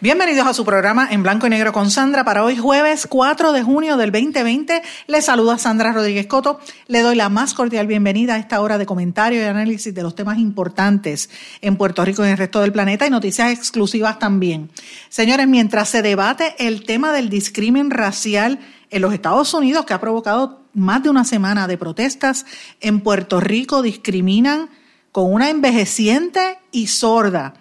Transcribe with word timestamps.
Bienvenidos 0.00 0.46
a 0.46 0.54
su 0.54 0.64
programa 0.64 1.08
en 1.10 1.24
blanco 1.24 1.48
y 1.48 1.50
negro 1.50 1.72
con 1.72 1.90
Sandra 1.90 2.24
para 2.24 2.44
hoy 2.44 2.56
jueves 2.56 3.08
4 3.08 3.50
de 3.50 3.64
junio 3.64 3.96
del 3.96 4.12
2020. 4.12 4.80
Les 5.08 5.24
saluda 5.24 5.58
Sandra 5.58 5.92
Rodríguez 5.92 6.28
Coto. 6.28 6.60
Le 6.86 7.00
doy 7.00 7.16
la 7.16 7.28
más 7.28 7.52
cordial 7.52 7.88
bienvenida 7.88 8.34
a 8.34 8.38
esta 8.38 8.60
hora 8.60 8.78
de 8.78 8.86
comentario 8.86 9.40
y 9.40 9.44
análisis 9.44 9.92
de 9.92 10.02
los 10.04 10.14
temas 10.14 10.38
importantes 10.38 11.30
en 11.62 11.74
Puerto 11.74 12.04
Rico 12.04 12.22
y 12.22 12.26
en 12.26 12.30
el 12.30 12.38
resto 12.38 12.60
del 12.60 12.70
planeta 12.70 13.08
y 13.08 13.10
noticias 13.10 13.50
exclusivas 13.50 14.20
también. 14.20 14.70
Señores, 15.08 15.48
mientras 15.48 15.88
se 15.88 16.00
debate 16.00 16.54
el 16.60 16.84
tema 16.84 17.10
del 17.10 17.28
discrimen 17.28 17.90
racial 17.90 18.60
en 18.90 19.02
los 19.02 19.12
Estados 19.12 19.52
Unidos 19.52 19.84
que 19.84 19.94
ha 19.94 20.00
provocado 20.00 20.62
más 20.74 21.02
de 21.02 21.10
una 21.10 21.24
semana 21.24 21.66
de 21.66 21.76
protestas, 21.76 22.46
en 22.80 23.00
Puerto 23.00 23.40
Rico 23.40 23.82
discriminan 23.82 24.70
con 25.10 25.32
una 25.32 25.50
envejeciente 25.50 26.60
y 26.70 26.86
sorda 26.86 27.54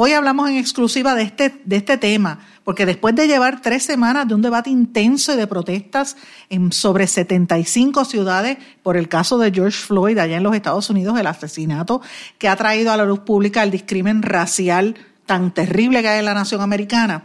Hoy 0.00 0.12
hablamos 0.12 0.48
en 0.48 0.58
exclusiva 0.58 1.16
de 1.16 1.24
este, 1.24 1.60
de 1.64 1.74
este 1.74 1.96
tema, 1.96 2.38
porque 2.62 2.86
después 2.86 3.16
de 3.16 3.26
llevar 3.26 3.60
tres 3.60 3.82
semanas 3.82 4.28
de 4.28 4.34
un 4.36 4.42
debate 4.42 4.70
intenso 4.70 5.34
y 5.34 5.36
de 5.36 5.48
protestas 5.48 6.16
en 6.50 6.70
sobre 6.70 7.08
75 7.08 8.04
ciudades 8.04 8.58
por 8.84 8.96
el 8.96 9.08
caso 9.08 9.38
de 9.38 9.50
George 9.50 9.76
Floyd 9.76 10.16
allá 10.18 10.36
en 10.36 10.44
los 10.44 10.54
Estados 10.54 10.88
Unidos, 10.88 11.18
el 11.18 11.26
asesinato 11.26 12.00
que 12.38 12.46
ha 12.46 12.54
traído 12.54 12.92
a 12.92 12.96
la 12.96 13.04
luz 13.06 13.18
pública 13.18 13.64
el 13.64 13.72
discrimen 13.72 14.22
racial 14.22 14.94
tan 15.26 15.52
terrible 15.52 16.00
que 16.00 16.06
hay 16.06 16.20
en 16.20 16.26
la 16.26 16.34
nación 16.34 16.60
americana, 16.60 17.24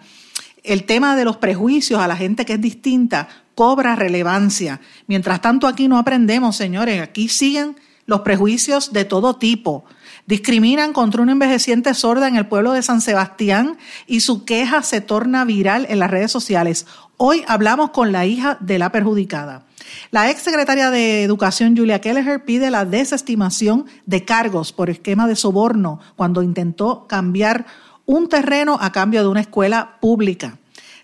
el 0.64 0.86
tema 0.86 1.16
de 1.16 1.26
los 1.26 1.38
prejuicios 1.38 2.02
a 2.02 2.08
la 2.08 2.16
gente 2.16 2.44
que 2.44 2.54
es 2.54 2.62
distinta 2.62 3.28
cobra 3.54 3.96
relevancia. 3.96 4.82
Mientras 5.06 5.42
tanto 5.42 5.68
aquí 5.68 5.88
no 5.88 6.00
aprendemos, 6.00 6.56
señores, 6.56 7.04
aquí 7.04 7.30
siguen 7.30 7.76
los 8.08 8.22
prejuicios 8.22 8.92
de 8.94 9.06
todo 9.06 9.36
tipo 9.36 9.86
Discriminan 10.26 10.94
contra 10.94 11.22
una 11.22 11.34
envejeciente 11.34 11.94
sorda 11.94 12.30
en 12.30 12.38
el 12.38 12.48
pueblo 12.48 12.72
de 12.72 12.82
San 12.82 13.02
Sebastián 13.02 13.78
y 14.08 14.22
su 14.22 14.46
queja 14.46 14.82
se 14.82 15.02
torna 15.02 15.44
viral 15.44 15.86
en 15.90 16.00
las 16.00 16.10
redes 16.10 16.32
sociales. 16.32 16.86
Hoy 17.18 17.44
hablamos 17.48 17.90
con 17.90 18.12
la 18.14 18.26
hija 18.26 18.58
de 18.62 18.80
la 18.80 18.92
perjudicada. 18.92 19.66
La 20.12 20.30
ex 20.30 20.42
secretaria 20.42 20.92
de 20.92 21.24
Educación, 21.24 21.76
Julia 21.76 22.00
Kelleher, 22.00 22.46
pide 22.46 22.72
la 22.72 22.86
desestimación 22.86 23.86
de 24.06 24.24
cargos 24.24 24.72
por 24.72 24.90
esquema 24.90 25.28
de 25.28 25.36
soborno 25.36 26.00
cuando 26.16 26.42
intentó 26.42 27.06
cambiar 27.06 27.66
un 28.06 28.30
terreno 28.30 28.78
a 28.80 28.92
cambio 28.92 29.22
de 29.24 29.28
una 29.28 29.42
escuela 29.42 29.98
pública. 30.00 30.58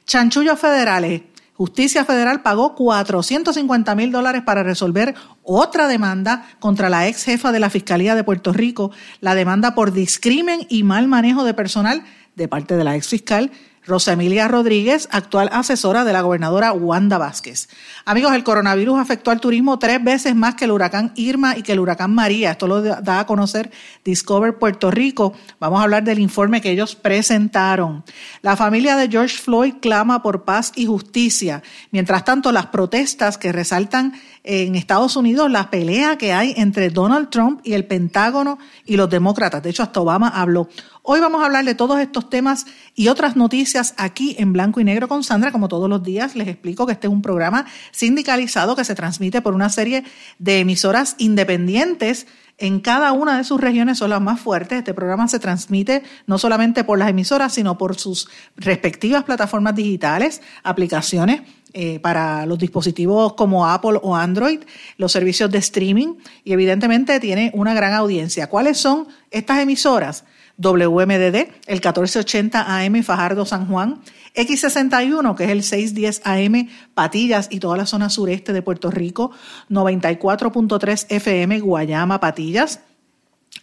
Chanchullos 0.05 0.59
federales. 0.59 1.21
Justicia 1.59 2.05
Federal 2.05 2.41
pagó 2.41 2.73
450 2.73 3.93
mil 3.93 4.13
dólares 4.13 4.43
para 4.45 4.63
resolver 4.63 5.13
otra 5.43 5.89
demanda 5.89 6.47
contra 6.59 6.87
la 6.87 7.09
ex 7.09 7.25
jefa 7.25 7.51
de 7.51 7.59
la 7.59 7.69
Fiscalía 7.69 8.15
de 8.15 8.23
Puerto 8.23 8.53
Rico, 8.53 8.91
la 9.19 9.35
demanda 9.35 9.75
por 9.75 9.91
discrimen 9.91 10.65
y 10.69 10.83
mal 10.83 11.09
manejo 11.09 11.43
de 11.43 11.53
personal 11.53 12.03
de 12.37 12.47
parte 12.47 12.77
de 12.77 12.85
la 12.85 12.95
ex 12.95 13.09
fiscal 13.09 13.51
Rosa 13.89 14.13
Emilia 14.13 14.47
Rodríguez, 14.47 15.09
actual 15.11 15.49
asesora 15.51 16.05
de 16.05 16.13
la 16.13 16.21
gobernadora 16.21 16.71
Wanda 16.71 17.17
Vázquez. 17.17 17.67
Amigos, 18.05 18.33
el 18.33 18.43
coronavirus 18.43 18.99
afectó 18.99 19.31
al 19.31 19.41
turismo 19.41 19.79
tres 19.79 20.03
veces 20.03 20.35
más 20.35 20.53
que 20.53 20.65
el 20.65 20.71
huracán 20.71 21.11
Irma 21.15 21.57
y 21.57 21.63
que 21.63 21.71
el 21.71 21.79
huracán 21.79 22.13
María. 22.13 22.51
Esto 22.51 22.67
lo 22.67 22.81
da 22.83 23.19
a 23.19 23.25
conocer 23.25 23.71
Discover 24.05 24.59
Puerto 24.59 24.91
Rico. 24.91 25.33
Vamos 25.59 25.79
a 25.79 25.83
hablar 25.83 26.03
del 26.03 26.19
informe 26.19 26.61
que 26.61 26.69
ellos 26.69 26.95
presentaron. 26.95 28.03
La 28.43 28.55
familia 28.55 28.95
de 28.95 29.09
George 29.09 29.37
Floyd 29.37 29.73
clama 29.81 30.21
por 30.21 30.43
paz 30.43 30.71
y 30.75 30.85
justicia. 30.85 31.63
Mientras 31.89 32.23
tanto, 32.23 32.51
las 32.51 32.67
protestas 32.67 33.39
que 33.39 33.51
resaltan 33.51 34.13
en 34.43 34.75
Estados 34.75 35.15
Unidos 35.15 35.49
la 35.51 35.69
pelea 35.69 36.17
que 36.17 36.33
hay 36.33 36.53
entre 36.57 36.89
Donald 36.89 37.29
Trump 37.29 37.61
y 37.63 37.73
el 37.73 37.85
Pentágono 37.85 38.59
y 38.85 38.95
los 38.97 39.09
demócratas. 39.09 39.61
De 39.63 39.69
hecho, 39.69 39.83
hasta 39.83 40.01
Obama 40.01 40.29
habló. 40.29 40.69
Hoy 41.01 41.19
vamos 41.19 41.41
a 41.41 41.45
hablar 41.45 41.65
de 41.65 41.75
todos 41.75 41.99
estos 41.99 42.29
temas 42.29 42.65
y 42.95 43.07
otras 43.07 43.35
noticias 43.35 43.93
aquí 43.97 44.35
en 44.39 44.53
Blanco 44.53 44.79
y 44.79 44.83
Negro 44.83 45.07
con 45.07 45.23
Sandra. 45.23 45.51
Como 45.51 45.67
todos 45.67 45.89
los 45.89 46.03
días, 46.03 46.35
les 46.35 46.47
explico 46.47 46.85
que 46.85 46.93
este 46.93 47.07
es 47.07 47.13
un 47.13 47.21
programa 47.21 47.65
sindicalizado 47.91 48.75
que 48.75 48.83
se 48.83 48.95
transmite 48.95 49.41
por 49.41 49.53
una 49.53 49.69
serie 49.69 50.03
de 50.37 50.59
emisoras 50.59 51.15
independientes 51.17 52.27
en 52.59 52.81
cada 52.81 53.13
una 53.13 53.37
de 53.37 53.45
sus 53.45 53.59
regiones 53.59 53.97
son 53.97 54.09
las 54.09 54.21
más 54.21 54.41
fuertes. 54.41 54.79
Este 54.79 54.93
programa 54.93 55.29
se 55.29 55.39
transmite 55.39 56.03
no 56.27 56.37
solamente 56.37 56.83
por 56.83 56.99
las 56.99 57.09
emisoras, 57.09 57.53
sino 57.53 57.77
por 57.77 57.97
sus 57.97 58.29
respectivas 58.57 59.23
plataformas 59.23 59.75
digitales, 59.75 60.41
aplicaciones 60.63 61.41
eh, 61.73 61.99
para 61.99 62.45
los 62.45 62.57
dispositivos 62.57 63.33
como 63.33 63.67
Apple 63.67 63.99
o 64.01 64.15
Android, 64.15 64.59
los 64.97 65.11
servicios 65.11 65.51
de 65.51 65.59
streaming 65.59 66.15
y 66.43 66.53
evidentemente 66.53 67.19
tiene 67.19 67.51
una 67.53 67.73
gran 67.73 67.93
audiencia. 67.93 68.47
¿Cuáles 68.47 68.77
son 68.77 69.07
estas 69.31 69.59
emisoras? 69.59 70.25
WMDD, 70.57 71.47
el 71.67 71.75
1480 71.75 72.65
AM 72.67 73.01
Fajardo 73.01 73.45
San 73.45 73.67
Juan, 73.67 74.01
X61, 74.35 75.35
que 75.35 75.45
es 75.45 75.49
el 75.51 75.63
610 75.63 76.21
AM 76.25 76.69
Patillas 76.93 77.47
y 77.49 77.59
toda 77.59 77.77
la 77.77 77.85
zona 77.85 78.09
sureste 78.09 78.51
de 78.51 78.61
Puerto 78.61 78.91
Rico, 78.91 79.31
94.3 79.69 81.05
FM 81.09 81.59
Guayama 81.61 82.19
Patillas, 82.19 82.81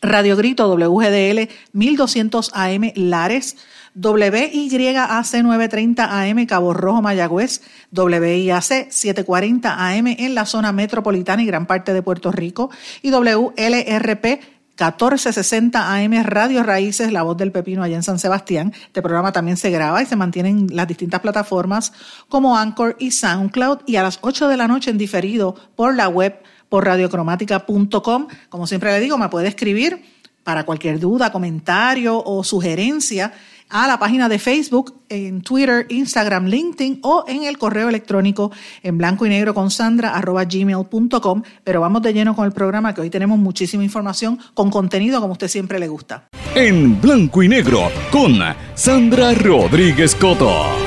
Radio 0.03 0.37
Grito 0.37 0.69
WGDL 0.69 1.49
1200 1.73 2.51
AM 2.55 2.93
Lares, 2.95 3.57
WYAC 3.95 5.43
930 5.43 6.21
AM 6.23 6.47
Cabo 6.47 6.75
Rojo 6.75 7.03
Mayagüez, 7.03 7.63
WIAC 7.93 8.91
740 8.91 9.89
AM 9.89 10.07
en 10.07 10.35
la 10.35 10.47
zona 10.47 10.73
metropolitana 10.73 11.43
y 11.43 11.47
gran 11.47 11.67
parte 11.67 11.93
de 11.95 12.03
Puerto 12.03 12.31
Rico 12.31 12.71
y 13.03 13.11
WLRP 13.11 14.57
1460 14.77 15.95
AM 15.95 16.23
Radio 16.25 16.63
Raíces, 16.63 17.11
La 17.11 17.23
Voz 17.23 17.39
del 17.39 17.51
Pepino 17.51 17.83
allá 17.83 17.97
en 17.97 18.03
San 18.03 18.19
Sebastián. 18.19 18.75
Este 18.87 19.01
programa 19.01 19.33
también 19.33 19.57
se 19.57 19.71
graba 19.71 20.03
y 20.03 20.07
se 20.07 20.17
mantiene 20.17 20.51
en 20.51 20.67
las 20.77 20.87
distintas 20.87 21.21
plataformas 21.21 21.95
como 22.29 22.59
Anchor 22.59 22.95
y 22.99 23.11
SoundCloud 23.13 23.79
y 23.87 23.97
a 23.97 24.03
las 24.03 24.19
8 24.21 24.49
de 24.49 24.57
la 24.59 24.69
noche 24.69 24.91
en 24.91 24.99
diferido 24.99 25.55
por 25.77 25.95
la 25.95 26.09
web 26.09 26.43
por 26.69 26.85
radiocromática.com. 26.85 28.27
Como 28.49 28.67
siempre 28.67 28.93
le 28.93 29.01
digo, 29.01 29.19
me 29.19 29.29
puede 29.29 29.49
escribir 29.49 30.03
para 30.43 30.65
cualquier 30.65 31.01
duda, 31.01 31.33
comentario 31.33 32.23
o 32.25 32.45
sugerencia 32.45 33.33
a 33.69 33.87
la 33.87 33.99
página 33.99 34.29
de 34.29 34.39
Facebook, 34.39 34.95
en 35.09 35.43
Twitter, 35.43 35.87
Instagram, 35.89 36.47
LinkedIn 36.47 37.01
o 37.03 37.25
en 37.27 37.45
el 37.45 37.59
correo 37.59 37.89
electrónico 37.89 38.53
en 38.83 38.97
blanco 38.97 39.27
y 39.27 39.29
negro 39.29 39.55
con 39.55 39.71
sandra 39.71 40.15
arroba 40.15 40.45
gmail.com. 40.45 41.43
Pero 41.65 41.81
vamos 41.81 42.03
de 42.03 42.13
lleno 42.13 42.37
con 42.37 42.47
el 42.47 42.53
programa 42.53 42.95
que 42.95 43.01
hoy 43.01 43.11
tenemos 43.11 43.39
muchísima 43.39 43.83
información 43.83 44.39
con 44.55 44.71
contenido 44.71 45.21
como 45.21 45.33
usted 45.33 45.49
siempre 45.49 45.79
le 45.79 45.89
gusta. 45.89 46.29
En 46.55 47.01
blanco 47.01 47.43
y 47.43 47.49
negro 47.49 47.91
con 48.13 48.39
Sandra 48.75 49.35
Rodríguez 49.35 50.15
Coto. 50.15 50.86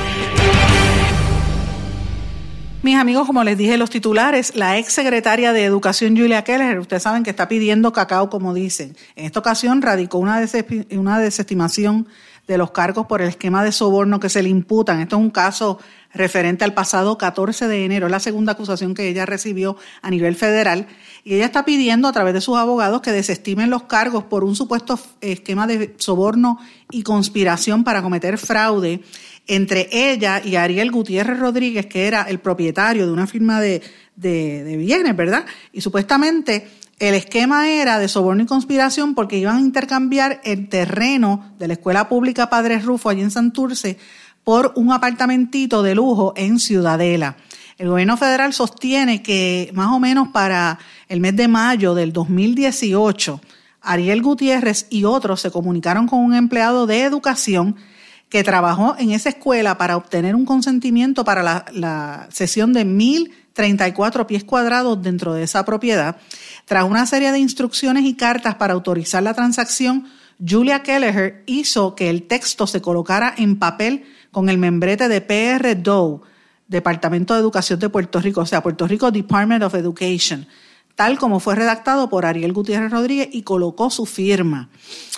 Mis 2.82 2.96
amigos, 2.96 3.26
como 3.26 3.44
les 3.44 3.58
dije 3.58 3.76
los 3.76 3.90
titulares, 3.90 4.56
la 4.56 4.78
ex 4.78 4.94
secretaria 4.94 5.52
de 5.52 5.64
Educación 5.64 6.16
Julia 6.16 6.44
Keller, 6.44 6.78
ustedes 6.78 7.02
saben 7.02 7.22
que 7.22 7.28
está 7.28 7.46
pidiendo 7.46 7.92
cacao, 7.92 8.30
como 8.30 8.54
dicen. 8.54 8.96
En 9.16 9.26
esta 9.26 9.40
ocasión 9.40 9.82
radicó 9.82 10.16
una, 10.16 10.40
una 10.92 11.18
desestimación 11.18 12.08
de 12.48 12.56
los 12.56 12.70
cargos 12.70 13.04
por 13.04 13.20
el 13.20 13.28
esquema 13.28 13.62
de 13.62 13.72
soborno 13.72 14.18
que 14.18 14.30
se 14.30 14.42
le 14.42 14.48
imputan. 14.48 15.00
Esto 15.00 15.16
es 15.16 15.22
un 15.22 15.30
caso 15.30 15.78
referente 16.14 16.64
al 16.64 16.72
pasado 16.72 17.18
14 17.18 17.68
de 17.68 17.84
enero, 17.84 18.06
es 18.06 18.12
la 18.12 18.18
segunda 18.18 18.52
acusación 18.52 18.94
que 18.94 19.08
ella 19.08 19.26
recibió 19.26 19.76
a 20.00 20.10
nivel 20.10 20.34
federal, 20.34 20.88
y 21.22 21.34
ella 21.34 21.44
está 21.44 21.66
pidiendo 21.66 22.08
a 22.08 22.12
través 22.12 22.32
de 22.32 22.40
sus 22.40 22.56
abogados 22.56 23.02
que 23.02 23.12
desestimen 23.12 23.68
los 23.68 23.82
cargos 23.82 24.24
por 24.24 24.42
un 24.42 24.56
supuesto 24.56 24.98
esquema 25.20 25.66
de 25.66 25.94
soborno 25.98 26.58
y 26.90 27.02
conspiración 27.02 27.84
para 27.84 28.00
cometer 28.00 28.38
fraude 28.38 29.02
entre 29.50 29.88
ella 29.90 30.40
y 30.44 30.54
Ariel 30.54 30.92
Gutiérrez 30.92 31.40
Rodríguez, 31.40 31.86
que 31.86 32.06
era 32.06 32.22
el 32.22 32.38
propietario 32.38 33.04
de 33.04 33.12
una 33.12 33.26
firma 33.26 33.60
de, 33.60 33.82
de, 34.14 34.76
bienes, 34.76 35.16
¿verdad? 35.16 35.44
Y 35.72 35.80
supuestamente 35.80 36.68
el 37.00 37.14
esquema 37.14 37.68
era 37.68 37.98
de 37.98 38.06
soborno 38.06 38.44
y 38.44 38.46
conspiración 38.46 39.16
porque 39.16 39.38
iban 39.38 39.56
a 39.56 39.60
intercambiar 39.60 40.40
el 40.44 40.68
terreno 40.68 41.52
de 41.58 41.66
la 41.66 41.72
Escuela 41.72 42.08
Pública 42.08 42.48
Padre 42.48 42.78
Rufo 42.78 43.08
allí 43.08 43.22
en 43.22 43.32
Santurce 43.32 43.98
por 44.44 44.72
un 44.76 44.92
apartamentito 44.92 45.82
de 45.82 45.96
lujo 45.96 46.32
en 46.36 46.60
Ciudadela. 46.60 47.36
El 47.76 47.88
gobierno 47.88 48.16
federal 48.16 48.52
sostiene 48.52 49.20
que 49.20 49.72
más 49.74 49.88
o 49.88 49.98
menos 49.98 50.28
para 50.28 50.78
el 51.08 51.18
mes 51.18 51.34
de 51.34 51.48
mayo 51.48 51.96
del 51.96 52.12
2018, 52.12 53.40
Ariel 53.80 54.22
Gutiérrez 54.22 54.86
y 54.90 55.02
otros 55.02 55.40
se 55.40 55.50
comunicaron 55.50 56.06
con 56.06 56.20
un 56.20 56.34
empleado 56.34 56.86
de 56.86 57.02
educación 57.02 57.74
que 58.30 58.44
trabajó 58.44 58.94
en 58.98 59.10
esa 59.10 59.28
escuela 59.28 59.76
para 59.76 59.96
obtener 59.96 60.34
un 60.34 60.46
consentimiento 60.46 61.24
para 61.24 61.42
la, 61.42 61.66
la 61.72 62.28
sesión 62.30 62.72
de 62.72 62.86
1.034 62.86 64.24
pies 64.24 64.44
cuadrados 64.44 65.02
dentro 65.02 65.34
de 65.34 65.42
esa 65.42 65.64
propiedad. 65.64 66.16
Tras 66.64 66.84
una 66.84 67.04
serie 67.06 67.32
de 67.32 67.40
instrucciones 67.40 68.04
y 68.04 68.14
cartas 68.14 68.54
para 68.54 68.72
autorizar 68.72 69.22
la 69.24 69.34
transacción, 69.34 70.06
Julia 70.48 70.82
Kelleher 70.82 71.42
hizo 71.46 71.96
que 71.96 72.08
el 72.08 72.22
texto 72.22 72.66
se 72.68 72.80
colocara 72.80 73.34
en 73.36 73.58
papel 73.58 74.04
con 74.30 74.48
el 74.48 74.58
membrete 74.58 75.08
de 75.08 75.20
PR 75.20 75.82
Doe, 75.82 76.20
Departamento 76.68 77.34
de 77.34 77.40
Educación 77.40 77.80
de 77.80 77.88
Puerto 77.88 78.20
Rico, 78.20 78.42
o 78.42 78.46
sea, 78.46 78.62
Puerto 78.62 78.86
Rico 78.86 79.10
Department 79.10 79.64
of 79.64 79.74
Education, 79.74 80.46
tal 81.00 81.18
como 81.18 81.40
fue 81.40 81.54
redactado 81.54 82.10
por 82.10 82.26
Ariel 82.26 82.52
Gutiérrez 82.52 82.92
Rodríguez 82.92 83.30
y 83.32 83.40
colocó 83.40 83.88
su 83.88 84.04
firma. 84.04 84.68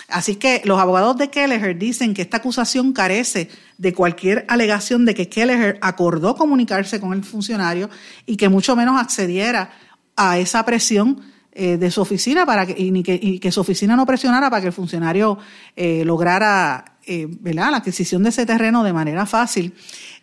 Así 0.07 0.37
que 0.37 0.61
los 0.63 0.79
abogados 0.79 1.17
de 1.17 1.29
Kelleher 1.29 1.77
dicen 1.77 2.13
que 2.13 2.21
esta 2.21 2.37
acusación 2.37 2.93
carece 2.93 3.49
de 3.77 3.93
cualquier 3.93 4.45
alegación 4.47 5.03
de 5.03 5.13
que 5.13 5.27
Kelleher 5.27 5.79
acordó 5.81 6.37
comunicarse 6.37 7.01
con 7.01 7.11
el 7.11 7.25
funcionario 7.25 7.89
y 8.25 8.37
que 8.37 8.47
mucho 8.47 8.77
menos 8.77 8.97
accediera 8.97 9.71
a 10.15 10.37
esa 10.37 10.63
presión 10.63 11.19
eh, 11.51 11.75
de 11.75 11.91
su 11.91 11.99
oficina 11.99 12.45
para 12.45 12.65
que, 12.65 12.75
y, 12.77 13.39
que, 13.39 13.51
su 13.51 13.59
oficina 13.59 13.97
no 13.97 14.05
presionara 14.05 14.49
para 14.49 14.61
que 14.61 14.67
el 14.67 14.73
funcionario 14.73 15.37
eh, 15.75 16.05
lograra 16.05 16.95
eh, 17.05 17.27
la 17.43 17.67
adquisición 17.67 18.23
de 18.23 18.29
ese 18.29 18.45
terreno 18.45 18.85
de 18.85 18.93
manera 18.93 19.25
fácil. 19.25 19.73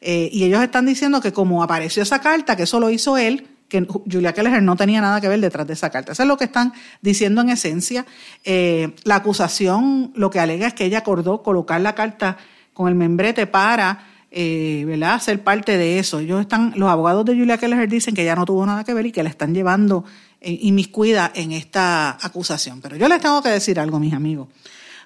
y 0.00 0.42
ellos 0.42 0.62
están 0.62 0.86
diciendo 0.86 1.20
que 1.20 1.34
como 1.34 1.62
apareció 1.62 2.02
esa 2.02 2.22
carta, 2.22 2.56
que 2.56 2.62
eso 2.62 2.80
lo 2.80 2.88
hizo 2.88 3.18
él, 3.18 3.46
que 3.70 3.86
Julia 3.88 4.34
Keller 4.34 4.62
no 4.62 4.76
tenía 4.76 5.00
nada 5.00 5.20
que 5.22 5.28
ver 5.28 5.40
detrás 5.40 5.66
de 5.66 5.72
esa 5.72 5.88
carta. 5.88 6.12
Eso 6.12 6.24
es 6.24 6.28
lo 6.28 6.36
que 6.36 6.44
están 6.44 6.74
diciendo 7.00 7.40
en 7.40 7.48
esencia. 7.48 8.04
la 8.44 9.14
acusación 9.14 10.12
lo 10.14 10.28
que 10.28 10.40
alega 10.40 10.66
es 10.66 10.74
que 10.74 10.84
ella 10.84 10.98
acordó 10.98 11.42
colocar 11.42 11.80
la 11.80 11.94
carta 11.94 12.36
con 12.74 12.88
el 12.88 12.94
membrete 12.94 13.46
para 13.46 14.06
¿verdad? 14.30 15.20
ser 15.22 15.42
parte 15.42 15.78
de 15.78 15.98
eso. 15.98 16.18
Ellos 16.18 16.40
están, 16.42 16.74
los 16.76 16.90
abogados 16.90 17.24
de 17.24 17.34
Julia 17.34 17.56
Keller 17.56 17.88
dicen 17.88 18.14
que 18.14 18.22
ella 18.22 18.34
no 18.34 18.44
tuvo 18.44 18.66
nada 18.66 18.84
que 18.84 18.92
ver 18.92 19.06
y 19.06 19.12
que 19.12 19.22
le 19.22 19.30
están 19.30 19.54
llevando 19.54 20.04
inmiscuida 20.42 21.30
en 21.34 21.52
esta 21.52 22.18
acusación. 22.20 22.80
Pero 22.80 22.96
yo 22.96 23.08
les 23.08 23.20
tengo 23.20 23.40
que 23.42 23.50
decir 23.50 23.78
algo, 23.78 23.98
mis 23.98 24.14
amigos. 24.14 24.48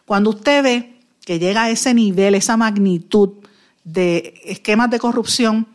Cuando 0.05 0.31
usted 0.31 0.62
ve 0.62 0.94
que 1.25 1.38
llega 1.38 1.64
a 1.64 1.70
ese 1.70 1.94
nivel, 1.94 2.34
esa 2.34 2.56
magnitud 2.56 3.31
de 3.82 4.40
esquemas 4.44 4.90
de 4.90 4.99
corrupción, 4.99 5.67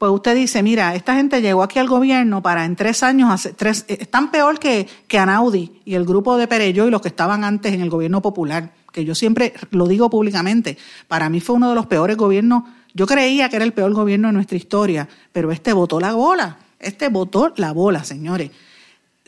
pues 0.00 0.10
usted 0.10 0.34
dice, 0.34 0.64
mira, 0.64 0.96
esta 0.96 1.14
gente 1.14 1.42
llegó 1.42 1.62
aquí 1.62 1.78
al 1.78 1.86
gobierno 1.86 2.42
para 2.42 2.64
en 2.64 2.74
tres 2.74 3.02
años, 3.02 3.30
hacer 3.30 3.54
tres, 3.54 3.84
están 3.86 4.32
peor 4.32 4.58
que, 4.58 4.88
que 5.06 5.18
Anaudi 5.18 5.82
y 5.84 5.94
el 5.94 6.04
grupo 6.06 6.36
de 6.38 6.48
Perello 6.48 6.88
y 6.88 6.90
los 6.90 7.02
que 7.02 7.08
estaban 7.08 7.44
antes 7.44 7.72
en 7.72 7.82
el 7.82 7.90
gobierno 7.90 8.22
popular, 8.22 8.72
que 8.92 9.04
yo 9.04 9.14
siempre 9.14 9.52
lo 9.70 9.86
digo 9.86 10.10
públicamente, 10.10 10.78
para 11.06 11.28
mí 11.28 11.40
fue 11.40 11.56
uno 11.56 11.68
de 11.68 11.74
los 11.74 11.86
peores 11.86 12.16
gobiernos, 12.16 12.64
yo 12.94 13.06
creía 13.06 13.48
que 13.48 13.56
era 13.56 13.64
el 13.64 13.74
peor 13.74 13.92
gobierno 13.92 14.28
de 14.28 14.32
nuestra 14.32 14.56
historia, 14.56 15.06
pero 15.32 15.52
este 15.52 15.72
votó 15.74 16.00
la 16.00 16.14
bola, 16.14 16.56
este 16.78 17.08
votó 17.08 17.52
la 17.56 17.72
bola, 17.72 18.02
señores 18.02 18.50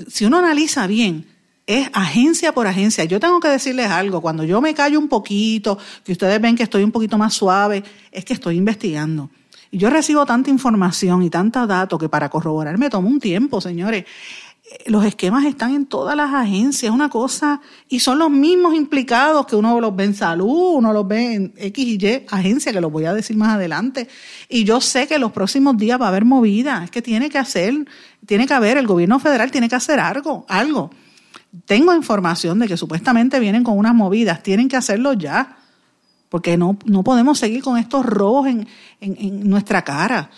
si 0.09 0.25
uno 0.25 0.39
analiza 0.39 0.87
bien, 0.87 1.27
es 1.67 1.89
agencia 1.93 2.53
por 2.53 2.67
agencia. 2.67 3.05
Yo 3.05 3.21
tengo 3.21 3.41
que 3.41 3.49
decirles 3.49 3.89
algo, 3.91 4.21
cuando 4.21 4.45
yo 4.45 4.61
me 4.61 4.75
callo 4.75 4.99
un 4.99 5.09
poquito, 5.09 5.79
que 6.05 6.13
ustedes 6.13 6.41
ven 6.41 6.57
que 6.57 6.63
estoy 6.63 6.83
un 6.83 6.93
poquito 6.93 7.19
más 7.19 7.35
suave, 7.35 7.85
es 8.11 8.25
que 8.25 8.35
estoy 8.35 8.57
investigando. 8.57 9.31
Y 9.73 9.79
yo 9.79 9.89
recibo 9.89 10.27
tanta 10.27 10.51
información 10.51 11.23
y 11.23 11.31
tanta 11.31 11.67
datos 11.67 11.99
que 11.99 12.11
para 12.11 12.29
corroborar 12.29 12.77
me 12.77 12.91
tomo 12.91 13.09
un 13.09 13.19
tiempo, 13.19 13.59
señores. 13.59 14.05
Los 14.85 15.05
esquemas 15.07 15.47
están 15.47 15.75
en 15.75 15.87
todas 15.87 16.15
las 16.15 16.33
agencias, 16.33 16.93
una 16.93 17.09
cosa, 17.09 17.63
y 17.89 18.01
son 18.01 18.19
los 18.19 18.31
mismos 18.31 18.75
implicados 18.75 19.47
que 19.47 19.57
uno 19.57 19.81
los 19.81 19.97
ve 19.97 20.05
en 20.05 20.15
salud, 20.15 20.75
uno 20.75 20.93
los 20.93 21.09
ve 21.09 21.35
en 21.35 21.55
X 21.57 21.87
y 21.87 21.99
Y 21.99 22.27
agencia, 22.31 22.71
que 22.71 22.83
los 22.83 22.93
voy 22.93 23.07
a 23.07 23.15
decir 23.15 23.35
más 23.35 23.49
adelante. 23.57 24.09
Y 24.51 24.65
yo 24.65 24.83
sé 24.83 25.07
que 25.09 25.19
los 25.19 25.33
próximos 25.33 25.79
días 25.79 25.99
va 25.99 26.05
a 26.05 26.09
haber 26.09 26.27
movida, 26.27 26.85
es 26.85 26.91
que 26.91 27.01
tiene 27.01 27.31
que 27.31 27.39
hacer, 27.39 27.87
tiene 28.27 28.47
que 28.47 28.53
haber, 28.53 28.77
el 28.77 28.87
gobierno 28.87 29.19
federal 29.21 29.51
tiene 29.51 29.71
que 29.71 29.77
hacer 29.77 29.99
algo, 30.01 30.45
algo. 30.51 30.91
Tengo 31.65 31.95
información 31.95 32.59
de 32.59 32.69
que 32.69 32.77
supuestamente 32.77 33.41
vienen 33.41 33.65
con 33.65 33.79
unas 33.79 33.95
movidas, 33.95 34.43
tienen 34.43 34.69
que 34.69 34.77
hacerlo 34.77 35.15
ya, 35.15 35.57
porque 36.33 36.57
no, 36.57 36.79
no 36.87 37.05
podemos 37.05 37.39
seguir 37.39 37.63
con 37.63 37.77
estos 37.77 38.07
robos 38.07 38.47
en, 38.47 38.67
en 39.01 39.51
nuestra 39.51 39.83
cara. 39.83 40.31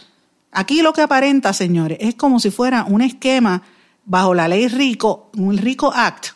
Aquí 0.51 0.83
lo 0.83 0.93
que 0.93 1.03
aparenta, 1.03 1.53
señores, 1.53 1.99
es 2.01 2.17
como 2.17 2.41
si 2.41 2.51
fuera 2.51 2.83
un 2.83 3.01
esquema 3.01 3.63
bajo 4.05 4.35
la 4.35 4.49
ley 4.49 4.67
RICO, 4.67 5.31
un 5.37 5.57
RICO 5.57 5.93
Act 5.95 6.31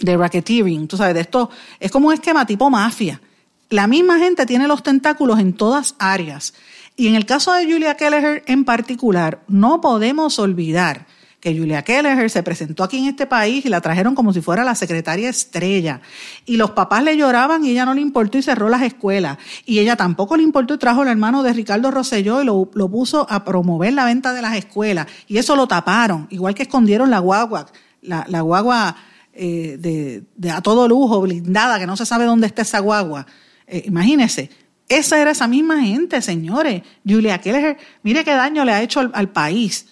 de 0.00 0.16
racketeering, 0.16 0.88
tú 0.88 0.96
sabes, 0.96 1.12
de 1.12 1.20
esto 1.20 1.50
es 1.78 1.90
como 1.90 2.08
un 2.08 2.14
esquema 2.14 2.46
tipo 2.46 2.70
mafia. 2.70 3.20
La 3.68 3.86
misma 3.86 4.18
gente 4.18 4.46
tiene 4.46 4.66
los 4.66 4.82
tentáculos 4.82 5.38
en 5.38 5.52
todas 5.52 5.94
áreas. 5.98 6.54
Y 6.96 7.08
en 7.08 7.14
el 7.14 7.26
caso 7.26 7.52
de 7.52 7.70
Julia 7.70 7.98
Kelleher 7.98 8.42
en 8.46 8.64
particular, 8.64 9.42
no 9.48 9.82
podemos 9.82 10.38
olvidar 10.38 11.06
que 11.46 11.56
Julia 11.56 11.82
Kelleher 11.82 12.28
se 12.28 12.42
presentó 12.42 12.82
aquí 12.82 12.98
en 12.98 13.04
este 13.04 13.24
país 13.24 13.64
y 13.64 13.68
la 13.68 13.80
trajeron 13.80 14.16
como 14.16 14.32
si 14.32 14.40
fuera 14.40 14.64
la 14.64 14.74
secretaria 14.74 15.28
estrella. 15.28 16.00
Y 16.44 16.56
los 16.56 16.72
papás 16.72 17.04
le 17.04 17.16
lloraban 17.16 17.64
y 17.64 17.70
ella 17.70 17.84
no 17.84 17.94
le 17.94 18.00
importó 18.00 18.36
y 18.36 18.42
cerró 18.42 18.68
las 18.68 18.82
escuelas. 18.82 19.38
Y 19.64 19.78
ella 19.78 19.94
tampoco 19.94 20.36
le 20.36 20.42
importó 20.42 20.74
y 20.74 20.78
trajo 20.78 21.02
al 21.02 21.08
hermano 21.08 21.44
de 21.44 21.52
Ricardo 21.52 21.92
Rosselló 21.92 22.42
y 22.42 22.46
lo, 22.46 22.68
lo 22.74 22.88
puso 22.90 23.28
a 23.30 23.44
promover 23.44 23.92
la 23.92 24.06
venta 24.06 24.32
de 24.32 24.42
las 24.42 24.56
escuelas. 24.56 25.06
Y 25.28 25.38
eso 25.38 25.54
lo 25.54 25.68
taparon, 25.68 26.26
igual 26.30 26.52
que 26.52 26.64
escondieron 26.64 27.12
la 27.12 27.20
guagua, 27.20 27.66
la, 28.02 28.26
la 28.28 28.40
guagua 28.40 28.96
eh, 29.32 29.76
de, 29.78 30.24
de, 30.34 30.50
a 30.50 30.60
todo 30.60 30.88
lujo, 30.88 31.20
blindada, 31.20 31.78
que 31.78 31.86
no 31.86 31.96
se 31.96 32.06
sabe 32.06 32.24
dónde 32.24 32.48
está 32.48 32.62
esa 32.62 32.80
guagua. 32.80 33.24
Eh, 33.68 33.84
imagínense, 33.86 34.50
esa 34.88 35.22
era 35.22 35.30
esa 35.30 35.46
misma 35.46 35.80
gente, 35.80 36.20
señores. 36.22 36.82
Julia 37.08 37.38
Keller, 37.38 37.76
mire 38.02 38.24
qué 38.24 38.32
daño 38.32 38.64
le 38.64 38.72
ha 38.72 38.82
hecho 38.82 39.08
al 39.12 39.28
país 39.28 39.86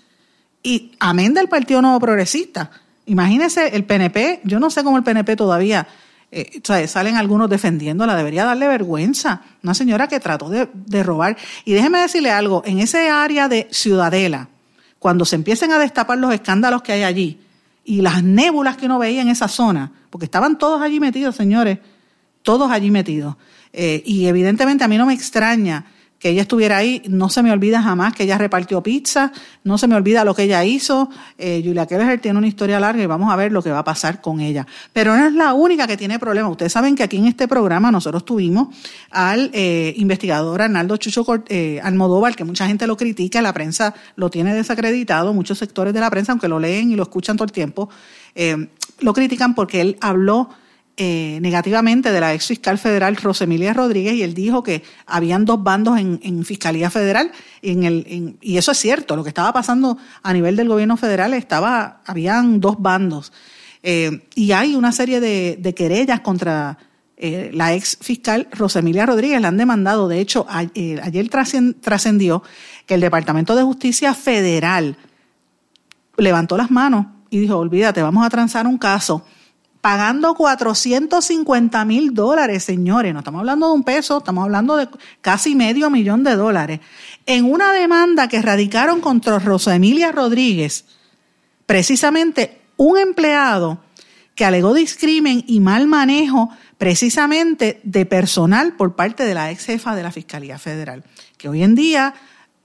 y 0.65 0.93
amén 0.99 1.35
del 1.35 1.49
Partido 1.49 1.81
Nuevo 1.83 2.01
Progresista. 2.01 2.71
Imagínese 3.07 3.77
el 3.77 3.85
PNP, 3.85 4.41
yo 4.45 4.59
no 4.59 4.71
sé 4.71 4.83
cómo 4.83 4.97
el 4.97 5.05
PNP 5.05 5.37
todavía, 5.37 5.87
eh, 6.33 6.63
salen 6.89 7.17
algunos 7.17 7.51
defendiéndola, 7.51 8.17
debería 8.17 8.47
darle 8.47 8.67
vergüenza. 8.67 9.43
Una 9.63 9.75
señora 9.75 10.09
que 10.09 10.19
trató 10.19 10.49
de, 10.49 11.03
robar. 11.03 11.37
Y 11.67 11.75
déjeme 11.75 12.01
decirle 12.01 12.31
algo, 12.31 12.63
en 12.65 12.81
ese 12.81 13.11
área 13.11 13.47
de 13.47 13.69
Ciudadela, 13.71 14.49
cuando 14.99 15.27
se 15.27 15.37
empiecen 15.37 15.71
a 15.71 15.79
destapar 15.79 16.17
los 16.17 16.33
escándalos 16.33 16.83
que 16.83 16.93
hay 16.93 17.03
allí 17.03 17.41
y 17.85 18.01
las 18.01 18.25
nébulas 18.25 18.79
que 18.79 18.87
uno 18.87 18.99
veía 18.99 19.21
en 19.21 19.29
esa 19.29 19.49
zona, 19.49 19.93
porque 20.09 20.25
estaban 20.25 20.57
todos 20.57 20.81
allí 20.81 20.99
metidos, 20.99 21.37
señores, 21.37 21.79
todos 22.43 22.71
allí 22.71 22.91
metidos. 22.91 23.37
Eh, 23.71 24.03
y 24.07 24.27
evidentemente 24.27 24.83
a 24.83 24.89
mí 24.89 24.97
no 24.97 25.05
me 25.05 25.13
extraña 25.13 25.85
que 26.25 26.31
ella 26.31 26.41
estuviera 26.41 26.79
ahí. 26.79 27.03
No 27.07 27.29
se 27.29 27.43
me 27.43 27.53
olvida 27.53 27.83
jamás 27.83 28.15
que 28.15 28.23
ella 28.23 28.39
repartió 28.39 28.83
pizza, 28.83 29.31
no 29.63 29.77
se 29.77 29.87
me 29.87 29.95
olvida 29.95 30.25
lo 30.25 30.35
que 30.35 30.45
ella 30.45 30.65
hizo. 30.65 31.11
Eh, 31.37 31.61
Julia 31.63 31.85
Keller 31.85 32.19
tiene 32.19 32.39
una 32.39 32.47
historia 32.47 32.81
larga 32.81 33.03
y 33.03 33.05
vamos 33.05 33.31
a 33.31 33.37
ver 33.37 33.53
lo 33.53 33.63
que 33.63 33.71
va 33.71 33.81
a 33.81 33.85
pasar 33.85 34.23
con 34.23 34.41
ella. 34.41 34.67
Pero 34.95 35.15
no 35.15 35.27
es 35.27 35.35
la 35.35 35.53
única 35.53 35.87
que 35.87 35.99
tiene 35.99 36.19
problemas. 36.19 36.51
Ustedes 36.51 36.73
saben 36.73 36.97
que 36.97 37.03
aquí 37.03 37.19
en 37.19 37.27
este 37.27 37.47
programa 37.47 37.91
nosotros 37.91 38.25
tuvimos 38.25 38.69
al 39.11 39.51
eh, 39.53 39.93
investigador 39.99 40.63
Arnaldo 40.63 40.97
Chucho 40.97 41.27
eh, 41.49 41.79
Almodóvar, 41.83 42.35
que 42.35 42.45
mucha 42.45 42.67
gente 42.67 42.87
lo 42.87 42.97
critica, 42.97 43.43
la 43.43 43.53
prensa 43.53 43.95
lo 44.17 44.31
tiene 44.31 44.55
desacreditado, 44.55 45.35
muchos 45.35 45.59
sectores 45.59 45.93
de 45.93 46.01
la 46.01 46.09
prensa, 46.09 46.33
aunque 46.33 46.49
lo 46.49 46.59
leen 46.59 46.91
y 46.91 46.97
lo 46.97 47.03
escuchan 47.03 47.37
todo 47.37 47.45
el 47.45 47.53
tiempo, 47.53 47.91
eh, 48.35 48.69
lo 49.01 49.13
critican 49.13 49.55
porque 49.55 49.83
él 49.83 49.99
habló 50.01 50.49
eh, 50.97 51.41
negativamente 51.43 52.13
de 52.13 52.21
la 52.21 52.35
ex 52.35 52.47
fiscal 52.47 52.79
federal 52.79 53.17
Rosemilia 53.17 53.73
Rodríguez 53.73 54.15
y 54.15 54.23
él 54.23 54.33
dijo 54.33 54.63
que 54.63 54.85
habían 55.07 55.45
dos 55.45 55.61
bandos 55.61 55.99
en, 55.99 56.45
Fiscalía 56.45 56.89
Federal 56.89 57.33
y, 57.63 57.73
en 57.73 57.83
el, 57.83 58.37
y 58.41 58.59
eso 58.59 58.71
es 58.71 58.79
cierto, 58.79 59.17
lo 59.17 59.25
que 59.25 59.31
estaba 59.31 59.53
pasando 59.53 59.99
a 60.23 60.33
nivel 60.33 60.55
del 60.55 60.69
gobierno 60.69 60.97
federal 60.97 61.35
estaba, 61.35 62.01
habían 62.07 62.61
dos 62.61 62.81
bandos. 62.81 63.33
Eh, 63.83 64.29
y 64.37 64.53
hay 64.53 64.77
una 64.77 64.93
serie 64.93 65.19
de, 65.19 65.75
querellas 65.75 66.21
contra 66.21 66.79
eh, 67.17 67.51
la 67.53 67.75
ex 67.75 67.99
fiscal 68.01 68.47
Rosemilia 68.53 69.05
Rodríguez, 69.05 69.41
la 69.41 69.49
han 69.49 69.57
demandado, 69.57 70.07
de 70.07 70.21
hecho 70.21 70.47
ayer 70.49 71.29
trascendió 71.29 72.45
que 72.87 72.95
el 72.95 73.01
Departamento 73.01 73.57
de 73.57 73.65
Justicia 73.65 74.15
Federal 74.15 74.97
levantó 76.17 76.57
las 76.57 76.71
manos 76.71 77.07
y 77.31 77.41
dijo, 77.41 77.57
olvídate, 77.57 78.01
vamos 78.01 78.25
a 78.25 78.31
transar 78.31 78.69
un 78.69 78.79
caso 78.79 79.25
pagando 79.85 80.35
450 80.35 81.85
mil 81.85 82.15
dólares, 82.15 82.65
señores. 82.65 83.13
No 83.13 83.19
estamos 83.19 83.41
hablando 83.41 83.67
de 83.67 83.75
un 83.75 83.85
peso, 83.85 84.17
estamos 84.17 84.45
hablando 84.45 84.79
de 84.79 84.89
casi 85.21 85.55
medio 85.55 85.91
millón 85.91 86.25
de 86.25 86.37
dólares. 86.37 86.81
En 87.27 87.45
una 87.45 87.71
demanda 87.71 88.27
que 88.27 88.41
radicaron 88.41 89.03
contra 89.03 89.39
Rosa 89.39 89.75
Emilia 89.75 90.11
Rodríguez, 90.11 90.87
precisamente 91.67 92.63
un 92.79 92.97
empleado 92.97 93.79
que 94.35 94.47
alegó 94.47 94.73
discrimen 94.73 95.45
y 95.47 95.61
mal 95.61 95.87
manejo 95.87 96.49
precisamente 96.79 97.83
de 97.85 98.07
personal 98.07 98.77
por 98.77 98.97
parte 98.97 99.27
de 99.27 99.35
la 99.35 99.51
ex 99.51 99.67
jefa 99.67 99.95
de 99.95 100.03
la 100.03 100.13
Fiscalía 100.13 100.59
Federal, 100.59 101.05
que 101.37 101.51
hoy 101.51 101.63
en 101.63 101.75
día 101.75 102.15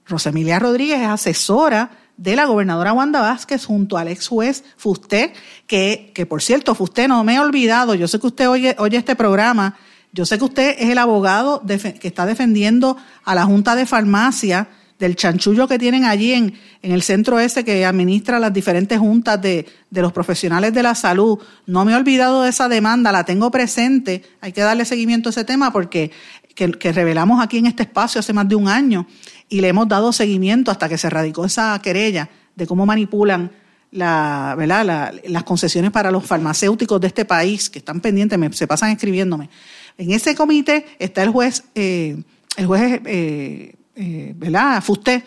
Rosa 0.06 0.30
Emilia 0.30 0.58
Rodríguez 0.58 1.00
es 1.00 1.08
asesora 1.08 1.90
de 2.20 2.36
la 2.36 2.44
gobernadora 2.44 2.92
Wanda 2.92 3.22
Vázquez 3.22 3.64
junto 3.64 3.96
al 3.96 4.08
ex 4.08 4.28
juez 4.28 4.62
Fusté, 4.76 5.32
que, 5.66 6.12
que 6.14 6.26
por 6.26 6.42
cierto, 6.42 6.74
Fusté 6.74 7.08
no 7.08 7.24
me 7.24 7.36
he 7.36 7.40
olvidado, 7.40 7.94
yo 7.94 8.06
sé 8.06 8.20
que 8.20 8.26
usted 8.26 8.48
oye, 8.48 8.76
oye 8.78 8.98
este 8.98 9.16
programa, 9.16 9.78
yo 10.12 10.26
sé 10.26 10.36
que 10.36 10.44
usted 10.44 10.76
es 10.78 10.90
el 10.90 10.98
abogado 10.98 11.62
que 11.66 12.08
está 12.08 12.26
defendiendo 12.26 12.98
a 13.24 13.34
la 13.34 13.44
Junta 13.46 13.74
de 13.74 13.86
Farmacia 13.86 14.68
del 14.98 15.16
chanchullo 15.16 15.66
que 15.66 15.78
tienen 15.78 16.04
allí 16.04 16.34
en, 16.34 16.52
en 16.82 16.92
el 16.92 17.00
centro 17.00 17.40
ese 17.40 17.64
que 17.64 17.86
administra 17.86 18.38
las 18.38 18.52
diferentes 18.52 18.98
juntas 18.98 19.40
de, 19.40 19.66
de, 19.88 20.02
los 20.02 20.12
profesionales 20.12 20.74
de 20.74 20.82
la 20.82 20.94
salud. 20.94 21.38
No 21.64 21.86
me 21.86 21.92
he 21.92 21.94
olvidado 21.94 22.42
de 22.42 22.50
esa 22.50 22.68
demanda, 22.68 23.12
la 23.12 23.24
tengo 23.24 23.50
presente. 23.50 24.22
Hay 24.42 24.52
que 24.52 24.60
darle 24.60 24.84
seguimiento 24.84 25.30
a 25.30 25.32
ese 25.32 25.44
tema 25.44 25.72
porque 25.72 26.10
que, 26.54 26.70
que 26.72 26.92
revelamos 26.92 27.42
aquí 27.42 27.56
en 27.56 27.64
este 27.64 27.84
espacio 27.84 28.18
hace 28.18 28.34
más 28.34 28.46
de 28.46 28.56
un 28.56 28.68
año 28.68 29.06
y 29.50 29.60
le 29.60 29.68
hemos 29.68 29.88
dado 29.88 30.12
seguimiento 30.12 30.70
hasta 30.70 30.88
que 30.88 30.96
se 30.96 31.10
radicó 31.10 31.44
esa 31.44 31.78
querella 31.82 32.30
de 32.54 32.66
cómo 32.66 32.86
manipulan 32.86 33.50
la, 33.90 34.54
¿verdad? 34.56 35.12
las 35.26 35.42
concesiones 35.42 35.90
para 35.90 36.10
los 36.10 36.24
farmacéuticos 36.24 37.00
de 37.00 37.08
este 37.08 37.24
país 37.24 37.68
que 37.68 37.80
están 37.80 38.00
pendientes, 38.00 38.38
me, 38.38 38.52
se 38.52 38.66
pasan 38.66 38.90
escribiéndome. 38.90 39.50
En 39.98 40.12
ese 40.12 40.34
comité 40.34 40.86
está 40.98 41.22
el 41.22 41.30
juez, 41.30 41.64
eh, 41.74 42.22
el 42.56 42.66
juez 42.66 43.00
eh, 43.04 43.74
eh, 43.96 44.32
¿verdad? 44.36 44.82
Fusté 44.82 45.24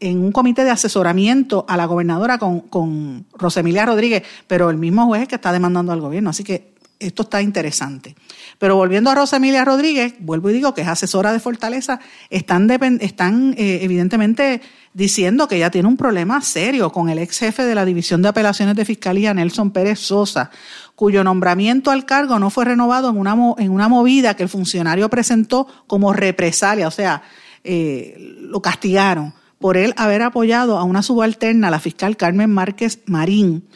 en 0.00 0.18
un 0.18 0.32
comité 0.32 0.64
de 0.64 0.70
asesoramiento 0.70 1.64
a 1.68 1.76
la 1.76 1.84
gobernadora 1.84 2.38
con, 2.38 2.60
con 2.60 3.26
Rosemilia 3.34 3.86
Rodríguez, 3.86 4.24
pero 4.46 4.70
el 4.70 4.78
mismo 4.78 5.06
juez 5.06 5.28
que 5.28 5.36
está 5.36 5.52
demandando 5.52 5.92
al 5.92 6.00
gobierno. 6.00 6.30
Así 6.30 6.42
que 6.42 6.69
esto 7.00 7.22
está 7.22 7.42
interesante. 7.42 8.14
Pero 8.58 8.76
volviendo 8.76 9.10
a 9.10 9.14
Rosemilia 9.14 9.64
Rodríguez, 9.64 10.14
vuelvo 10.20 10.50
y 10.50 10.52
digo 10.52 10.74
que 10.74 10.82
es 10.82 10.88
asesora 10.88 11.32
de 11.32 11.40
Fortaleza, 11.40 11.98
están, 12.28 12.70
eh, 12.70 13.80
evidentemente 13.82 14.60
diciendo 14.92 15.48
que 15.48 15.56
ella 15.56 15.70
tiene 15.70 15.88
un 15.88 15.96
problema 15.96 16.40
serio 16.42 16.92
con 16.92 17.08
el 17.08 17.18
ex 17.18 17.38
jefe 17.38 17.64
de 17.64 17.74
la 17.74 17.84
División 17.84 18.22
de 18.22 18.28
Apelaciones 18.28 18.76
de 18.76 18.84
Fiscalía, 18.84 19.32
Nelson 19.32 19.70
Pérez 19.70 19.98
Sosa, 19.98 20.50
cuyo 20.94 21.24
nombramiento 21.24 21.90
al 21.90 22.04
cargo 22.04 22.38
no 22.38 22.50
fue 22.50 22.66
renovado 22.66 23.08
en 23.08 23.16
una, 23.16 23.36
en 23.58 23.70
una 23.70 23.88
movida 23.88 24.34
que 24.34 24.42
el 24.42 24.48
funcionario 24.48 25.08
presentó 25.08 25.66
como 25.86 26.12
represalia, 26.12 26.86
o 26.86 26.90
sea, 26.90 27.22
eh, 27.64 28.36
lo 28.42 28.60
castigaron 28.60 29.32
por 29.58 29.76
él 29.76 29.92
haber 29.96 30.22
apoyado 30.22 30.78
a 30.78 30.84
una 30.84 31.02
subalterna, 31.02 31.70
la 31.70 31.78
fiscal 31.78 32.16
Carmen 32.16 32.50
Márquez 32.50 33.00
Marín, 33.06 33.68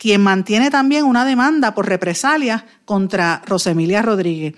quien 0.00 0.22
mantiene 0.22 0.70
también 0.70 1.04
una 1.04 1.26
demanda 1.26 1.74
por 1.74 1.86
represalias 1.86 2.64
contra 2.86 3.42
Rosemilia 3.44 4.00
Rodríguez, 4.00 4.54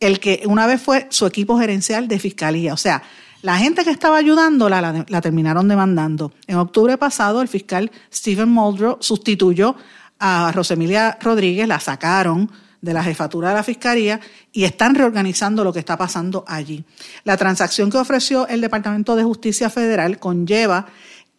el 0.00 0.18
que 0.18 0.42
una 0.46 0.66
vez 0.66 0.82
fue 0.82 1.06
su 1.10 1.26
equipo 1.26 1.56
gerencial 1.60 2.08
de 2.08 2.18
fiscalía. 2.18 2.74
O 2.74 2.76
sea, 2.76 3.00
la 3.42 3.56
gente 3.56 3.84
que 3.84 3.92
estaba 3.92 4.16
ayudándola 4.16 5.04
la, 5.06 5.20
terminaron 5.20 5.68
demandando. 5.68 6.32
En 6.48 6.56
octubre 6.56 6.98
pasado, 6.98 7.40
el 7.40 7.46
fiscal 7.46 7.92
Stephen 8.12 8.48
Muldrow 8.48 8.96
sustituyó 8.98 9.76
a 10.18 10.50
Rosemilia 10.50 11.16
Rodríguez, 11.20 11.68
la 11.68 11.78
sacaron 11.78 12.50
de 12.80 12.92
la 12.92 13.04
jefatura 13.04 13.50
de 13.50 13.54
la 13.54 13.62
Fiscalía 13.62 14.18
y 14.50 14.64
están 14.64 14.96
reorganizando 14.96 15.62
lo 15.62 15.72
que 15.72 15.78
está 15.78 15.96
pasando 15.96 16.44
allí. 16.48 16.84
La 17.22 17.36
transacción 17.36 17.92
que 17.92 17.98
ofreció 17.98 18.48
el 18.48 18.60
Departamento 18.60 19.14
de 19.14 19.22
Justicia 19.22 19.70
Federal 19.70 20.18
conlleva, 20.18 20.86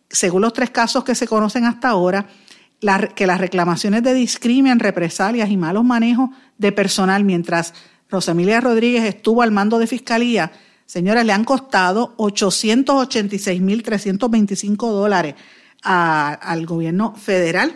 según 0.09 0.41
los 0.41 0.53
tres 0.53 0.69
casos 0.69 1.03
que 1.03 1.15
se 1.15 1.27
conocen 1.27 1.65
hasta 1.65 1.89
ahora, 1.89 2.27
que 3.15 3.27
las 3.27 3.39
reclamaciones 3.39 4.03
de 4.03 4.13
discrimen, 4.13 4.79
represalias 4.79 5.49
y 5.49 5.57
malos 5.57 5.83
manejos 5.83 6.29
de 6.57 6.71
personal 6.71 7.23
mientras 7.23 7.73
Rosemilia 8.09 8.59
Rodríguez 8.59 9.03
estuvo 9.03 9.43
al 9.43 9.51
mando 9.51 9.77
de 9.79 9.87
Fiscalía, 9.87 10.51
señores, 10.85 11.25
le 11.25 11.33
han 11.33 11.43
costado 11.43 12.15
886.325 12.17 14.91
dólares 14.91 15.35
al 15.83 16.65
gobierno 16.65 17.15
federal. 17.15 17.75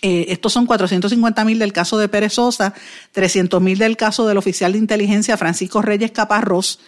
Eh, 0.00 0.26
estos 0.28 0.52
son 0.52 0.66
450 0.66 1.44
mil 1.44 1.58
del 1.58 1.72
caso 1.72 1.98
de 1.98 2.08
Pérez 2.08 2.34
Sosa, 2.34 2.72
300 3.12 3.60
mil 3.60 3.78
del 3.78 3.96
caso 3.96 4.26
del 4.26 4.38
oficial 4.38 4.72
de 4.72 4.78
inteligencia 4.78 5.36
Francisco 5.36 5.82
Reyes 5.82 6.12
Caparrós 6.12 6.78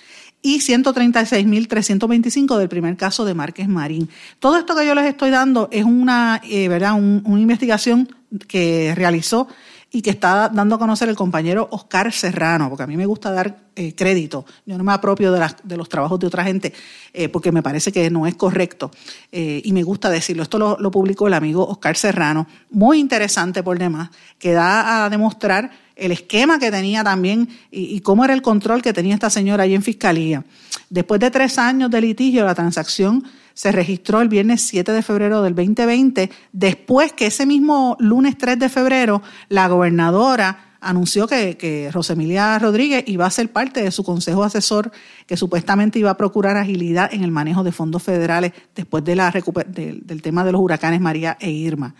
y 0.42 0.60
136 0.60 1.46
mil 1.46 1.68
325 1.68 2.58
del 2.58 2.68
primer 2.68 2.96
caso 2.96 3.24
de 3.24 3.34
Márquez 3.34 3.68
Marín. 3.68 4.08
Todo 4.38 4.56
esto 4.56 4.74
que 4.74 4.86
yo 4.86 4.94
les 4.94 5.06
estoy 5.06 5.30
dando 5.30 5.68
es 5.70 5.84
una, 5.84 6.40
eh, 6.44 6.68
¿verdad? 6.68 6.94
una 6.94 7.40
investigación 7.40 8.08
que 8.48 8.94
realizó 8.94 9.48
y 9.92 10.02
que 10.02 10.10
está 10.10 10.48
dando 10.48 10.76
a 10.76 10.78
conocer 10.78 11.08
el 11.08 11.16
compañero 11.16 11.68
Oscar 11.72 12.12
Serrano, 12.12 12.68
porque 12.68 12.84
a 12.84 12.86
mí 12.86 12.96
me 12.96 13.06
gusta 13.06 13.32
dar 13.32 13.56
eh, 13.74 13.94
crédito. 13.94 14.44
Yo 14.64 14.78
no 14.78 14.84
me 14.84 14.92
apropio 14.92 15.32
de, 15.32 15.40
las, 15.40 15.56
de, 15.64 15.76
los 15.76 15.88
trabajos 15.88 16.20
de 16.20 16.26
otra 16.26 16.44
gente 16.44 16.72
eh, 17.12 17.28
porque 17.28 17.50
me 17.50 17.62
parece 17.62 17.90
que 17.90 18.08
no 18.10 18.26
es 18.26 18.36
correcto 18.36 18.90
eh, 19.32 19.60
y 19.64 19.72
me 19.72 19.82
gusta 19.82 20.08
decirlo. 20.08 20.42
Esto 20.42 20.58
lo, 20.58 20.78
lo, 20.78 20.90
publicó 20.90 21.26
el 21.26 21.34
amigo 21.34 21.66
Oscar 21.66 21.96
Serrano, 21.96 22.46
muy 22.70 22.98
interesante 22.98 23.62
por 23.62 23.78
demás, 23.78 24.10
que 24.38 24.52
da 24.52 25.04
a 25.04 25.10
demostrar 25.10 25.70
el 25.96 26.12
esquema 26.12 26.58
que 26.58 26.70
tenía 26.70 27.02
también 27.02 27.48
y, 27.70 27.96
y 27.96 28.00
cómo 28.00 28.24
era 28.24 28.32
el 28.32 28.42
control 28.42 28.82
que 28.82 28.92
tenía 28.92 29.14
esta 29.14 29.30
señora 29.30 29.64
ahí 29.64 29.74
en 29.74 29.82
Fiscalía. 29.82 30.44
Después 30.88 31.20
de 31.20 31.30
tres 31.30 31.58
años 31.58 31.90
de 31.90 32.00
litigio, 32.00 32.44
la 32.44 32.54
transacción 32.54 33.24
se 33.60 33.72
registró 33.72 34.22
el 34.22 34.30
viernes 34.30 34.62
7 34.62 34.90
de 34.90 35.02
febrero 35.02 35.42
del 35.42 35.54
2020, 35.54 36.30
después 36.50 37.12
que 37.12 37.26
ese 37.26 37.44
mismo 37.44 37.94
lunes 38.00 38.38
3 38.38 38.58
de 38.58 38.70
febrero 38.70 39.20
la 39.50 39.68
gobernadora 39.68 40.78
anunció 40.80 41.26
que, 41.26 41.58
que 41.58 41.90
Rosemilia 41.92 42.58
Rodríguez 42.58 43.04
iba 43.06 43.26
a 43.26 43.30
ser 43.30 43.52
parte 43.52 43.82
de 43.82 43.90
su 43.90 44.02
consejo 44.02 44.44
asesor 44.44 44.90
que 45.26 45.36
supuestamente 45.36 45.98
iba 45.98 46.08
a 46.08 46.16
procurar 46.16 46.56
agilidad 46.56 47.12
en 47.12 47.22
el 47.22 47.32
manejo 47.32 47.62
de 47.62 47.70
fondos 47.70 48.02
federales 48.02 48.52
después 48.74 49.04
de 49.04 49.14
la 49.14 49.30
del 49.30 50.22
tema 50.22 50.42
de 50.42 50.52
los 50.52 50.60
huracanes 50.62 51.02
María 51.02 51.36
e 51.38 51.50
Irma. 51.50 51.94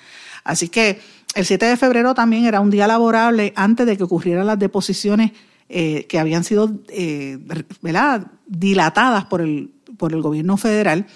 Así 0.45 0.71
que 0.71 0.99
el 1.35 1.45
7 1.45 1.67
de 1.67 1.76
febrero 1.76 2.14
también 2.14 2.47
era 2.47 2.61
un 2.61 2.71
día 2.71 2.87
laborable 2.87 3.52
antes 3.55 3.85
de 3.85 3.99
que 3.99 4.05
ocurrieran 4.05 4.47
las 4.47 4.59
deposiciones 4.59 5.33
eh, 5.69 6.07
que 6.09 6.19
habían 6.19 6.43
sido 6.43 6.73
eh, 6.88 7.38
dilatadas 8.47 9.26
por 9.26 9.43
el, 9.43 9.75
por 9.99 10.14
el 10.14 10.23
gobierno 10.23 10.57
federal 10.57 11.07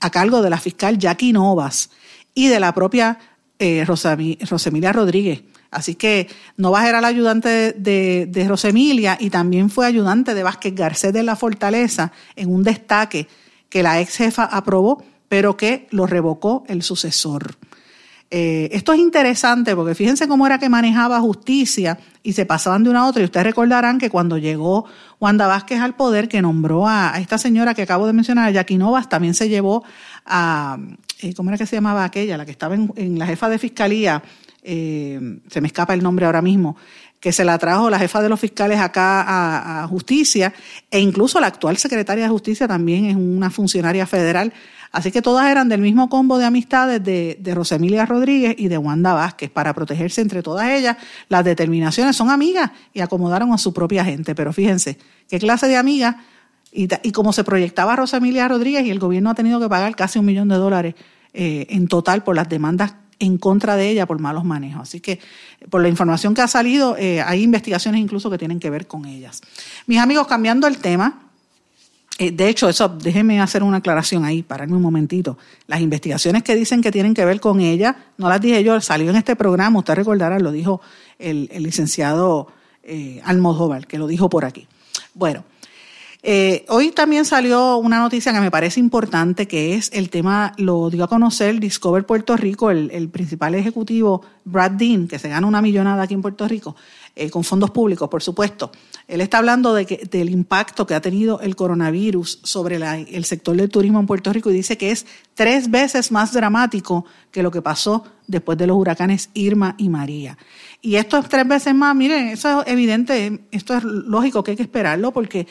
a 0.00 0.10
cargo 0.10 0.42
de 0.42 0.50
la 0.50 0.58
fiscal 0.58 0.98
Jackie 0.98 1.32
Novas 1.32 1.90
y 2.34 2.48
de 2.48 2.60
la 2.60 2.74
propia 2.74 3.18
eh, 3.58 3.84
Rosemilia 3.84 4.92
Rodríguez. 4.92 5.42
Así 5.70 5.94
que 5.94 6.28
Novas 6.56 6.86
era 6.86 7.00
la 7.00 7.08
ayudante 7.08 7.72
de, 7.72 8.26
de, 8.28 8.48
Rosemilia 8.48 9.16
y 9.20 9.30
también 9.30 9.70
fue 9.70 9.86
ayudante 9.86 10.34
de 10.34 10.42
Vázquez 10.42 10.74
Garcés 10.74 11.12
de 11.12 11.22
la 11.22 11.36
Fortaleza 11.36 12.10
en 12.34 12.52
un 12.52 12.64
destaque 12.64 13.28
que 13.68 13.82
la 13.82 14.00
ex 14.00 14.16
jefa 14.16 14.44
aprobó, 14.44 15.04
pero 15.28 15.56
que 15.56 15.86
lo 15.90 16.06
revocó 16.06 16.64
el 16.66 16.82
sucesor. 16.82 17.56
Eh, 18.32 18.68
esto 18.72 18.92
es 18.92 19.00
interesante 19.00 19.74
porque 19.74 19.96
fíjense 19.96 20.28
cómo 20.28 20.46
era 20.46 20.58
que 20.58 20.68
manejaba 20.68 21.18
justicia 21.18 21.98
y 22.22 22.32
se 22.32 22.46
pasaban 22.46 22.84
de 22.84 22.90
una 22.90 23.00
a 23.00 23.06
otra. 23.06 23.22
Y 23.22 23.24
ustedes 23.24 23.44
recordarán 23.44 23.98
que 23.98 24.08
cuando 24.08 24.38
llegó 24.38 24.84
Wanda 25.18 25.48
Vázquez 25.48 25.80
al 25.80 25.96
poder, 25.96 26.28
que 26.28 26.40
nombró 26.40 26.86
a, 26.86 27.14
esta 27.18 27.38
señora 27.38 27.74
que 27.74 27.82
acabo 27.82 28.06
de 28.06 28.12
mencionar, 28.12 28.48
a 28.48 28.50
Jackie 28.52 28.78
Novas, 28.78 29.08
también 29.08 29.34
se 29.34 29.48
llevó 29.48 29.82
a, 30.24 30.78
eh, 31.22 31.34
¿cómo 31.34 31.50
era 31.50 31.58
que 31.58 31.66
se 31.66 31.76
llamaba 31.76 32.04
aquella? 32.04 32.36
La 32.36 32.44
que 32.44 32.52
estaba 32.52 32.76
en, 32.76 33.18
la 33.18 33.26
jefa 33.26 33.48
de 33.48 33.58
fiscalía, 33.58 34.22
eh, 34.62 35.40
se 35.48 35.60
me 35.60 35.66
escapa 35.66 35.94
el 35.94 36.02
nombre 36.02 36.26
ahora 36.26 36.40
mismo, 36.40 36.76
que 37.18 37.32
se 37.32 37.44
la 37.44 37.58
trajo 37.58 37.90
la 37.90 37.98
jefa 37.98 38.22
de 38.22 38.28
los 38.28 38.38
fiscales 38.38 38.78
acá 38.78 39.22
a, 39.22 39.82
a 39.82 39.88
justicia, 39.88 40.54
e 40.88 41.00
incluso 41.00 41.40
la 41.40 41.48
actual 41.48 41.76
secretaria 41.78 42.24
de 42.24 42.30
justicia 42.30 42.68
también 42.68 43.06
es 43.06 43.16
una 43.16 43.50
funcionaria 43.50 44.06
federal 44.06 44.52
Así 44.92 45.12
que 45.12 45.22
todas 45.22 45.48
eran 45.48 45.68
del 45.68 45.80
mismo 45.80 46.08
combo 46.08 46.38
de 46.38 46.44
amistades 46.44 47.02
de, 47.02 47.38
de 47.40 47.54
Rosemilia 47.54 48.06
Rodríguez 48.06 48.56
y 48.58 48.68
de 48.68 48.76
Wanda 48.76 49.14
Vázquez. 49.14 49.50
Para 49.50 49.72
protegerse 49.72 50.20
entre 50.20 50.42
todas 50.42 50.68
ellas, 50.68 50.96
las 51.28 51.44
determinaciones 51.44 52.16
son 52.16 52.28
amigas 52.28 52.72
y 52.92 53.00
acomodaron 53.00 53.52
a 53.52 53.58
su 53.58 53.72
propia 53.72 54.04
gente. 54.04 54.34
Pero 54.34 54.52
fíjense, 54.52 54.98
¿qué 55.28 55.38
clase 55.38 55.68
de 55.68 55.76
amigas? 55.76 56.16
Y, 56.72 56.88
y 57.02 57.12
como 57.12 57.32
se 57.32 57.44
proyectaba 57.44 57.96
Rosemilia 57.96 58.48
Rodríguez 58.48 58.84
y 58.84 58.90
el 58.90 58.98
gobierno 58.98 59.30
ha 59.30 59.34
tenido 59.34 59.60
que 59.60 59.68
pagar 59.68 59.94
casi 59.94 60.18
un 60.18 60.24
millón 60.24 60.48
de 60.48 60.56
dólares 60.56 60.94
eh, 61.32 61.66
en 61.70 61.86
total 61.86 62.24
por 62.24 62.34
las 62.34 62.48
demandas 62.48 62.94
en 63.20 63.38
contra 63.38 63.76
de 63.76 63.88
ella 63.88 64.06
por 64.06 64.18
malos 64.18 64.44
manejos. 64.44 64.82
Así 64.82 65.00
que 65.00 65.20
por 65.68 65.80
la 65.80 65.88
información 65.88 66.34
que 66.34 66.40
ha 66.40 66.48
salido, 66.48 66.96
eh, 66.96 67.22
hay 67.22 67.42
investigaciones 67.42 68.00
incluso 68.00 68.30
que 68.30 68.38
tienen 68.38 68.58
que 68.58 68.70
ver 68.70 68.88
con 68.88 69.04
ellas. 69.04 69.42
Mis 69.86 70.00
amigos, 70.00 70.26
cambiando 70.26 70.66
el 70.66 70.78
tema, 70.78 71.29
eh, 72.20 72.32
de 72.32 72.50
hecho, 72.50 72.68
eso, 72.68 72.86
déjenme 72.86 73.40
hacer 73.40 73.62
una 73.62 73.78
aclaración 73.78 74.26
ahí, 74.26 74.42
pararme 74.42 74.76
un 74.76 74.82
momentito. 74.82 75.38
Las 75.66 75.80
investigaciones 75.80 76.42
que 76.42 76.54
dicen 76.54 76.82
que 76.82 76.92
tienen 76.92 77.14
que 77.14 77.24
ver 77.24 77.40
con 77.40 77.60
ella, 77.60 77.96
no 78.18 78.28
las 78.28 78.42
dije 78.42 78.62
yo, 78.62 78.78
salió 78.82 79.08
en 79.08 79.16
este 79.16 79.36
programa, 79.36 79.78
usted 79.78 79.94
recordará, 79.94 80.38
lo 80.38 80.52
dijo 80.52 80.82
el, 81.18 81.48
licenciado 81.54 82.48
eh, 82.82 83.22
Almodóvar, 83.24 83.86
que 83.86 83.96
lo 83.96 84.06
dijo 84.06 84.28
por 84.28 84.44
aquí. 84.44 84.68
Bueno, 85.14 85.44
Eh, 86.22 86.66
hoy 86.68 86.90
también 86.90 87.24
salió 87.24 87.78
una 87.78 87.98
noticia 87.98 88.32
que 88.32 88.40
me 88.40 88.50
parece 88.50 88.78
importante, 88.78 89.48
que 89.48 89.74
es 89.74 89.90
el 89.94 90.10
tema, 90.10 90.52
lo 90.58 90.90
dio 90.90 91.04
a 91.04 91.08
conocer 91.08 91.58
Discover 91.58 92.04
Puerto 92.04 92.36
Rico, 92.36 92.70
el, 92.70 93.08
principal 93.08 93.54
ejecutivo 93.54 94.22
Brad 94.44 94.72
Dean, 94.72 95.08
que 95.08 95.18
se 95.18 95.30
gana 95.30 95.46
una 95.46 95.62
millonada 95.62 96.02
aquí 96.02 96.12
en 96.12 96.20
Puerto 96.20 96.46
Rico, 96.46 96.76
eh, 97.16 97.30
con 97.30 97.42
fondos 97.42 97.70
públicos, 97.70 98.08
por 98.10 98.22
supuesto. 98.22 98.70
Él 99.08 99.22
está 99.22 99.38
hablando 99.38 99.72
de 99.72 99.86
que, 99.86 99.96
del 100.10 100.28
impacto 100.28 100.86
que 100.86 100.94
ha 100.94 101.00
tenido 101.00 101.40
el 101.40 101.56
coronavirus 101.56 102.40
sobre 102.44 102.76
el 102.76 103.24
sector 103.24 103.56
del 103.56 103.70
turismo 103.70 103.98
en 103.98 104.06
Puerto 104.06 104.30
Rico 104.30 104.50
y 104.50 104.54
dice 104.54 104.76
que 104.76 104.90
es 104.90 105.06
tres 105.34 105.70
veces 105.70 106.12
más 106.12 106.32
dramático 106.34 107.06
que 107.30 107.42
lo 107.42 107.50
que 107.50 107.62
pasó 107.62 108.04
después 108.26 108.58
de 108.58 108.66
los 108.66 108.76
huracanes 108.76 109.30
Irma 109.32 109.74
y 109.78 109.88
María. 109.88 110.36
Y 110.82 110.96
esto 110.96 111.16
es 111.16 111.28
tres 111.28 111.48
veces 111.48 111.74
más, 111.74 111.96
miren, 111.96 112.28
eso 112.28 112.62
es 112.62 112.68
evidente, 112.72 113.40
esto 113.50 113.74
es 113.74 113.84
lógico 113.84 114.44
que 114.44 114.52
hay 114.52 114.56
que 114.56 114.62
esperarlo 114.62 115.12
porque 115.12 115.46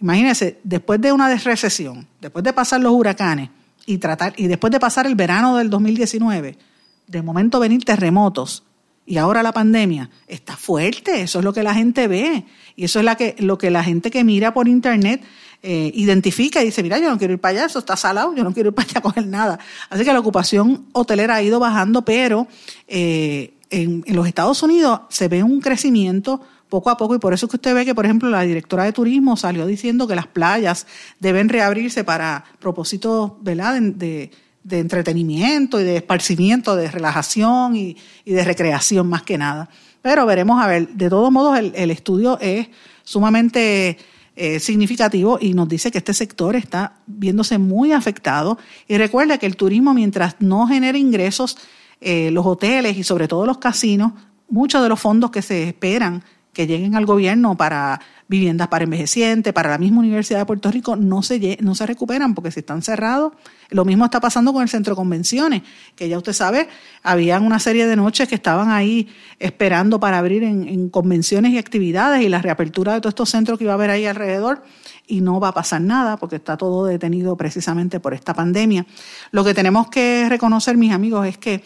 Imagínense, 0.00 0.60
después 0.64 1.00
de 1.00 1.12
una 1.12 1.34
recesión, 1.34 2.06
después 2.20 2.44
de 2.44 2.52
pasar 2.52 2.80
los 2.80 2.92
huracanes 2.92 3.50
y 3.86 3.98
tratar 3.98 4.34
y 4.36 4.46
después 4.46 4.70
de 4.70 4.80
pasar 4.80 5.06
el 5.06 5.14
verano 5.14 5.56
del 5.56 5.70
2019, 5.70 6.58
de 7.06 7.22
momento 7.22 7.60
venir 7.60 7.84
terremotos 7.84 8.64
y 9.06 9.18
ahora 9.18 9.42
la 9.42 9.52
pandemia, 9.52 10.10
está 10.26 10.56
fuerte, 10.56 11.20
eso 11.20 11.38
es 11.38 11.44
lo 11.44 11.52
que 11.52 11.62
la 11.62 11.74
gente 11.74 12.08
ve 12.08 12.44
y 12.74 12.84
eso 12.84 12.98
es 12.98 13.04
la 13.04 13.16
que, 13.16 13.36
lo 13.38 13.58
que 13.58 13.70
la 13.70 13.84
gente 13.84 14.10
que 14.10 14.24
mira 14.24 14.54
por 14.54 14.66
internet 14.66 15.22
eh, 15.62 15.90
identifica 15.94 16.62
y 16.62 16.66
dice, 16.66 16.82
mira, 16.82 16.98
yo 16.98 17.10
no 17.10 17.18
quiero 17.18 17.34
ir 17.34 17.40
para 17.40 17.58
allá, 17.58 17.66
eso 17.66 17.78
está 17.78 17.96
salado, 17.96 18.34
yo 18.34 18.44
no 18.44 18.52
quiero 18.52 18.70
ir 18.70 18.74
para 18.74 18.88
allá 18.88 18.98
a 18.98 19.02
coger 19.02 19.26
nada. 19.26 19.58
Así 19.90 20.04
que 20.04 20.12
la 20.12 20.20
ocupación 20.20 20.86
hotelera 20.92 21.36
ha 21.36 21.42
ido 21.42 21.60
bajando, 21.60 22.04
pero 22.04 22.46
eh, 22.88 23.54
en, 23.70 24.02
en 24.06 24.16
los 24.16 24.26
Estados 24.26 24.62
Unidos 24.62 25.00
se 25.10 25.28
ve 25.28 25.42
un 25.42 25.60
crecimiento 25.60 26.40
poco 26.74 26.90
a 26.90 26.96
poco 26.96 27.14
y 27.14 27.20
por 27.20 27.32
eso 27.32 27.46
es 27.46 27.50
que 27.50 27.56
usted 27.56 27.72
ve 27.72 27.84
que, 27.84 27.94
por 27.94 28.04
ejemplo, 28.04 28.28
la 28.28 28.42
directora 28.42 28.82
de 28.82 28.92
turismo 28.92 29.36
salió 29.36 29.64
diciendo 29.64 30.08
que 30.08 30.16
las 30.16 30.26
playas 30.26 30.88
deben 31.20 31.48
reabrirse 31.48 32.02
para 32.02 32.44
propósitos 32.58 33.34
de, 33.42 34.32
entretenimiento 34.72 35.80
y 35.80 35.84
de 35.84 35.98
esparcimiento, 35.98 36.74
de 36.74 36.90
relajación 36.90 37.76
y, 37.76 37.96
de 38.26 38.42
recreación 38.42 39.08
más 39.08 39.22
que 39.22 39.38
nada. 39.38 39.68
Pero 40.02 40.26
veremos, 40.26 40.60
a 40.60 40.66
ver, 40.66 40.88
de 40.88 41.08
todos 41.08 41.30
modos 41.30 41.56
el, 41.60 41.90
estudio 41.92 42.40
es 42.40 42.66
sumamente 43.04 43.96
eh, 44.34 44.58
significativo 44.58 45.38
y 45.40 45.54
nos 45.54 45.68
dice 45.68 45.92
que 45.92 45.98
este 45.98 46.12
sector 46.12 46.56
está 46.56 46.94
viéndose 47.06 47.56
muy 47.56 47.92
afectado. 47.92 48.58
Y 48.88 48.98
recuerda 48.98 49.38
que 49.38 49.46
el 49.46 49.54
turismo, 49.54 49.94
mientras 49.94 50.34
no 50.40 50.66
genere 50.66 50.98
ingresos, 50.98 51.56
eh, 52.00 52.32
los 52.32 52.44
hoteles 52.44 52.98
y 52.98 53.04
sobre 53.04 53.28
todo 53.28 53.46
los 53.46 53.58
casinos, 53.58 54.12
muchos 54.48 54.82
de 54.82 54.88
los 54.88 54.98
fondos 54.98 55.30
que 55.30 55.40
se 55.40 55.68
esperan 55.68 56.24
que 56.54 56.66
lleguen 56.66 56.94
al 56.94 57.04
gobierno 57.04 57.56
para 57.56 58.00
viviendas 58.26 58.68
para 58.68 58.84
envejecientes, 58.84 59.52
para 59.52 59.70
la 59.70 59.78
misma 59.78 60.00
Universidad 60.00 60.38
de 60.38 60.46
Puerto 60.46 60.70
Rico, 60.70 60.96
no 60.96 61.22
se, 61.22 61.58
no 61.60 61.74
se 61.74 61.86
recuperan 61.86 62.34
porque 62.34 62.50
si 62.50 62.60
están 62.60 62.82
cerrados. 62.82 63.32
Lo 63.68 63.84
mismo 63.84 64.04
está 64.04 64.20
pasando 64.20 64.52
con 64.52 64.62
el 64.62 64.68
centro 64.68 64.94
de 64.94 64.96
convenciones, 64.96 65.62
que 65.94 66.08
ya 66.08 66.16
usted 66.16 66.32
sabe, 66.32 66.68
habían 67.02 67.44
una 67.44 67.58
serie 67.58 67.86
de 67.86 67.96
noches 67.96 68.28
que 68.28 68.34
estaban 68.34 68.70
ahí 68.70 69.08
esperando 69.38 70.00
para 70.00 70.18
abrir 70.18 70.42
en, 70.42 70.88
convenciones 70.88 71.52
y 71.52 71.58
actividades 71.58 72.22
y 72.22 72.28
la 72.28 72.40
reapertura 72.40 72.94
de 72.94 73.00
todos 73.00 73.12
estos 73.12 73.30
centros 73.30 73.58
que 73.58 73.64
iba 73.64 73.72
a 73.72 73.74
haber 73.74 73.90
ahí 73.90 74.06
alrededor 74.06 74.62
y 75.06 75.20
no 75.20 75.40
va 75.40 75.48
a 75.48 75.52
pasar 75.52 75.80
nada 75.80 76.16
porque 76.16 76.36
está 76.36 76.56
todo 76.56 76.86
detenido 76.86 77.36
precisamente 77.36 78.00
por 78.00 78.14
esta 78.14 78.32
pandemia. 78.32 78.86
Lo 79.32 79.44
que 79.44 79.54
tenemos 79.54 79.88
que 79.88 80.26
reconocer, 80.28 80.76
mis 80.76 80.92
amigos, 80.92 81.26
es 81.26 81.36
que 81.36 81.62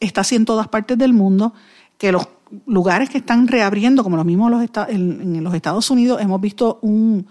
está 0.00 0.22
así 0.22 0.34
en 0.34 0.44
todas 0.44 0.68
partes 0.68 0.98
del 0.98 1.12
mundo, 1.12 1.54
que 1.98 2.10
los 2.10 2.26
lugares 2.66 3.10
que 3.10 3.18
están 3.18 3.48
reabriendo, 3.48 4.02
como 4.02 4.16
los 4.16 4.26
mismos 4.26 4.50
los 4.50 4.62
en, 4.88 5.42
los 5.42 5.54
Estados 5.54 5.90
Unidos, 5.90 6.20
hemos 6.20 6.40
visto 6.40 6.78
un, 6.82 7.26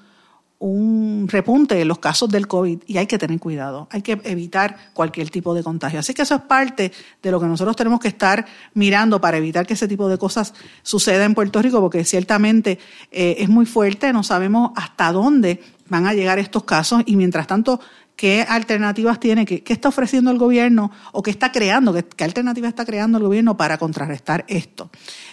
un 0.59 1.27
repunte 1.29 1.79
en 1.81 1.88
los 1.88 1.99
casos 1.99 2.29
del 2.29 2.47
COVID 2.47 2.79
y 2.85 2.97
hay 2.97 3.07
que 3.07 3.17
tener 3.17 3.39
cuidado, 3.39 3.88
hay 3.91 4.01
que 4.01 4.19
evitar 4.23 4.75
cualquier 4.93 5.29
tipo 5.29 5.53
de 5.53 5.63
contagio. 5.63 5.99
Así 5.99 6.13
que 6.13 6.23
eso 6.23 6.35
es 6.35 6.41
parte 6.41 6.91
de 7.21 7.31
lo 7.31 7.39
que 7.39 7.47
nosotros 7.47 7.75
tenemos 7.75 7.99
que 7.99 8.09
estar 8.09 8.45
mirando 8.73 9.21
para 9.21 9.38
evitar 9.38 9.65
que 9.65 9.73
ese 9.73 9.88
tipo 9.88 10.09
de 10.09 10.17
cosas 10.17 10.53
suceda 10.81 11.25
en 11.25 11.33
Puerto 11.33 11.61
Rico, 11.61 11.79
porque 11.79 12.03
ciertamente 12.03 12.79
eh, 13.11 13.38
es 13.39 13.49
muy 13.49 13.65
fuerte, 13.65 14.11
no 14.13 14.23
sabemos 14.23 14.71
hasta 14.75 15.11
dónde 15.11 15.61
van 15.88 16.05
a 16.05 16.13
llegar 16.13 16.39
estos 16.39 16.63
casos 16.63 17.03
y 17.05 17.15
mientras 17.15 17.47
tanto 17.47 17.79
qué 18.19 18.45
alternativas 18.45 19.17
tiene, 19.17 19.45
qué, 19.45 19.63
está 19.65 19.88
ofreciendo 19.88 20.29
el 20.29 20.38
gobierno 20.38 20.91
o 21.13 21.23
qué 21.23 21.31
está 21.31 21.53
creando, 21.53 21.93
qué, 21.93 22.03
qué 22.03 22.25
alternativas 22.25 22.67
está 22.67 22.83
creando 22.83 23.17
el 23.17 23.23
gobierno 23.23 23.55
para 23.55 23.77
contrarrestar 23.77 24.43
esto. 24.49 24.89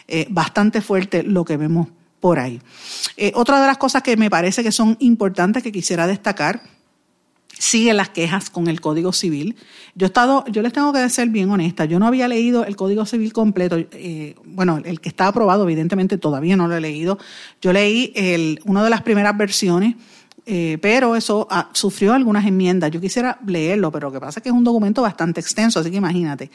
Eh, 0.06 0.28
bastante 0.30 0.80
fuerte 0.80 1.24
lo 1.24 1.44
que 1.44 1.56
vemos 1.56 1.88
por 2.20 2.38
ahí. 2.38 2.60
Eh, 3.16 3.32
otra 3.34 3.60
de 3.60 3.66
las 3.66 3.78
cosas 3.78 4.04
que 4.04 4.16
me 4.16 4.30
parece 4.30 4.62
que 4.62 4.70
son 4.70 4.96
importantes 5.00 5.64
que 5.64 5.72
quisiera 5.72 6.06
destacar 6.06 6.62
siguen 7.58 7.96
las 7.96 8.10
quejas 8.10 8.50
con 8.50 8.68
el 8.68 8.80
Código 8.80 9.12
Civil. 9.12 9.56
Yo 9.96 10.06
he 10.06 10.08
estado, 10.08 10.44
yo 10.46 10.62
les 10.62 10.72
tengo 10.72 10.92
que 10.92 11.08
ser 11.08 11.28
bien 11.30 11.50
honesta, 11.50 11.86
yo 11.86 11.98
no 11.98 12.06
había 12.06 12.28
leído 12.28 12.64
el 12.64 12.76
Código 12.76 13.04
Civil 13.04 13.32
completo, 13.32 13.78
eh, 13.78 14.36
bueno, 14.44 14.80
el 14.84 15.00
que 15.00 15.08
está 15.08 15.26
aprobado, 15.26 15.64
evidentemente 15.64 16.18
todavía 16.18 16.56
no 16.56 16.68
lo 16.68 16.76
he 16.76 16.80
leído. 16.80 17.18
Yo 17.60 17.72
leí 17.72 18.60
una 18.64 18.84
de 18.84 18.90
las 18.90 19.02
primeras 19.02 19.36
versiones 19.36 19.96
eh, 20.48 20.78
pero 20.80 21.16
eso 21.16 21.48
ah, 21.50 21.68
sufrió 21.72 22.14
algunas 22.14 22.46
enmiendas. 22.46 22.92
Yo 22.92 23.00
quisiera 23.00 23.36
leerlo, 23.44 23.90
pero 23.90 24.08
lo 24.08 24.12
que 24.12 24.20
pasa 24.20 24.38
es 24.38 24.44
que 24.44 24.48
es 24.48 24.54
un 24.54 24.62
documento 24.62 25.02
bastante 25.02 25.40
extenso, 25.40 25.80
así 25.80 25.90
que 25.90 25.96
imagínate. 25.96 26.50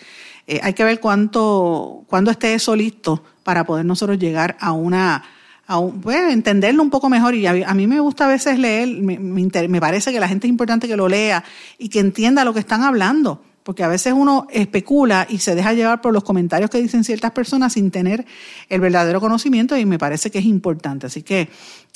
Eh, 0.48 0.62
hay 0.64 0.74
que 0.74 0.86
ver 0.86 1.02
cuánto, 1.02 2.06
cuándo 2.08 2.32
esté 2.32 2.54
eso 2.54 2.74
listo 2.74 3.22
para 3.44 3.66
poder 3.66 3.86
nosotros 3.86 4.18
llegar 4.18 4.56
a 4.62 4.72
una, 4.72 5.24
a 5.68 5.78
un, 5.78 6.00
pues, 6.00 6.32
entenderlo 6.32 6.82
un 6.82 6.90
poco 6.90 7.10
mejor. 7.10 7.36
Y 7.36 7.46
a, 7.46 7.74
mí 7.74 7.86
me 7.86 8.00
gusta 8.00 8.26
a 8.26 8.30
veces 8.30 8.58
leer, 8.58 8.88
me, 8.88 9.20
me 9.20 9.82
parece 9.82 10.14
que 10.14 10.22
la 10.22 10.30
gente 10.30 10.48
es 10.48 10.52
importante 10.52 10.88
que 10.88 10.96
lo 10.96 11.10
lea 11.10 11.44
y 11.78 11.90
que 11.90 12.00
entienda 12.00 12.46
lo 12.46 12.54
que 12.54 12.62
están 12.62 12.84
hablando 12.84 13.42
porque 13.64 13.84
a 13.84 13.88
veces 13.88 14.14
uno 14.14 14.48
especula 14.52 15.28
y 15.30 15.40
se 15.40 15.56
deja 15.56 15.74
llevar 15.74 16.02
por 16.02 16.14
los 16.14 16.24
comentarios 16.24 16.70
que 16.70 16.82
dicen 16.82 17.04
ciertas 17.04 17.32
personas 17.32 17.74
sin 17.74 17.92
tener 17.92 18.26
el 18.70 18.82
verdadero 18.82 19.20
conocimiento 19.20 19.78
y 19.78 19.86
me 19.86 20.00
parece 20.00 20.32
que 20.32 20.40
es 20.40 20.46
importante. 20.46 21.08
Así 21.08 21.22
que 21.22 21.50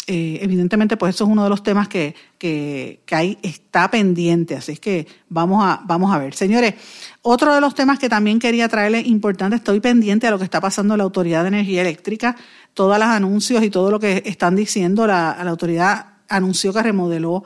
eh, 0.07 0.37
evidentemente 0.43 0.97
pues 0.97 1.15
eso 1.15 1.23
es 1.23 1.31
uno 1.31 1.43
de 1.43 1.49
los 1.49 1.63
temas 1.63 1.87
que, 1.87 2.13
que, 2.37 3.01
que 3.07 3.15
ahí 3.15 3.37
está 3.41 3.89
pendiente, 3.89 4.55
así 4.55 4.77
que 4.77 5.07
vamos 5.29 5.63
a, 5.65 5.81
vamos 5.83 6.13
a 6.13 6.19
ver. 6.19 6.35
Señores, 6.35 6.75
otro 7.23 7.55
de 7.55 7.59
los 7.59 7.73
temas 7.73 7.97
que 7.97 8.07
también 8.07 8.37
quería 8.37 8.69
traerles 8.69 9.07
importante, 9.07 9.55
estoy 9.55 9.79
pendiente 9.79 10.27
a 10.27 10.31
lo 10.31 10.37
que 10.37 10.43
está 10.43 10.61
pasando 10.61 10.93
en 10.93 10.99
la 10.99 11.05
Autoridad 11.05 11.41
de 11.41 11.47
Energía 11.47 11.81
Eléctrica, 11.81 12.35
todos 12.75 12.99
los 12.99 13.07
anuncios 13.07 13.63
y 13.63 13.71
todo 13.71 13.89
lo 13.89 13.99
que 13.99 14.21
están 14.27 14.55
diciendo, 14.55 15.07
la, 15.07 15.31
autoridad 15.31 16.17
anunció 16.29 16.71
que 16.71 16.83
remodeló 16.83 17.43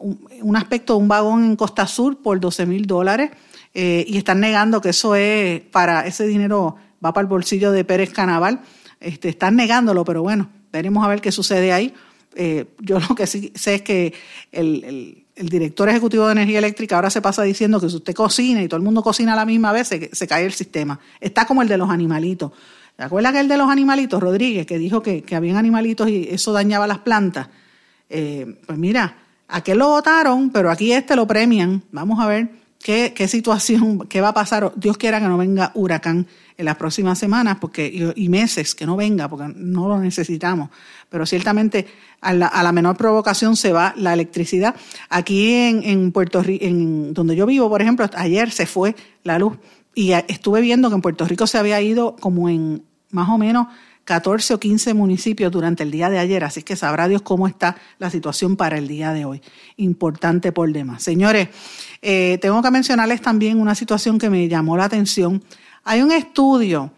un 0.00 0.56
aspecto 0.56 0.94
de 0.94 1.00
un 1.00 1.08
vagón 1.08 1.44
en 1.44 1.56
Costa 1.56 1.86
Sur 1.86 2.22
por 2.22 2.40
12 2.40 2.66
mil 2.66 2.86
dólares 2.86 3.30
eh, 3.74 4.04
y 4.06 4.18
están 4.18 4.40
negando 4.40 4.80
que 4.80 4.90
eso 4.90 5.14
es 5.14 5.60
para 5.60 6.06
ese 6.06 6.26
dinero 6.26 6.76
va 7.04 7.12
para 7.12 7.22
el 7.22 7.28
bolsillo 7.28 7.72
de 7.72 7.84
Pérez 7.84 8.12
Canaval. 8.12 8.60
Este, 9.00 9.28
están 9.28 9.56
negándolo, 9.56 10.04
pero 10.04 10.22
bueno, 10.22 10.50
veremos 10.72 11.04
a 11.04 11.08
ver 11.08 11.20
qué 11.20 11.32
sucede 11.32 11.72
ahí. 11.72 11.94
Eh, 12.36 12.66
yo 12.80 13.00
lo 13.00 13.14
que 13.14 13.26
sí 13.26 13.52
sé 13.54 13.76
es 13.76 13.82
que 13.82 14.14
el, 14.52 15.24
director 15.36 15.88
ejecutivo 15.88 16.26
de 16.26 16.32
energía 16.32 16.58
eléctrica 16.58 16.96
ahora 16.96 17.08
se 17.08 17.22
pasa 17.22 17.42
diciendo 17.42 17.80
que 17.80 17.88
si 17.88 17.96
usted 17.96 18.12
cocina 18.12 18.62
y 18.62 18.68
todo 18.68 18.76
el 18.76 18.82
mundo 18.82 19.02
cocina 19.02 19.32
a 19.32 19.36
la 19.36 19.46
misma 19.46 19.72
vez, 19.72 19.88
se, 19.88 20.26
cae 20.28 20.44
el 20.44 20.52
sistema. 20.52 21.00
Está 21.18 21.46
como 21.46 21.62
el 21.62 21.68
de 21.68 21.78
los 21.78 21.88
animalitos. 21.88 22.52
¿Te 22.94 23.04
acuerdas 23.04 23.32
que 23.32 23.40
el 23.40 23.48
de 23.48 23.56
los 23.56 23.70
animalitos, 23.70 24.20
Rodríguez, 24.20 24.66
que 24.66 24.76
dijo 24.76 25.02
que, 25.02 25.22
que 25.22 25.34
habían 25.34 25.56
animalitos 25.56 26.10
y 26.10 26.28
eso 26.30 26.52
dañaba 26.52 26.86
las 26.86 26.98
plantas? 26.98 27.48
Eh, 28.10 28.58
pues 28.66 28.76
mira, 28.76 29.16
aquel 29.48 29.78
lo 29.78 29.88
votaron, 29.88 30.50
pero 30.50 30.70
aquí 30.70 30.92
este 30.92 31.16
lo 31.16 31.26
premian. 31.26 31.82
Vamos 31.90 32.20
a 32.20 32.26
ver 32.26 32.59
qué, 32.82 33.12
qué 33.14 33.28
situación, 33.28 34.06
qué 34.08 34.20
va 34.20 34.28
a 34.28 34.34
pasar. 34.34 34.72
Dios 34.76 34.96
quiera 34.96 35.20
que 35.20 35.26
no 35.26 35.38
venga 35.38 35.70
huracán 35.74 36.26
en 36.56 36.64
las 36.64 36.76
próximas 36.76 37.18
semanas 37.18 37.58
porque, 37.60 38.12
y, 38.16 38.28
meses, 38.28 38.74
que 38.74 38.86
no 38.86 38.96
venga, 38.96 39.28
porque 39.28 39.52
no 39.54 39.88
lo 39.88 39.98
necesitamos. 39.98 40.70
Pero 41.08 41.26
ciertamente 41.26 41.86
a 42.20 42.32
la, 42.32 42.46
a 42.46 42.62
la 42.62 42.72
menor 42.72 42.96
provocación 42.96 43.56
se 43.56 43.72
va 43.72 43.94
la 43.96 44.12
electricidad. 44.12 44.74
Aquí 45.08 45.52
en, 45.52 45.82
en 45.84 46.12
Puerto 46.12 46.42
Rico, 46.42 46.64
en 46.64 47.14
donde 47.14 47.36
yo 47.36 47.46
vivo, 47.46 47.68
por 47.68 47.82
ejemplo, 47.82 48.08
ayer 48.14 48.50
se 48.50 48.66
fue 48.66 48.94
la 49.22 49.38
luz 49.38 49.56
y 49.94 50.12
estuve 50.12 50.60
viendo 50.60 50.88
que 50.88 50.94
en 50.94 51.02
Puerto 51.02 51.26
Rico 51.26 51.46
se 51.46 51.58
había 51.58 51.80
ido 51.80 52.16
como 52.16 52.48
en 52.48 52.84
más 53.10 53.28
o 53.28 53.38
menos 53.38 53.66
14 54.04 54.54
o 54.54 54.60
15 54.60 54.94
municipios 54.94 55.52
durante 55.52 55.82
el 55.82 55.90
día 55.90 56.10
de 56.10 56.18
ayer, 56.18 56.44
así 56.44 56.62
que 56.62 56.76
sabrá 56.76 57.08
Dios 57.08 57.22
cómo 57.22 57.46
está 57.46 57.76
la 57.98 58.10
situación 58.10 58.56
para 58.56 58.78
el 58.78 58.88
día 58.88 59.12
de 59.12 59.24
hoy. 59.24 59.42
Importante 59.76 60.52
por 60.52 60.72
demás. 60.72 61.02
Señores, 61.02 61.48
eh, 62.02 62.38
tengo 62.40 62.62
que 62.62 62.70
mencionarles 62.70 63.20
también 63.20 63.60
una 63.60 63.74
situación 63.74 64.18
que 64.18 64.30
me 64.30 64.48
llamó 64.48 64.76
la 64.76 64.84
atención. 64.84 65.42
Hay 65.84 66.02
un 66.02 66.12
estudio 66.12 66.92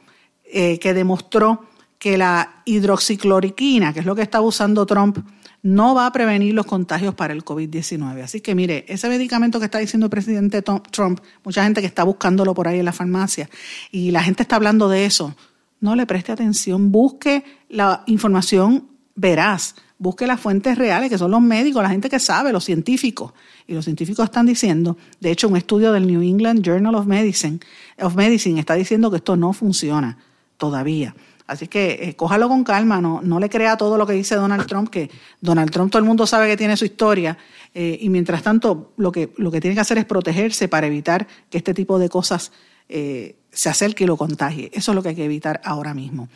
eh, 0.44 0.78
que 0.78 0.94
demostró 0.94 1.66
que 1.98 2.18
la 2.18 2.62
hidroxicloroquina, 2.64 3.92
que 3.92 4.00
es 4.00 4.06
lo 4.06 4.16
que 4.16 4.22
está 4.22 4.40
usando 4.40 4.86
Trump, 4.86 5.18
no 5.62 5.94
va 5.94 6.06
a 6.06 6.12
prevenir 6.12 6.54
los 6.54 6.66
contagios 6.66 7.14
para 7.14 7.32
el 7.32 7.44
COVID-19. 7.44 8.22
Así 8.22 8.40
que 8.40 8.54
mire, 8.54 8.84
ese 8.88 9.08
medicamento 9.08 9.60
que 9.60 9.66
está 9.66 9.78
diciendo 9.78 10.06
el 10.06 10.10
presidente 10.10 10.62
Trump, 10.62 11.20
mucha 11.44 11.62
gente 11.62 11.80
que 11.80 11.86
está 11.86 12.02
buscándolo 12.02 12.54
por 12.54 12.66
ahí 12.66 12.80
en 12.80 12.84
la 12.84 12.92
farmacia 12.92 13.48
y 13.92 14.10
la 14.10 14.22
gente 14.22 14.42
está 14.42 14.56
hablando 14.56 14.88
de 14.88 15.04
eso, 15.04 15.36
no 15.82 15.94
le 15.94 16.06
preste 16.06 16.32
atención, 16.32 16.90
busque 16.90 17.44
la 17.68 18.04
información 18.06 18.88
veraz, 19.14 19.74
busque 19.98 20.26
las 20.26 20.40
fuentes 20.40 20.78
reales, 20.78 21.10
que 21.10 21.18
son 21.18 21.30
los 21.30 21.42
médicos, 21.42 21.82
la 21.82 21.90
gente 21.90 22.08
que 22.08 22.18
sabe, 22.18 22.52
los 22.52 22.64
científicos. 22.64 23.32
Y 23.66 23.74
los 23.74 23.84
científicos 23.84 24.24
están 24.24 24.46
diciendo, 24.46 24.96
de 25.20 25.30
hecho, 25.30 25.48
un 25.48 25.56
estudio 25.56 25.92
del 25.92 26.06
New 26.06 26.22
England 26.22 26.62
Journal 26.62 26.94
of 26.94 27.06
Medicine, 27.06 27.60
of 28.00 28.14
Medicine 28.14 28.58
está 28.58 28.74
diciendo 28.74 29.10
que 29.10 29.18
esto 29.18 29.36
no 29.36 29.52
funciona 29.52 30.16
todavía. 30.56 31.14
Así 31.46 31.68
que 31.68 31.98
eh, 32.00 32.16
cójalo 32.16 32.48
con 32.48 32.64
calma, 32.64 33.00
no, 33.00 33.20
no 33.22 33.38
le 33.38 33.50
crea 33.50 33.76
todo 33.76 33.98
lo 33.98 34.06
que 34.06 34.12
dice 34.14 34.36
Donald 34.36 34.66
Trump, 34.66 34.88
que 34.88 35.10
Donald 35.40 35.70
Trump 35.70 35.90
todo 35.90 35.98
el 35.98 36.06
mundo 36.06 36.26
sabe 36.26 36.48
que 36.48 36.56
tiene 36.56 36.76
su 36.76 36.84
historia, 36.84 37.36
eh, 37.74 37.98
y 38.00 38.08
mientras 38.08 38.42
tanto 38.42 38.92
lo 38.96 39.10
que, 39.12 39.32
lo 39.36 39.50
que 39.50 39.60
tiene 39.60 39.74
que 39.74 39.80
hacer 39.80 39.98
es 39.98 40.04
protegerse 40.04 40.68
para 40.68 40.86
evitar 40.86 41.26
que 41.50 41.58
este 41.58 41.74
tipo 41.74 41.98
de 41.98 42.08
cosas 42.08 42.52
eh, 42.88 43.36
se 43.50 43.68
acerque 43.68 44.04
y 44.04 44.06
lo 44.06 44.16
contagie. 44.16 44.70
Eso 44.72 44.92
es 44.92 44.94
lo 44.94 45.02
que 45.02 45.10
hay 45.10 45.14
que 45.14 45.24
evitar 45.24 45.60
ahora 45.64 45.94
mismo. 45.94 46.28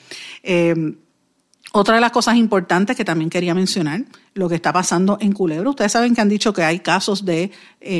Otra 1.73 1.97
de 1.97 2.01
las 2.01 2.13
cosas 2.13 2.37
importantes 2.37 2.97
que 2.97 3.05
también 3.05 3.29
quería 3.29 3.55
mencionar, 3.55 4.05
lo 4.35 4.49
que 4.49 4.55
está 4.55 4.73
pasando 4.73 5.19
en 5.21 5.33
Culebra. 5.33 5.69
Ustedes 5.69 5.93
saben 5.93 6.15
que 6.15 6.21
han 6.21 6.29
dicho 6.29 6.53
que 6.53 6.63
hay 6.63 6.79
casos 6.79 7.25
de 7.25 7.51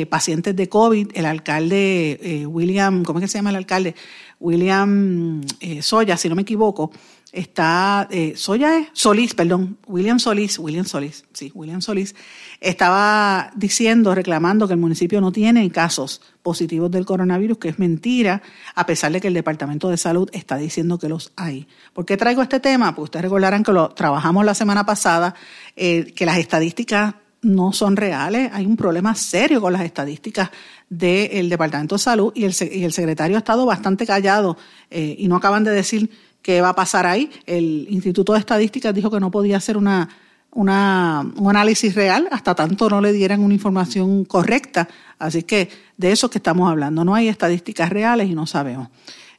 pacientes 0.09 0.55
de 0.55 0.69
COVID. 0.69 1.11
El 1.13 1.25
alcalde 1.25 2.45
William, 2.47 3.03
¿cómo 3.03 3.19
es 3.19 3.25
que 3.25 3.27
se 3.27 3.37
llama 3.37 3.51
el 3.51 3.57
alcalde? 3.57 3.93
William 4.39 5.41
eh, 5.59 5.81
Soya, 5.81 6.17
si 6.17 6.29
no 6.29 6.35
me 6.35 6.43
equivoco, 6.43 6.91
está, 7.33 8.07
eh, 8.11 8.33
Soya 8.35 8.87
Solís, 8.93 9.33
perdón, 9.33 9.77
William 9.87 10.19
Solís, 10.19 10.59
William 10.59 10.85
Solís, 10.85 11.25
sí, 11.33 11.51
William 11.53 11.81
Solís, 11.81 12.15
estaba 12.61 13.51
diciendo, 13.55 14.15
reclamando 14.15 14.67
que 14.67 14.73
el 14.73 14.79
municipio 14.79 15.21
no 15.21 15.31
tiene 15.31 15.69
casos 15.71 16.21
positivos 16.43 16.89
del 16.91 17.05
coronavirus, 17.05 17.57
que 17.57 17.69
es 17.69 17.79
mentira, 17.79 18.41
a 18.75 18.85
pesar 18.85 19.11
de 19.11 19.21
que 19.21 19.27
el 19.27 19.33
Departamento 19.33 19.89
de 19.89 19.97
Salud 19.97 20.29
está 20.33 20.57
diciendo 20.57 20.97
que 20.97 21.09
los 21.09 21.31
hay. 21.35 21.67
¿Por 21.93 22.05
qué 22.05 22.17
traigo 22.17 22.41
este 22.41 22.59
tema? 22.59 22.95
Pues 22.95 23.05
ustedes 23.05 23.23
recordarán 23.23 23.63
que 23.63 23.73
lo 23.73 23.89
trabajamos 23.89 24.45
la 24.45 24.53
semana 24.53 24.85
pasada, 24.85 25.35
eh, 25.75 26.13
que 26.15 26.25
las 26.25 26.37
estadísticas 26.37 27.15
no 27.41 27.71
son 27.71 27.95
reales. 27.95 28.49
Hay 28.53 28.65
un 28.65 28.75
problema 28.75 29.15
serio 29.15 29.61
con 29.61 29.73
las 29.73 29.83
estadísticas 29.83 30.49
del 30.89 31.49
Departamento 31.49 31.95
de 31.95 31.99
Salud 31.99 32.31
y 32.35 32.45
el, 32.45 32.55
y 32.71 32.83
el, 32.83 32.93
secretario 32.93 33.35
ha 33.35 33.39
estado 33.39 33.65
bastante 33.65 34.05
callado 34.05 34.57
eh, 34.89 35.15
y 35.17 35.27
no 35.27 35.35
acaban 35.35 35.63
de 35.63 35.71
decir 35.71 36.09
qué 36.47 36.61
va 36.61 36.69
a 36.69 36.75
pasar 36.75 37.05
ahí. 37.05 37.29
El 37.45 37.87
Instituto 37.89 38.31
de 38.31 38.39
Estadísticas 38.39 38.95
dijo 38.95 39.11
que 39.11 39.19
no 39.19 39.29
podía 39.29 39.57
hacer 39.57 39.75
una, 39.75 40.07
un 40.49 40.69
análisis 40.69 41.93
real 41.93 42.29
hasta 42.31 42.55
tanto 42.55 42.89
no 42.89 43.01
le 43.01 43.11
dieran 43.11 43.41
una 43.41 43.53
información 43.53 44.23
correcta. 44.23 44.87
Así 45.19 45.43
que 45.43 45.67
de 45.97 46.13
eso 46.13 46.29
que 46.29 46.37
estamos 46.37 46.71
hablando. 46.71 47.03
No 47.03 47.15
hay 47.15 47.27
estadísticas 47.27 47.89
reales 47.89 48.29
y 48.29 48.33
no 48.33 48.47
sabemos. 48.47 48.87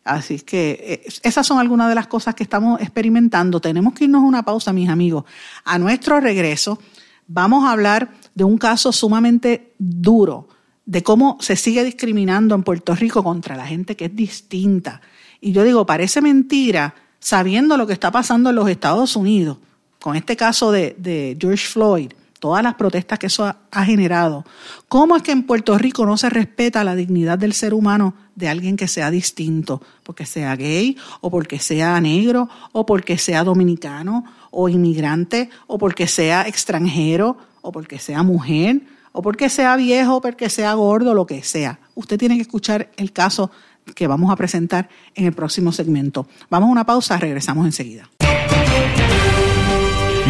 Así 0.05 0.40
que 0.40 1.03
eh, 1.07 1.12
esas 1.23 1.47
son 1.47 1.59
algunas 1.59 1.88
de 1.88 1.94
las 1.94 2.09
cosas 2.09 2.35
que 2.35 2.42
estamos 2.42 2.79
experimentando. 2.83 3.59
Tenemos 3.59 3.94
que 3.94 4.05
irnos 4.05 4.23
a 4.23 4.27
una 4.27 4.42
pausa, 4.42 4.75
mis 4.75 4.90
amigos. 4.90 5.25
A 5.64 5.79
nuestro 5.79 6.21
regreso 6.21 6.79
vamos 7.27 7.64
a 7.64 7.73
hablar 7.73 8.11
de 8.35 8.44
un 8.44 8.59
caso 8.59 8.92
sumamente 8.92 9.73
duro, 9.79 10.47
de 10.85 11.03
cómo 11.03 11.38
se 11.40 11.57
sigue 11.57 11.85
discriminando 11.85 12.55
en 12.55 12.64
Puerto 12.64 12.94
Rico 12.94 13.25
contra 13.25 13.57
la 13.57 13.66
gente 13.66 13.97
que 13.97 14.05
es 14.05 14.14
distinta. 14.14 15.01
Y 15.40 15.53
yo 15.53 15.64
digo, 15.64 15.87
parece 15.87 16.20
mentira, 16.20 16.94
sabiendo 17.20 17.77
lo 17.77 17.87
que 17.87 17.92
está 17.92 18.11
pasando 18.11 18.51
en 18.51 18.57
los 18.57 18.68
Estados 18.68 19.16
Unidos, 19.16 19.59
con 20.01 20.16
este 20.16 20.37
caso 20.37 20.70
de, 20.72 21.37
George 21.40 21.66
Floyd, 21.66 22.12
todas 22.40 22.62
las 22.62 22.74
protestas 22.74 23.18
que 23.18 23.27
eso 23.27 23.44
ha, 23.44 23.85
generado. 23.85 24.44
¿Cómo 24.88 25.16
es 25.16 25.22
que 25.22 25.33
en 25.33 25.42
Puerto 25.42 25.77
Rico 25.77 26.07
no 26.07 26.16
se 26.16 26.31
respeta 26.31 26.85
la 26.85 26.94
dignidad 26.94 27.37
del 27.37 27.53
ser 27.53 27.74
humano 27.74 28.14
de 28.37 28.48
alguien 28.48 28.77
que 28.77 28.87
sea 28.87 29.11
distinto? 29.11 29.83
Porque 30.05 30.24
sea 30.24 30.55
gay, 30.55 30.96
o 31.20 31.31
porque 31.31 31.59
sea 31.59 32.01
negro, 32.01 32.48
o 32.72 32.87
porque 32.87 33.18
sea 33.18 33.42
dominicano, 33.42 34.24
o 34.51 34.68
inmigrante, 34.68 35.51
o 35.66 35.79
porque 35.79 36.07
sea 36.07 36.46
extranjero, 36.46 37.37
o 37.61 37.72
porque 37.72 37.98
sea 37.98 38.22
mujer, 38.22 38.83
o 39.12 39.20
porque 39.20 39.48
sea 39.48 39.74
viejo, 39.74 40.20
porque 40.20 40.48
sea 40.48 40.74
gordo, 40.74 41.14
lo 41.14 41.27
que 41.27 41.42
sea. 41.42 41.81
Usted 41.96 42.18
tiene 42.18 42.37
que 42.37 42.42
escuchar 42.42 42.90
el 42.96 43.12
caso 43.12 43.51
que 43.94 44.07
vamos 44.07 44.31
a 44.31 44.37
presentar 44.37 44.88
en 45.14 45.27
el 45.27 45.33
próximo 45.33 45.72
segmento. 45.72 46.27
Vamos 46.51 46.68
a 46.68 46.72
una 46.72 46.87
pausa, 46.87 47.18
regresamos 47.18 47.66
enseguida. 47.66 48.09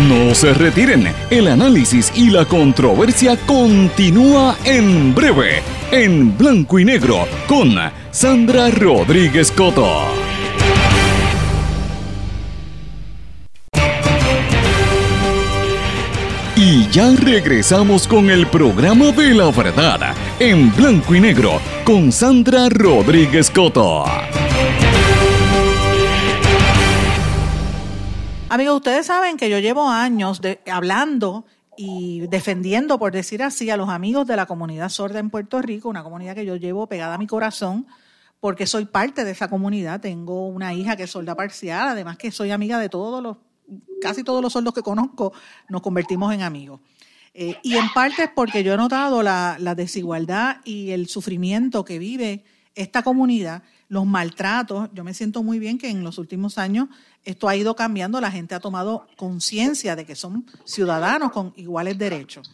No 0.07 0.33
se 0.33 0.55
retiren, 0.55 1.13
el 1.29 1.49
análisis 1.49 2.13
y 2.15 2.31
la 2.31 2.45
controversia 2.45 3.37
continúa 3.47 4.57
en 4.65 5.13
breve, 5.13 5.61
en 5.91 6.39
blanco 6.39 6.79
y 6.79 6.85
negro, 6.85 7.27
con 7.49 7.75
Sandra 8.13 8.71
Rodríguez 8.71 9.51
Coto. 9.51 10.05
Y 16.55 16.89
ya 16.91 17.11
regresamos 17.17 18.07
con 18.07 18.31
el 18.31 18.47
programa 18.47 19.13
de 19.13 19.35
la 19.35 19.51
verdad, 19.51 20.15
en 20.39 20.75
blanco 20.77 21.15
y 21.15 21.21
negro, 21.21 21.61
con 21.89 22.13
Sandra 22.13 22.69
Rodríguez 22.69 23.51
Coto. 23.51 24.05
Amigos, 28.51 28.77
ustedes 28.77 29.07
saben 29.07 29.39
que 29.39 29.49
yo 29.49 29.59
llevo 29.59 29.89
años 29.89 30.43
hablando 30.71 31.47
y 31.79 32.27
defendiendo, 32.27 32.99
por 32.99 33.13
decir 33.13 33.43
así, 33.43 33.71
a 33.71 33.79
los 33.79 33.89
amigos 33.89 34.27
de 34.27 34.37
la 34.37 34.45
comunidad 34.45 34.91
sorda 34.91 35.19
en 35.19 35.31
Puerto 35.31 35.63
Rico, 35.63 35.89
una 35.89 36.03
comunidad 36.03 36.35
que 36.35 36.45
yo 36.45 36.57
llevo 36.57 36.87
pegada 36.89 37.15
a 37.15 37.19
mi 37.19 37.27
corazón, 37.27 37.87
porque 38.39 38.67
soy 38.67 38.85
parte 38.85 39.25
de 39.25 39.31
esa 39.31 39.49
comunidad. 39.49 40.03
Tengo 40.03 40.47
una 40.47 40.75
hija 40.75 40.95
que 40.95 41.05
es 41.05 41.11
sorda 41.11 41.35
parcial, 41.37 41.89
además 41.89 42.19
que 42.19 42.31
soy 42.31 42.51
amiga 42.51 42.79
de 42.79 42.91
todos 42.91 43.23
los 43.23 43.39
casi 44.03 44.25
todos 44.25 44.43
los 44.43 44.53
sordos 44.53 44.75
que 44.75 44.83
conozco 44.83 45.33
nos 45.71 45.81
convertimos 45.81 46.35
en 46.35 46.43
amigos. 46.43 46.81
Eh, 47.35 47.57
y 47.63 47.77
en 47.77 47.93
parte 47.93 48.25
es 48.25 48.31
porque 48.35 48.65
yo 48.65 48.75
he 48.75 48.77
notado 48.77 49.23
la, 49.23 49.57
desigualdad 49.77 50.59
y 50.65 50.91
el 50.91 51.09
sufrimiento 51.09 51.85
que 51.85 51.99
vive 51.99 52.45
esta 52.75 53.03
comunidad, 53.03 53.63
los 53.89 54.07
maltratos. 54.07 54.89
Yo 54.93 55.05
me 55.05 55.15
siento 55.15 55.43
muy 55.43 55.59
bien 55.59 55.79
que 55.79 55.91
en 55.91 56.05
los 56.05 56.19
últimos 56.19 56.59
años 56.59 56.89
esto 57.25 57.49
ha 57.49 57.57
ido 57.57 57.77
cambiando, 57.77 58.21
la 58.21 58.31
gente 58.31 58.55
ha 58.55 58.61
tomado 58.61 59.07
conciencia 59.17 59.97
de 59.97 60.05
que 60.05 60.17
son 60.17 60.47
ciudadanos 60.65 61.33
con 61.33 61.53
iguales 61.57 61.99
derechos. 61.99 62.51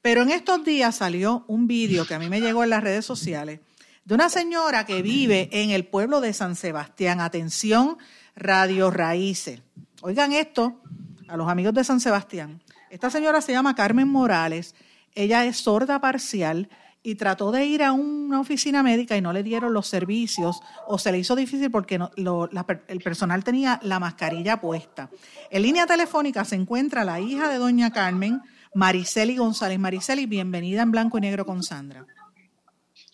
Pero 0.00 0.22
en 0.22 0.30
estos 0.30 0.64
días 0.64 0.96
salió 0.96 1.44
un 1.46 1.66
vídeo 1.66 2.06
que 2.06 2.14
a 2.14 2.18
mí 2.18 2.28
me 2.28 2.40
llegó 2.40 2.64
en 2.64 2.70
las 2.70 2.82
redes 2.82 3.04
sociales 3.04 3.60
de 4.04 4.14
una 4.14 4.28
señora 4.28 4.84
que 4.84 5.02
vive 5.02 5.48
en 5.52 5.70
el 5.70 5.86
pueblo 5.86 6.20
de 6.20 6.32
San 6.32 6.56
Sebastián. 6.56 7.20
Atención, 7.20 7.98
Radio 8.34 8.90
Raíces. 8.90 9.60
Oigan 10.00 10.32
esto, 10.32 10.80
a 11.28 11.36
los 11.36 11.48
amigos 11.48 11.74
de 11.74 11.84
San 11.84 12.00
Sebastián. 12.00 12.60
Esta 12.92 13.08
señora 13.08 13.40
se 13.40 13.52
llama 13.52 13.74
Carmen 13.74 14.06
Morales. 14.06 14.74
Ella 15.14 15.46
es 15.46 15.56
sorda 15.56 15.98
parcial 15.98 16.68
y 17.02 17.14
trató 17.14 17.50
de 17.50 17.64
ir 17.64 17.82
a 17.82 17.92
una 17.92 18.38
oficina 18.38 18.82
médica 18.82 19.16
y 19.16 19.22
no 19.22 19.32
le 19.32 19.42
dieron 19.42 19.72
los 19.72 19.86
servicios 19.86 20.60
o 20.86 20.98
se 20.98 21.10
le 21.10 21.18
hizo 21.18 21.34
difícil 21.34 21.70
porque 21.70 21.98
el 21.98 23.00
personal 23.00 23.44
tenía 23.44 23.80
la 23.82 23.98
mascarilla 23.98 24.60
puesta. 24.60 25.08
En 25.50 25.62
línea 25.62 25.86
telefónica 25.86 26.44
se 26.44 26.56
encuentra 26.56 27.02
la 27.02 27.18
hija 27.18 27.48
de 27.48 27.56
doña 27.56 27.92
Carmen, 27.92 28.42
Mariceli 28.74 29.38
González. 29.38 29.78
Mariceli, 29.78 30.26
bienvenida 30.26 30.82
en 30.82 30.90
Blanco 30.90 31.16
y 31.16 31.22
Negro 31.22 31.46
con 31.46 31.62
Sandra. 31.62 32.04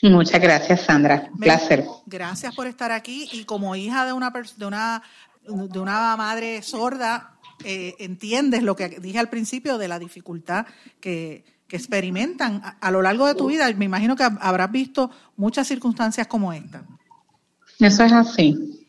Muchas 0.02 0.40
gracias, 0.40 0.80
Sandra. 0.80 1.28
Un 1.32 1.38
placer. 1.38 1.86
Gracias 2.04 2.52
por 2.52 2.66
estar 2.66 2.90
aquí 2.90 3.28
y 3.30 3.44
como 3.44 3.76
hija 3.76 4.04
de 4.04 4.12
una, 4.12 4.32
de 4.56 4.66
una 4.66 5.02
de 5.48 5.78
una 5.78 6.16
madre 6.16 6.62
sorda, 6.62 7.37
eh, 7.64 7.96
entiendes 7.98 8.62
lo 8.62 8.76
que 8.76 9.00
dije 9.00 9.18
al 9.18 9.28
principio 9.28 9.78
de 9.78 9.88
la 9.88 9.98
dificultad 9.98 10.66
que, 11.00 11.44
experimentan 11.70 12.62
a, 12.80 12.90
lo 12.90 13.02
largo 13.02 13.26
de 13.26 13.34
tu 13.34 13.48
vida. 13.48 13.70
Me 13.74 13.84
imagino 13.84 14.16
que 14.16 14.22
habrás 14.22 14.72
visto 14.72 15.10
muchas 15.36 15.68
circunstancias 15.68 16.26
como 16.26 16.50
esta. 16.50 16.82
Eso 17.78 18.04
es 18.04 18.12
así. 18.12 18.86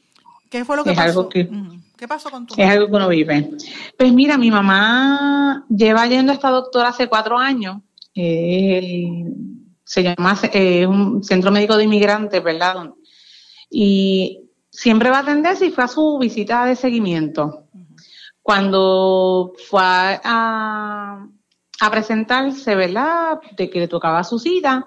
¿Qué 0.50 0.64
fue 0.64 0.78
lo 0.78 0.86
que 0.86 0.94
pasó? 0.94 1.28
¿Qué 1.28 2.08
pasó 2.08 2.32
con 2.32 2.48
tu 2.48 2.54
Es 2.56 2.70
algo 2.70 2.88
que 2.88 2.96
uno 2.96 3.10
vive. 3.10 3.52
Pues 3.98 4.14
mira, 4.14 4.38
mi 4.38 4.50
mamá 4.50 5.66
lleva 5.68 6.08
yendo 6.08 6.32
a 6.32 6.36
esta 6.36 6.52
doctora 6.52 6.88
hace 6.88 7.08
cuatro 7.08 7.38
años. 7.38 7.82
se 8.14 10.04
llama 10.04 10.40
eh, 10.54 10.88
un 10.88 11.22
centro 11.22 11.52
médico 11.52 11.76
de 11.76 11.84
inmigrantes, 11.84 12.42
¿verdad? 12.42 12.92
Y 13.70 14.50
siempre 14.72 15.10
va 15.10 15.18
a 15.18 15.22
atender 15.22 15.58
si 15.58 15.72
fue 15.72 15.84
a 15.84 15.90
su 15.90 16.18
visita 16.18 16.66
de 16.66 16.78
seguimiento. 16.78 17.66
Cuando 18.42 19.54
fue 19.70 19.82
a, 19.82 21.26
presentarse, 21.92 22.76
¿verdad? 22.76 23.40
De 23.56 23.70
que 23.70 23.80
le 23.80 23.88
tocaba 23.88 24.24
su 24.24 24.40
cita, 24.40 24.86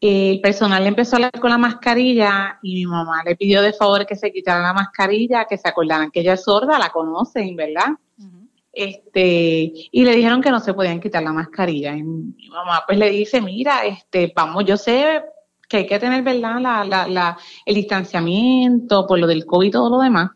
el 0.00 0.40
personal 0.40 0.82
le 0.82 0.88
empezó 0.88 1.14
a 1.14 1.18
hablar 1.18 1.40
con 1.40 1.50
la 1.50 1.58
mascarilla 1.58 2.58
y 2.62 2.74
mi 2.74 2.86
mamá 2.86 3.22
le 3.24 3.36
pidió 3.36 3.62
de 3.62 3.72
favor 3.72 4.06
que 4.06 4.16
se 4.16 4.32
quitara 4.32 4.60
la 4.60 4.72
mascarilla, 4.72 5.44
que 5.44 5.58
se 5.58 5.68
acordaran 5.68 6.10
que 6.10 6.20
ella 6.20 6.32
es 6.32 6.42
sorda, 6.42 6.78
la 6.78 6.90
conocen, 6.90 7.54
¿verdad? 7.54 7.90
Este, 8.72 9.70
y 9.90 10.04
le 10.04 10.16
dijeron 10.16 10.40
que 10.40 10.50
no 10.50 10.58
se 10.58 10.72
podían 10.72 11.00
quitar 11.00 11.22
la 11.22 11.32
mascarilla. 11.32 11.94
Y 11.94 12.02
mi 12.02 12.48
mamá 12.48 12.82
pues 12.86 12.98
le 12.98 13.10
dice, 13.10 13.40
mira, 13.40 13.84
este, 13.84 14.32
vamos, 14.34 14.64
yo 14.64 14.76
sé 14.76 15.22
que 15.68 15.78
hay 15.78 15.86
que 15.86 15.98
tener, 15.98 16.22
¿verdad?, 16.22 16.60
la, 16.60 16.84
la, 16.84 17.06
la, 17.06 17.38
el 17.66 17.74
distanciamiento 17.74 19.06
por 19.06 19.18
lo 19.18 19.26
del 19.26 19.44
COVID 19.46 19.68
y 19.68 19.70
todo 19.70 19.90
lo 19.90 20.02
demás. 20.02 20.30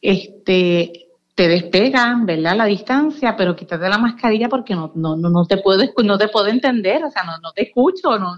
Este, 0.00 1.01
te 1.42 1.48
despega, 1.48 2.16
¿verdad? 2.22 2.54
La 2.54 2.66
distancia, 2.66 3.34
pero 3.36 3.56
quítate 3.56 3.88
la 3.88 3.98
mascarilla 3.98 4.48
porque 4.48 4.76
no, 4.76 4.92
no, 4.94 5.16
no, 5.16 5.28
no 5.28 5.44
te 5.44 5.56
puedo, 5.56 5.82
no 6.04 6.16
te 6.16 6.28
puedo 6.28 6.46
entender, 6.46 7.04
o 7.04 7.10
sea, 7.10 7.24
no, 7.24 7.36
no 7.38 7.50
te 7.50 7.64
escucho, 7.64 8.16
no, 8.16 8.36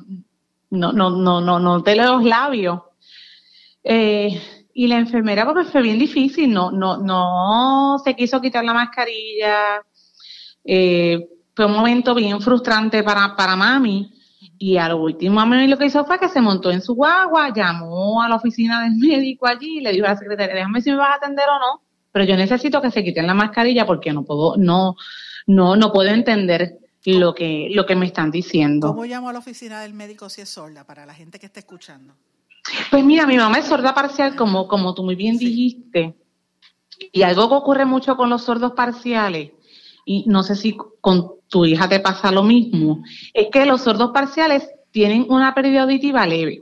no, 0.70 0.90
no, 0.90 1.10
no, 1.10 1.40
no, 1.42 1.58
no 1.58 1.82
te 1.82 1.96
leo 1.96 2.16
los 2.16 2.24
labios. 2.24 2.80
Eh, 3.82 4.40
y 4.72 4.86
la 4.86 4.96
enfermera, 4.96 5.44
porque 5.44 5.64
fue 5.64 5.82
bien 5.82 5.98
difícil, 5.98 6.50
no, 6.50 6.70
no, 6.70 6.96
no 6.96 7.98
se 8.02 8.16
quiso 8.16 8.40
quitar 8.40 8.64
la 8.64 8.72
mascarilla. 8.72 9.82
Eh, 10.64 11.28
fue 11.54 11.66
un 11.66 11.72
momento 11.72 12.14
bien 12.14 12.40
frustrante 12.40 13.02
para, 13.02 13.36
para 13.36 13.54
mami. 13.54 14.14
Y 14.56 14.78
a 14.78 14.88
lo 14.88 14.96
último, 14.96 15.34
mami 15.34 15.68
lo 15.68 15.76
que 15.76 15.86
hizo 15.86 16.06
fue 16.06 16.18
que 16.18 16.30
se 16.30 16.40
montó 16.40 16.70
en 16.70 16.80
su 16.80 16.94
guagua, 16.94 17.52
llamó 17.52 18.22
a 18.22 18.30
la 18.30 18.36
oficina 18.36 18.82
del 18.82 18.94
médico 18.96 19.46
allí 19.46 19.78
y 19.78 19.80
le 19.82 19.92
dijo 19.92 20.06
a 20.06 20.10
la 20.10 20.16
secretaria, 20.16 20.54
déjame 20.54 20.80
si 20.80 20.90
me 20.90 20.96
vas 20.96 21.10
a 21.10 21.16
atender 21.16 21.44
o 21.50 21.58
no, 21.58 21.83
pero 22.14 22.26
yo 22.26 22.36
necesito 22.36 22.80
que 22.80 22.92
se 22.92 23.02
quiten 23.02 23.26
la 23.26 23.34
mascarilla 23.34 23.84
porque 23.84 24.12
no 24.12 24.22
puedo, 24.22 24.56
no, 24.56 24.94
no, 25.48 25.74
no 25.74 25.92
puedo 25.92 26.10
entender 26.10 26.78
lo 27.06 27.34
que, 27.34 27.70
lo 27.72 27.86
que 27.86 27.96
me 27.96 28.06
están 28.06 28.30
diciendo. 28.30 28.86
¿Cómo 28.86 29.04
llamo 29.04 29.30
a 29.30 29.32
la 29.32 29.40
oficina 29.40 29.80
del 29.80 29.94
médico 29.94 30.28
si 30.28 30.40
es 30.40 30.48
sorda 30.48 30.84
para 30.84 31.04
la 31.06 31.12
gente 31.12 31.40
que 31.40 31.46
está 31.46 31.58
escuchando? 31.58 32.14
Pues 32.92 33.04
mira, 33.04 33.26
mi 33.26 33.36
mamá 33.36 33.58
es 33.58 33.66
sorda 33.66 33.96
parcial, 33.96 34.36
como, 34.36 34.68
como 34.68 34.94
tú 34.94 35.02
muy 35.02 35.16
bien 35.16 35.38
dijiste. 35.38 36.14
Y 37.10 37.22
algo 37.22 37.48
que 37.48 37.56
ocurre 37.56 37.84
mucho 37.84 38.16
con 38.16 38.30
los 38.30 38.44
sordos 38.44 38.74
parciales, 38.76 39.50
y 40.04 40.24
no 40.28 40.44
sé 40.44 40.54
si 40.54 40.76
con 41.00 41.32
tu 41.48 41.64
hija 41.64 41.88
te 41.88 41.98
pasa 41.98 42.30
lo 42.30 42.44
mismo, 42.44 43.02
es 43.32 43.48
que 43.50 43.66
los 43.66 43.80
sordos 43.80 44.12
parciales 44.12 44.68
tienen 44.92 45.26
una 45.28 45.52
pérdida 45.52 45.82
auditiva 45.82 46.24
leve. 46.28 46.60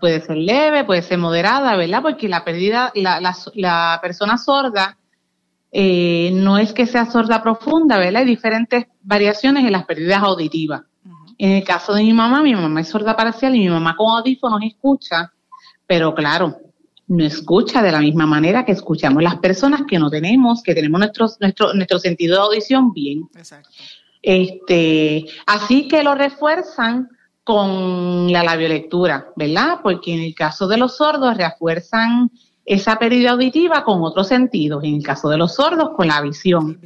Puede 0.00 0.20
ser 0.20 0.36
leve, 0.36 0.84
puede 0.84 1.02
ser 1.02 1.18
moderada, 1.18 1.76
¿verdad? 1.76 2.02
Porque 2.02 2.28
la 2.28 2.44
pérdida, 2.44 2.92
la, 2.94 3.20
la, 3.54 3.98
persona 4.00 4.38
sorda 4.38 4.98
eh, 5.72 6.30
no 6.32 6.58
es 6.58 6.72
que 6.72 6.86
sea 6.86 7.10
sorda 7.10 7.42
profunda, 7.42 7.98
¿verdad? 7.98 8.22
Hay 8.22 8.26
diferentes 8.26 8.86
variaciones 9.02 9.64
en 9.64 9.72
las 9.72 9.84
pérdidas 9.84 10.22
auditivas. 10.22 10.82
En 11.36 11.50
el 11.50 11.64
caso 11.64 11.92
de 11.94 12.02
mi 12.02 12.12
mamá, 12.12 12.42
mi 12.42 12.54
mamá 12.54 12.80
es 12.80 12.88
sorda 12.88 13.16
parcial 13.16 13.56
y 13.56 13.60
mi 13.60 13.68
mamá 13.68 13.96
con 13.96 14.08
audífonos 14.16 14.60
escucha, 14.62 15.32
pero 15.86 16.14
claro, 16.14 16.56
no 17.08 17.24
escucha 17.24 17.82
de 17.82 17.92
la 17.92 18.00
misma 18.00 18.26
manera 18.26 18.64
que 18.64 18.72
escuchamos 18.72 19.22
las 19.22 19.36
personas 19.36 19.82
que 19.88 19.98
no 19.98 20.08
tenemos, 20.10 20.62
que 20.62 20.74
tenemos 20.74 21.00
nuestro, 21.00 21.26
nuestro, 21.40 21.74
nuestro 21.74 21.98
sentido 21.98 22.36
de 22.36 22.42
audición 22.42 22.92
bien. 22.92 23.28
Exacto. 23.34 23.68
Este, 24.22 25.26
así 25.44 25.86
que 25.86 26.02
lo 26.02 26.14
refuerzan 26.14 27.10
con 27.44 28.32
la 28.32 28.42
labiolectura, 28.42 29.28
¿verdad? 29.36 29.80
Porque 29.82 30.14
en 30.14 30.20
el 30.20 30.34
caso 30.34 30.66
de 30.66 30.78
los 30.78 30.96
sordos 30.96 31.36
refuerzan 31.36 32.30
esa 32.64 32.98
pérdida 32.98 33.32
auditiva 33.32 33.84
con 33.84 34.02
otros 34.02 34.28
sentidos. 34.28 34.82
En 34.82 34.94
el 34.94 35.02
caso 35.02 35.28
de 35.28 35.36
los 35.36 35.54
sordos, 35.54 35.90
con 35.94 36.08
la 36.08 36.22
visión. 36.22 36.80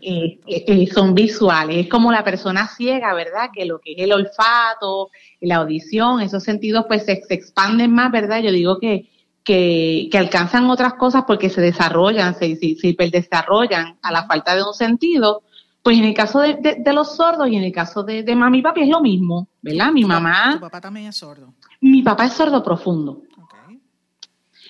Eh, 0.00 0.38
eh, 0.46 0.64
eh, 0.68 0.86
son 0.86 1.14
visuales. 1.14 1.78
Es 1.78 1.88
como 1.88 2.12
la 2.12 2.22
persona 2.22 2.68
ciega, 2.68 3.12
¿verdad? 3.14 3.50
Que 3.52 3.64
lo 3.64 3.80
que 3.80 3.94
es 3.94 3.98
el 3.98 4.12
olfato, 4.12 5.10
la 5.40 5.56
audición, 5.56 6.20
esos 6.20 6.44
sentidos 6.44 6.84
pues 6.86 7.04
se, 7.04 7.24
expanden 7.30 7.92
más, 7.92 8.12
¿verdad? 8.12 8.40
Yo 8.40 8.52
digo 8.52 8.78
que, 8.78 9.10
que, 9.42 10.08
alcanzan 10.14 10.70
otras 10.70 10.94
cosas 10.94 11.24
porque 11.26 11.50
se 11.50 11.60
desarrollan, 11.60 12.38
se, 12.38 12.54
se, 12.54 12.76
se 12.76 12.96
desarrollan 13.10 13.98
a 14.02 14.12
la 14.12 14.26
falta 14.26 14.54
de 14.54 14.62
un 14.62 14.74
sentido 14.74 15.42
pues 15.84 15.98
en 15.98 16.04
el 16.04 16.14
caso 16.14 16.40
de, 16.40 16.82
los 16.94 17.14
sordos 17.14 17.46
y 17.46 17.56
en 17.56 17.62
el 17.62 17.70
caso 17.70 18.02
de, 18.02 18.24
mami 18.34 18.60
y 18.60 18.62
papi 18.62 18.80
es 18.84 18.88
lo 18.88 19.02
mismo, 19.02 19.48
¿verdad? 19.60 19.92
Mi 19.92 20.02
mamá. 20.02 20.54
¿Tu 20.54 20.60
papá 20.60 20.80
también 20.80 21.08
es 21.08 21.16
sordo? 21.16 21.52
Mi 21.82 22.02
papá 22.02 22.24
es 22.24 22.32
sordo 22.32 22.64
profundo. 22.64 23.20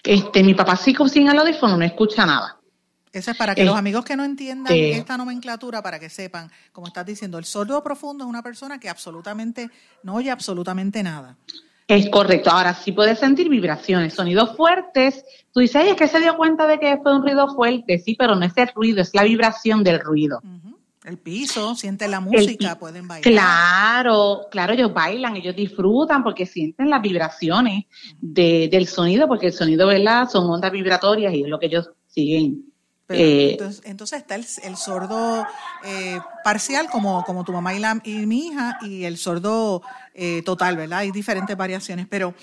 Este, 0.02 0.42
mi 0.42 0.54
papá 0.54 0.74
sí 0.74 0.92
sin 1.06 1.28
el 1.28 1.38
audífono 1.38 1.76
no 1.76 1.84
escucha 1.84 2.26
nada. 2.26 2.58
Eso 3.12 3.30
es 3.30 3.36
para 3.36 3.54
que 3.54 3.64
los 3.64 3.76
amigos 3.76 4.04
que 4.04 4.16
no 4.16 4.24
entiendan 4.24 4.74
esta 4.74 5.16
nomenclatura, 5.16 5.80
para 5.80 6.00
que 6.00 6.10
sepan, 6.10 6.50
como 6.72 6.88
estás 6.88 7.06
diciendo, 7.06 7.38
el 7.38 7.44
sordo 7.44 7.80
profundo 7.80 8.24
es 8.24 8.28
una 8.28 8.42
persona 8.42 8.80
que 8.80 8.88
absolutamente 8.88 9.70
no 10.02 10.16
oye 10.16 10.32
absolutamente 10.32 11.00
nada. 11.04 11.36
Es 11.86 12.08
correcto. 12.08 12.50
Ahora 12.50 12.74
sí 12.74 12.90
puede 12.90 13.14
sentir 13.14 13.48
vibraciones, 13.48 14.14
sonidos 14.14 14.56
fuertes. 14.56 15.24
Tú 15.52 15.60
dices, 15.60 15.86
es 15.86 15.94
que 15.94 16.08
se 16.08 16.18
dio 16.18 16.36
cuenta 16.36 16.66
de 16.66 16.80
que 16.80 16.98
fue 17.02 17.14
un 17.14 17.22
ruido 17.22 17.54
fuerte. 17.54 18.00
Sí, 18.00 18.16
pero 18.18 18.34
no 18.34 18.44
es 18.44 18.56
el 18.56 18.68
ruido, 18.74 19.02
es 19.02 19.14
la 19.14 19.22
vibración 19.22 19.84
del 19.84 20.00
ruido. 20.00 20.40
El 21.04 21.18
piso, 21.18 21.74
sienten 21.74 22.10
la 22.10 22.20
música, 22.20 22.78
pueden 22.78 23.06
bailar. 23.06 23.30
Claro, 23.30 24.46
claro, 24.50 24.72
ellos 24.72 24.92
bailan, 24.94 25.36
ellos 25.36 25.54
disfrutan 25.54 26.24
porque 26.24 26.46
sienten 26.46 26.88
las 26.88 27.02
vibraciones 27.02 27.84
del 28.20 28.86
sonido, 28.86 29.28
porque 29.28 29.48
el 29.48 29.52
sonido, 29.52 29.86
¿verdad? 29.86 30.28
Son 30.30 30.48
ondas 30.48 30.72
vibratorias 30.72 31.34
y 31.34 31.42
es 31.42 31.48
lo 31.48 31.58
que 31.58 31.66
ellos 31.66 31.90
siguen. 32.06 32.72
Eh, 33.10 33.58
entonces, 33.84 34.18
está 34.18 34.34
el, 34.34 34.76
sordo 34.76 35.46
eh, 35.84 36.18
parcial, 36.42 36.88
como, 36.90 37.22
como 37.24 37.44
tu 37.44 37.52
mamá 37.52 37.74
y, 37.74 37.80
la, 37.80 38.00
y 38.02 38.24
mi 38.24 38.46
hija, 38.46 38.78
y 38.80 39.04
el 39.04 39.18
sordo 39.18 39.82
eh, 40.14 40.40
total, 40.42 40.78
¿verdad? 40.78 41.00
Hay 41.00 41.10
diferentes 41.10 41.54
variaciones, 41.54 42.06
pero 42.08 42.34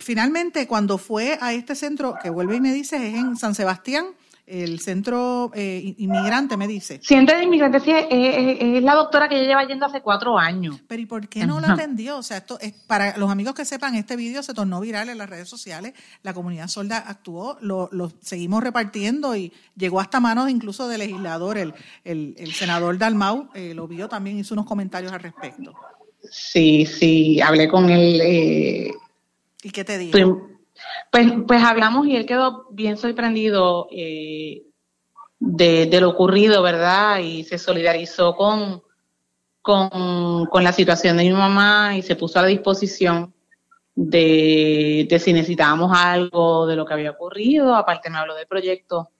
finalmente 0.00 0.66
cuando 0.66 0.96
fue 0.96 1.38
a 1.42 1.52
este 1.52 1.74
centro, 1.74 2.16
que 2.22 2.30
vuelve 2.30 2.56
y 2.56 2.60
me 2.60 2.72
dice, 2.72 2.96
es 2.96 3.14
en 3.14 3.36
San 3.36 3.54
Sebastián, 3.54 4.06
el 4.46 4.80
centro 4.80 5.50
eh, 5.54 5.94
inmigrante, 5.96 6.56
me 6.56 6.66
dice. 6.66 7.00
Centro 7.02 7.36
de 7.36 7.44
inmigrantes, 7.44 7.82
sí, 7.82 7.92
es, 7.92 8.82
la 8.82 8.94
doctora 8.94 9.28
que 9.28 9.36
ya 9.36 9.42
lleva 9.42 9.66
yendo 9.66 9.86
hace 9.86 10.02
cuatro 10.02 10.38
años. 10.38 10.82
Pero 10.86 11.00
¿y 11.00 11.06
por 11.06 11.28
qué 11.28 11.46
no 11.46 11.60
la 11.60 11.72
atendió? 11.72 12.18
O 12.18 12.22
sea, 12.22 12.38
esto 12.38 12.58
es, 12.60 12.72
para 12.72 13.16
los 13.16 13.30
amigos 13.30 13.54
que 13.54 13.64
sepan, 13.64 13.94
este 13.94 14.16
vídeo 14.16 14.42
se 14.42 14.52
tornó 14.52 14.80
viral 14.80 15.08
en 15.08 15.18
las 15.18 15.30
redes 15.30 15.48
sociales, 15.48 15.94
la 16.22 16.34
comunidad 16.34 16.68
sorda 16.68 16.98
actuó, 16.98 17.56
lo, 17.60 17.88
seguimos 18.20 18.62
repartiendo 18.62 19.34
y 19.34 19.52
llegó 19.76 20.00
hasta 20.00 20.20
manos 20.20 20.50
incluso 20.50 20.88
del 20.88 21.00
legislador, 21.00 21.56
el, 21.56 21.74
el, 22.04 22.52
senador 22.52 22.98
Dalmau, 22.98 23.48
eh, 23.54 23.72
lo 23.74 23.88
vio 23.88 24.08
también, 24.08 24.38
hizo 24.38 24.54
unos 24.54 24.66
comentarios 24.66 25.12
al 25.12 25.20
respecto. 25.20 25.74
Sí, 26.30 26.86
sí, 26.86 27.40
hablé 27.40 27.68
con 27.68 27.90
él. 27.90 28.20
Eh, 28.22 28.90
¿Y 29.62 29.70
qué 29.70 29.84
te 29.84 29.98
dijo? 29.98 30.53
Pues, 31.10 31.32
pues 31.46 31.62
hablamos 31.62 32.06
y 32.06 32.16
él 32.16 32.26
quedó 32.26 32.66
bien 32.70 32.96
sorprendido 32.96 33.86
eh, 33.90 34.64
de, 35.38 36.00
lo 36.00 36.10
ocurrido, 36.10 36.62
¿verdad? 36.62 37.18
Y 37.18 37.44
se 37.44 37.58
solidarizó 37.58 38.34
con, 38.34 38.82
con, 39.62 40.64
la 40.64 40.72
situación 40.72 41.16
de 41.16 41.24
mi 41.24 41.32
mamá 41.32 41.96
y 41.96 42.02
se 42.02 42.16
puso 42.16 42.38
a 42.38 42.42
la 42.42 42.48
disposición 42.48 43.34
de, 43.94 45.06
si 45.22 45.32
necesitábamos 45.32 45.92
algo 45.96 46.66
de 46.66 46.76
lo 46.76 46.84
que 46.84 46.94
había 46.94 47.12
ocurrido. 47.12 47.74
Aparte 47.74 48.10
me 48.10 48.18
habló 48.18 48.34
del 48.34 48.46
proyecto 48.46 49.10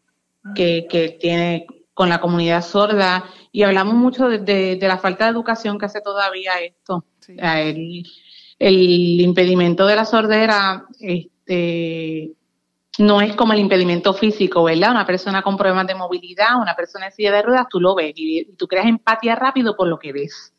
que, 0.54 0.86
que 0.88 1.10
tiene 1.20 1.66
con 1.94 2.08
la 2.08 2.20
comunidad 2.20 2.62
sorda 2.62 3.24
y 3.52 3.62
hablamos 3.62 3.94
mucho 3.94 4.28
de, 4.28 4.78
la 4.80 4.98
falta 4.98 5.24
de 5.24 5.30
educación 5.30 5.78
que 5.78 5.86
hace 5.86 6.00
todavía 6.00 6.54
esto. 6.60 7.04
El, 7.28 8.04
el, 8.58 9.20
impedimento 9.20 9.86
de 9.86 9.96
la 9.96 10.04
sordera 10.04 10.86
este, 11.46 12.32
no 12.98 13.20
es 13.20 13.34
como 13.34 13.52
el 13.52 13.58
impedimento 13.58 14.14
físico, 14.14 14.64
¿verdad? 14.64 14.92
Una 14.92 15.06
persona 15.06 15.42
con 15.42 15.56
problemas 15.56 15.86
de 15.86 15.94
movilidad, 15.94 16.60
una 16.60 16.74
persona 16.74 17.06
en 17.06 17.12
silla 17.12 17.32
de 17.32 17.42
ruedas, 17.42 17.66
tú 17.68 17.80
lo 17.80 17.94
ves 17.94 18.12
y, 18.16 18.52
tú 18.56 18.68
creas 18.68 18.86
empatía 18.86 19.34
rápido 19.34 19.76
por 19.76 19.88
lo 19.88 19.98
que 19.98 20.12
ves. 20.12 20.54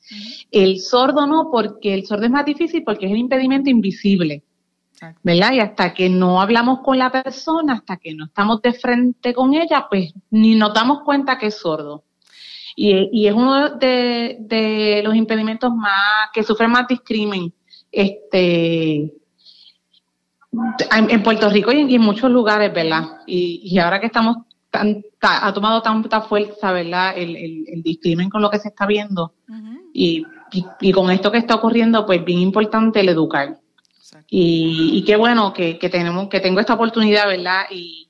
El 0.52 0.80
sordo 0.80 1.26
no, 1.26 1.50
porque 1.52 1.93
el 1.93 2.06
sordo 2.06 2.26
es 2.26 2.32
más 2.32 2.45
difícil 2.45 2.84
porque 2.84 3.06
es 3.06 3.12
el 3.13 3.17
impedimento 3.17 3.69
invisible, 3.69 4.43
¿verdad? 5.24 5.54
Y 5.54 5.60
hasta 5.60 5.93
que 5.93 6.10
no 6.10 6.41
hablamos 6.41 6.80
con 6.82 6.98
la 6.98 7.10
persona, 7.10 7.74
hasta 7.74 7.98
que 7.98 8.13
no 8.13 8.26
estamos 8.26 8.62
de 8.62 8.74
frente 8.74 9.34
con 9.34 9.54
ella, 9.54 9.88
pues 9.89 10.13
ni 10.30 10.56
nos 10.56 10.74
damos 10.74 11.04
cuenta 11.04 11.38
que 11.38 11.48
es 11.48 11.58
sordo. 11.58 12.04
Y, 12.76 13.10
y 13.13 13.28
es 13.28 13.34
uno 13.34 13.78
de, 13.78 14.36
de, 14.41 15.02
los 15.02 15.15
impedimentos 15.15 15.74
más 15.74 16.30
que 16.34 16.43
sufren 16.43 16.71
más 16.71 16.86
discrimen 16.89 17.54
este 17.89 19.13
en, 20.91 21.24
Puerto 21.24 21.50
Rico 21.50 21.72
y 21.72 21.96
en, 21.96 22.02
muchos 22.02 22.32
lugares, 22.32 22.74
¿verdad? 22.74 23.04
Y, 23.26 23.78
ahora 23.80 24.00
que 24.00 24.08
estamos 24.08 24.38
tan, 24.70 25.04
ha 25.22 25.54
tomado 25.54 25.82
tanta 25.82 26.22
fuerza, 26.22 26.72
¿verdad? 26.72 27.13
El, 27.18 27.36
el, 27.36 27.84
discrimen 27.84 28.30
con 28.30 28.41
lo 28.41 28.50
que 28.50 28.60
se 28.60 28.70
está 28.70 28.86
viendo 28.86 29.34
y, 29.94 30.26
y, 30.80 30.91
con 30.91 31.10
esto 31.12 31.32
que 31.32 31.38
está 31.38 31.56
ocurriendo, 31.56 32.06
pues 32.06 32.24
bien 32.24 32.39
importante 32.39 33.00
el 33.00 33.10
educar. 33.10 33.58
Y, 34.30 35.04
qué 35.06 35.15
bueno 35.15 35.54
que, 35.54 35.78
que, 35.78 35.89
tenemos, 35.89 36.30
que 36.30 36.39
tengo 36.39 36.60
esta 36.60 36.74
oportunidad, 36.74 37.28
¿verdad? 37.28 37.63
Y, 37.72 38.10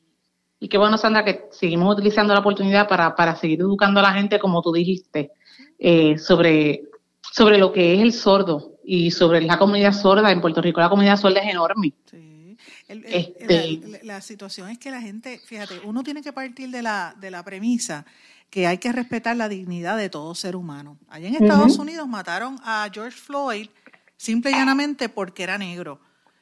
y 0.60 0.68
qué 0.68 0.78
bueno, 0.78 0.98
Sandra, 0.98 1.24
que 1.24 1.46
seguimos 1.52 1.94
utilizando 1.94 2.34
la 2.34 2.40
oportunidad 2.40 2.88
para, 2.88 3.16
para 3.16 3.36
seguir 3.36 3.62
educando 3.62 4.00
a 4.00 4.04
la 4.04 4.14
gente, 4.14 4.40
como 4.40 4.62
tú 4.62 4.72
dijiste, 4.72 5.32
eh, 5.78 6.18
sobre, 6.18 6.84
sobre 7.32 7.58
lo 7.58 7.72
que 7.72 7.94
es 7.94 8.02
el 8.02 8.14
sordo 8.14 8.72
y 8.84 9.12
sobre 9.12 9.42
la 9.42 9.58
comunidad 9.58 9.94
sorda. 9.94 10.32
En 10.32 10.42
Puerto 10.42 10.62
Rico 10.62 10.80
la 10.80 10.90
comunidad 10.90 11.18
sorda 11.18 11.42
es 11.42 11.52
enorme. 11.52 11.94
Este, 12.88 14.00
la, 14.04 14.22
situación 14.22 14.70
es 14.70 14.78
que 14.78 14.92
la 14.92 15.02
gente, 15.02 15.42
fíjate, 15.44 15.80
uno 15.86 16.04
tiene 16.04 16.22
que 16.22 16.32
partir 16.32 16.70
de 16.70 16.84
la, 16.84 17.16
de 17.20 17.32
la 17.32 17.44
premisa 17.44 18.06
que 18.50 18.68
hay 18.68 18.78
que 18.78 18.92
respetar 18.92 19.36
la 19.36 19.50
dignidad 19.50 19.98
de 19.98 20.10
todo 20.10 20.36
ser 20.36 20.56
humano. 20.56 20.98
Allá 21.10 21.28
en 21.28 21.36
Estados 21.36 21.78
Unidos 21.78 22.08
mataron 22.08 22.60
a 22.64 22.88
George 22.94 23.18
Floyd 23.18 23.70
simple 24.18 24.52
y 24.52 24.54
llanamente 24.54 25.10
porque 25.10 25.44
era 25.44 25.58
negro. 25.58 26.00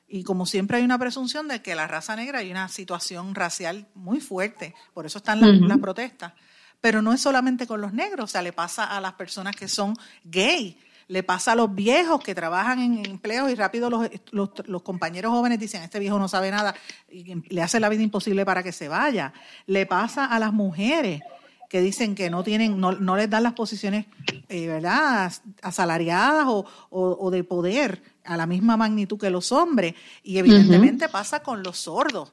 Y 0.07 0.23
como 0.23 0.45
siempre 0.45 0.77
hay 0.77 0.83
una 0.83 0.99
presunción 0.99 1.47
de 1.47 1.61
que 1.61 1.73
la 1.73 1.87
raza 1.87 2.15
negra 2.15 2.39
hay 2.39 2.51
una 2.51 2.67
situación 2.67 3.33
racial 3.33 3.87
muy 3.95 4.19
fuerte, 4.19 4.75
por 4.93 5.05
eso 5.05 5.17
están 5.17 5.67
las, 5.67 5.79
protestas. 5.79 6.33
Pero 6.81 7.01
no 7.01 7.13
es 7.13 7.21
solamente 7.21 7.65
con 7.65 7.81
los 7.81 7.93
negros, 7.93 8.25
o 8.25 8.31
sea, 8.31 8.41
le 8.41 8.53
pasa 8.53 8.85
a 8.85 9.01
las 9.01 9.13
personas 9.13 9.55
que 9.55 9.67
son 9.67 9.95
gay, 10.23 10.77
le 11.07 11.23
pasa 11.23 11.53
a 11.53 11.55
los 11.55 11.73
viejos 11.73 12.23
que 12.23 12.35
trabajan 12.35 12.79
en 12.79 13.05
empleos 13.05 13.51
y 13.51 13.55
rápido 13.55 13.89
los, 13.89 14.09
los, 14.31 14.81
compañeros 14.81 15.31
jóvenes 15.31 15.59
dicen, 15.59 15.83
este 15.83 15.99
viejo 15.99 16.19
no 16.19 16.27
sabe 16.27 16.51
nada 16.51 16.75
y 17.09 17.35
le 17.53 17.61
hace 17.61 17.79
la 17.79 17.89
vida 17.89 18.03
imposible 18.03 18.45
para 18.45 18.63
que 18.63 18.71
se 18.71 18.87
vaya. 18.87 19.33
Le 19.65 19.85
pasa 19.85 20.25
a 20.25 20.39
las 20.39 20.53
mujeres 20.53 21.21
que 21.69 21.81
dicen 21.81 22.13
que 22.13 22.29
no 22.29 22.43
tienen, 22.43 22.79
no, 22.79 22.91
no 22.91 23.17
les 23.17 23.29
dan 23.29 23.43
las 23.43 23.53
posiciones, 23.53 24.05
eh, 24.47 24.67
¿verdad?, 24.67 25.31
asalariadas 25.61 26.45
o, 26.47 26.67
o, 26.91 27.31
de 27.31 27.43
poder 27.43 28.03
a 28.23 28.37
la 28.37 28.45
misma 28.45 28.77
magnitud 28.77 29.17
que 29.17 29.31
los 29.31 29.51
hombres. 29.51 29.95
Y 30.23 30.37
evidentemente 30.37 31.09
pasa 31.09 31.41
con 31.41 31.63
los 31.63 31.79
sordos 31.79 32.31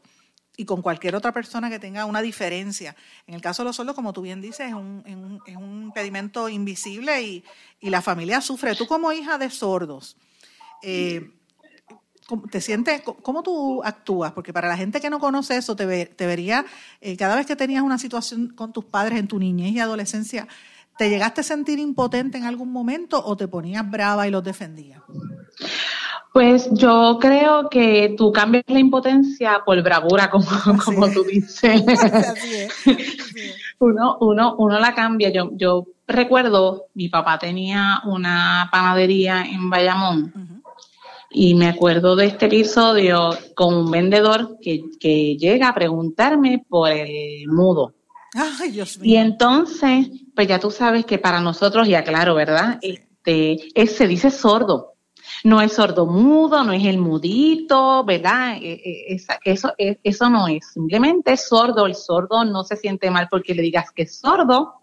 y 0.61 0.67
con 0.67 0.83
cualquier 0.83 1.17
otra 1.17 1.33
persona 1.33 1.71
que 1.71 1.79
tenga 1.79 2.05
una 2.05 2.21
diferencia. 2.21 2.95
En 3.27 3.35
el 3.35 3.41
caso 3.41 3.63
de 3.63 3.69
los 3.69 3.77
sordos, 3.77 3.95
como 3.95 4.13
tú 4.13 4.21
bien 4.21 4.43
dices, 4.43 4.69
es 4.69 4.75
un, 4.75 5.03
es 5.47 5.57
un, 5.57 5.85
impedimento 5.85 6.51
invisible 6.51 7.23
y, 7.23 7.45
y, 7.81 7.89
la 7.89 8.03
familia 8.03 8.43
sufre. 8.43 8.75
Tú 8.75 8.87
como 8.87 9.11
hija 9.11 9.39
de 9.39 9.49
sordos, 9.49 10.19
eh, 10.83 11.31
te 12.51 12.61
sientes, 12.61 13.01
cómo 13.23 13.43
tú 13.43 13.83
actúas, 13.83 14.33
porque 14.33 14.53
para 14.53 14.69
la 14.69 14.77
gente 14.77 15.01
que 15.01 15.09
no 15.09 15.19
conoce 15.19 15.57
eso, 15.57 15.75
te, 15.75 15.87
vería, 15.87 16.67
eh, 17.01 17.17
cada 17.17 17.37
vez 17.37 17.47
que 17.47 17.57
tenías 17.57 17.83
una 17.83 17.99
situación 17.99 18.49
con 18.49 18.71
tus 18.71 18.85
padres 18.85 19.19
en 19.19 19.29
tu 19.29 19.39
niñez 19.39 19.73
y 19.73 19.81
adolescencia, 19.81 20.47
¿te 20.99 21.09
llegaste 21.09 21.41
a 21.41 21.45
sentir 21.45 21.79
impotente 21.79 22.37
en 22.37 22.45
algún 22.45 22.71
momento 22.71 23.25
o 23.25 23.35
te 23.35 23.49
ponías 23.49 23.91
brava 23.91 24.29
y 24.29 24.31
los 24.31 24.45
defendías? 24.45 25.01
Pues 26.33 26.69
yo 26.73 27.19
creo 27.21 27.69
que 27.69 28.15
tú 28.17 28.31
cambias 28.31 28.65
la 28.69 28.79
impotencia 28.79 29.63
por 29.65 29.83
bravura, 29.83 30.31
como, 30.31 30.47
como 30.85 31.11
tú 31.11 31.25
dices. 31.25 31.83
Uno, 33.81 34.19
uno, 34.21 34.57
uno 34.59 34.79
la 34.79 34.95
cambia. 34.95 35.31
Yo, 35.31 35.53
yo 35.55 35.87
recuerdo, 36.07 36.89
mi 36.93 37.09
papá 37.09 37.39
tenía 37.39 38.03
una 38.05 38.69
panadería 38.71 39.43
en 39.43 39.71
Bayamón. 39.71 40.63
Y 41.31 41.55
me 41.55 41.69
acuerdo 41.69 42.15
de 42.15 42.27
este 42.27 42.47
episodio 42.47 43.31
con 43.55 43.75
un 43.75 43.91
vendedor 43.91 44.59
que, 44.61 44.83
que 45.01 45.37
llega 45.37 45.69
a 45.69 45.75
preguntarme 45.75 46.63
por 46.69 46.91
el 46.91 47.49
mudo. 47.49 47.95
Ay, 48.35 48.71
Dios 48.71 48.99
mío. 48.99 49.13
Y 49.13 49.17
entonces, 49.17 50.09
pues 50.35 50.47
ya 50.47 50.59
tú 50.59 50.71
sabes 50.71 51.05
que 51.07 51.19
para 51.19 51.41
nosotros, 51.41 51.89
ya 51.89 52.05
claro, 52.05 52.35
¿verdad? 52.35 52.79
Este, 52.83 53.59
es, 53.75 53.97
se 53.97 54.07
dice 54.07 54.31
sordo. 54.31 54.95
No 55.45 55.61
es 55.61 55.73
sordo 55.73 56.07
mudo, 56.07 56.65
no 56.65 56.73
es 56.73 56.85
el 56.85 56.99
mudito, 56.99 58.05
¿verdad? 58.05 58.57
E, 58.61 58.73
e, 58.73 59.21
eso, 59.45 59.73
e, 59.79 59.99
eso 60.03 60.31
no 60.31 60.49
es. 60.49 60.73
Simplemente 60.73 61.33
es 61.33 61.49
sordo. 61.49 61.87
El 61.87 61.95
sordo 61.95 62.45
no 62.45 62.65
se 62.65 62.77
siente 62.77 63.11
mal 63.11 63.29
porque 63.31 63.55
le 63.55 63.63
digas 63.63 63.91
que 63.95 64.03
es 64.03 64.19
sordo, 64.19 64.81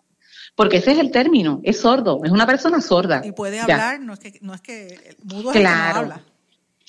porque 0.57 0.77
ese 0.77 0.93
es 0.93 0.97
el 0.97 1.12
término, 1.12 1.62
es 1.63 1.79
sordo, 1.79 2.21
es 2.23 2.31
una 2.31 2.47
persona 2.47 2.81
sorda. 2.81 3.21
Y 3.23 3.31
puede 3.31 3.60
hablar, 3.60 3.99
no 3.99 4.13
es 4.13 4.19
que, 4.19 4.39
no 4.41 4.55
es 4.55 4.62
que 4.62 5.15
mudo 5.23 5.51
es 5.51 5.57
claro. 5.57 5.99
habla. 5.99 6.21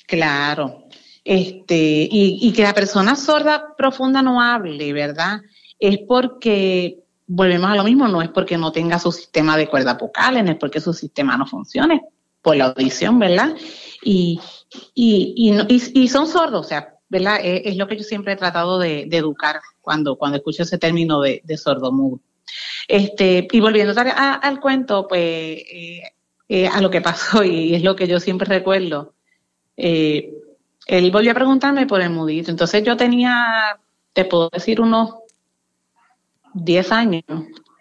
Claro. 0.07 0.85
Este, 1.23 2.07
y, 2.09 2.51
que 2.51 2.63
la 2.63 2.73
persona 2.73 3.15
sorda 3.15 3.75
profunda 3.77 4.23
no 4.23 4.41
hable, 4.41 4.91
¿verdad? 4.91 5.41
Es 5.77 5.99
porque, 6.07 7.03
volvemos 7.27 7.69
a 7.69 7.75
lo 7.75 7.83
mismo, 7.83 8.07
no 8.07 8.23
es 8.23 8.29
porque 8.29 8.57
no 8.57 8.71
tenga 8.71 8.97
su 8.97 9.11
sistema 9.11 9.55
de 9.55 9.67
cuerdas 9.67 9.99
vocales, 9.99 10.43
no 10.43 10.49
es 10.49 10.57
porque 10.57 10.81
su 10.81 10.91
sistema 10.91 11.37
no 11.37 11.45
funcione, 11.45 12.01
por 12.41 12.55
la 12.55 12.65
audición, 12.65 13.19
¿verdad? 13.19 13.55
Y, 14.03 14.39
y, 14.93 15.53
y, 15.93 16.07
son 16.07 16.27
sordos, 16.27 16.65
o 16.65 16.69
sea, 16.69 16.95
¿verdad? 17.09 17.39
Es, 17.43 17.75
lo 17.75 17.87
que 17.87 17.97
yo 17.97 18.03
siempre 18.03 18.33
he 18.33 18.37
tratado 18.37 18.79
de, 18.79 19.01
educar 19.11 19.59
cuando, 19.81 20.15
cuando 20.15 20.37
escucho 20.37 20.63
ese 20.63 20.77
término 20.77 21.21
de, 21.21 21.41
de 21.43 21.57
sordo 21.57 21.91
mudo. 21.91 22.21
Este, 22.87 23.47
y 23.51 23.59
volviendo 23.59 23.93
al 23.95 24.59
cuento, 24.59 25.07
pues, 25.07 25.21
eh, 25.21 26.01
eh, 26.47 26.67
a 26.67 26.81
lo 26.81 26.89
que 26.89 27.01
pasó, 27.01 27.43
y 27.43 27.75
es 27.75 27.83
lo 27.83 27.95
que 27.95 28.07
yo 28.07 28.19
siempre 28.19 28.47
recuerdo, 28.47 29.13
eh, 29.77 30.33
él 30.87 31.11
volvió 31.11 31.31
a 31.31 31.35
preguntarme 31.35 31.85
por 31.85 32.01
el 32.01 32.09
mudito. 32.09 32.49
Entonces 32.49 32.83
yo 32.83 32.97
tenía, 32.97 33.79
te 34.13 34.25
puedo 34.25 34.49
decir, 34.51 34.81
unos 34.81 35.13
10 36.55 36.91
años, 36.91 37.23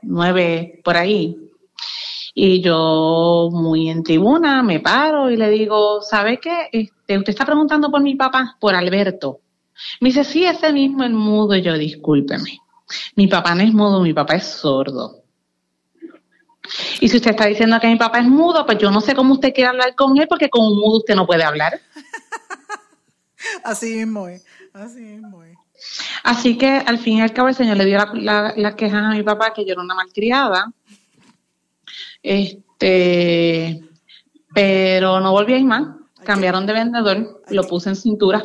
9 0.02 0.80
por 0.84 0.96
ahí. 0.96 1.36
Y 2.40 2.60
yo, 2.60 3.48
muy 3.50 3.90
en 3.90 4.04
tribuna, 4.04 4.62
me 4.62 4.78
paro 4.78 5.28
y 5.28 5.36
le 5.36 5.50
digo, 5.50 6.00
¿sabe 6.02 6.38
qué? 6.38 6.68
Este, 6.70 7.18
usted 7.18 7.30
está 7.30 7.44
preguntando 7.44 7.90
por 7.90 8.00
mi 8.00 8.14
papá, 8.14 8.56
por 8.60 8.76
Alberto. 8.76 9.40
Me 10.00 10.10
dice, 10.10 10.22
sí, 10.22 10.44
ese 10.44 10.72
mismo 10.72 11.02
es 11.02 11.10
mudo. 11.10 11.56
Y 11.56 11.62
yo, 11.62 11.76
discúlpeme. 11.76 12.60
Mi 13.16 13.26
papá 13.26 13.56
no 13.56 13.62
es 13.62 13.74
mudo, 13.74 14.00
mi 14.00 14.14
papá 14.14 14.36
es 14.36 14.46
sordo. 14.46 15.24
Y 17.00 17.08
si 17.08 17.16
usted 17.16 17.32
está 17.32 17.46
diciendo 17.46 17.80
que 17.80 17.88
mi 17.88 17.96
papá 17.96 18.20
es 18.20 18.28
mudo, 18.28 18.64
pues 18.64 18.78
yo 18.78 18.92
no 18.92 19.00
sé 19.00 19.16
cómo 19.16 19.34
usted 19.34 19.52
quiere 19.52 19.70
hablar 19.70 19.96
con 19.96 20.16
él, 20.16 20.28
porque 20.28 20.48
con 20.48 20.64
un 20.64 20.78
mudo 20.78 20.98
usted 20.98 21.16
no 21.16 21.26
puede 21.26 21.42
hablar. 21.42 21.80
así 23.64 23.96
mismo 23.96 24.28
es, 24.28 24.44
así 24.72 25.00
mismo 25.00 25.42
es. 25.42 25.58
Así 26.22 26.56
que 26.56 26.68
al 26.68 26.98
fin 26.98 27.18
y 27.18 27.20
al 27.20 27.32
cabo 27.32 27.48
el 27.48 27.56
Señor 27.56 27.78
le 27.78 27.84
dio 27.84 27.98
la, 28.14 28.54
la, 28.56 28.76
queja 28.76 29.08
a 29.08 29.14
mi 29.14 29.24
papá 29.24 29.52
que 29.52 29.64
yo 29.64 29.72
era 29.72 29.82
una 29.82 29.96
malcriada. 29.96 30.72
Este, 32.22 33.82
pero 34.54 35.20
no 35.20 35.32
volví 35.32 35.54
a 35.54 35.58
ir 35.58 35.64
más. 35.64 35.98
Cambiaron 36.24 36.66
de 36.66 36.72
vendedor, 36.72 37.42
lo 37.48 37.62
puse 37.64 37.90
en 37.90 37.96
cintura. 37.96 38.42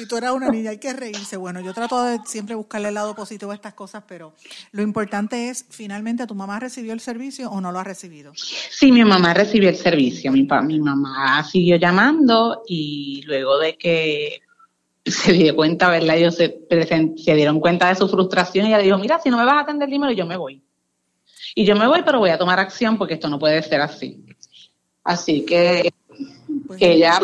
Y, 0.00 0.06
tú 0.06 0.16
eras 0.16 0.32
una 0.32 0.48
niña, 0.48 0.70
hay 0.70 0.78
que 0.78 0.92
reírse. 0.92 1.36
Bueno, 1.36 1.60
yo 1.60 1.72
trato 1.72 2.02
de 2.02 2.18
siempre 2.24 2.54
buscarle 2.54 2.88
el 2.88 2.94
lado 2.94 3.14
positivo 3.14 3.52
a 3.52 3.54
estas 3.54 3.74
cosas, 3.74 4.04
pero 4.08 4.32
lo 4.72 4.82
importante 4.82 5.48
es, 5.48 5.66
finalmente, 5.68 6.26
¿tu 6.26 6.34
mamá 6.34 6.58
recibió 6.58 6.92
el 6.92 7.00
servicio 7.00 7.50
o 7.50 7.60
no 7.60 7.72
lo 7.72 7.78
ha 7.78 7.84
recibido? 7.84 8.32
Sí, 8.34 8.90
mi 8.90 9.04
mamá 9.04 9.34
recibió 9.34 9.68
el 9.68 9.76
servicio. 9.76 10.32
Mi, 10.32 10.48
mi 10.64 10.80
mamá 10.80 11.44
siguió 11.44 11.76
llamando 11.76 12.62
y 12.66 13.22
luego 13.26 13.58
de 13.58 13.76
que 13.76 14.40
se 15.04 15.32
dio 15.32 15.54
cuenta, 15.54 15.90
¿verdad? 15.90 16.16
Ellos 16.16 16.36
se, 16.36 16.66
se 17.16 17.34
dieron 17.34 17.60
cuenta 17.60 17.88
de 17.88 17.94
su 17.94 18.08
frustración 18.08 18.66
y 18.66 18.68
ella 18.70 18.78
dijo, 18.78 18.98
mira, 18.98 19.20
si 19.20 19.30
no 19.30 19.36
me 19.36 19.44
vas 19.44 19.56
a 19.56 19.60
atender, 19.60 19.88
dímelo, 19.88 20.12
yo 20.12 20.26
me 20.26 20.36
voy. 20.36 20.62
Y 21.54 21.64
yo 21.64 21.76
me 21.76 21.86
voy, 21.86 22.02
pero 22.04 22.18
voy 22.18 22.30
a 22.30 22.38
tomar 22.38 22.58
acción 22.58 22.98
porque 22.98 23.14
esto 23.14 23.28
no 23.28 23.38
puede 23.38 23.62
ser 23.62 23.80
así. 23.80 24.24
Así 25.04 25.44
que 25.44 25.92
pues 26.66 26.80
ella... 26.82 27.20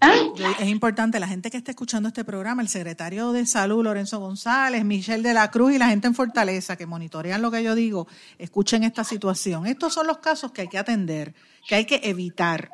¿Ah? 0.00 0.14
Es 0.60 0.68
importante, 0.68 1.18
la 1.18 1.28
gente 1.28 1.50
que 1.50 1.56
está 1.56 1.70
escuchando 1.70 2.08
este 2.08 2.24
programa, 2.24 2.60
el 2.60 2.68
secretario 2.68 3.32
de 3.32 3.46
Salud, 3.46 3.82
Lorenzo 3.82 4.18
González, 4.20 4.84
Michelle 4.84 5.22
de 5.22 5.32
la 5.32 5.50
Cruz 5.50 5.72
y 5.72 5.78
la 5.78 5.88
gente 5.88 6.06
en 6.06 6.14
Fortaleza 6.14 6.76
que 6.76 6.84
monitorean 6.84 7.40
lo 7.40 7.50
que 7.50 7.62
yo 7.62 7.74
digo, 7.74 8.06
escuchen 8.36 8.82
esta 8.82 9.02
situación. 9.02 9.66
Estos 9.66 9.94
son 9.94 10.06
los 10.06 10.18
casos 10.18 10.52
que 10.52 10.62
hay 10.62 10.68
que 10.68 10.76
atender, 10.76 11.34
que 11.66 11.76
hay 11.76 11.84
que 11.86 12.00
evitar. 12.04 12.70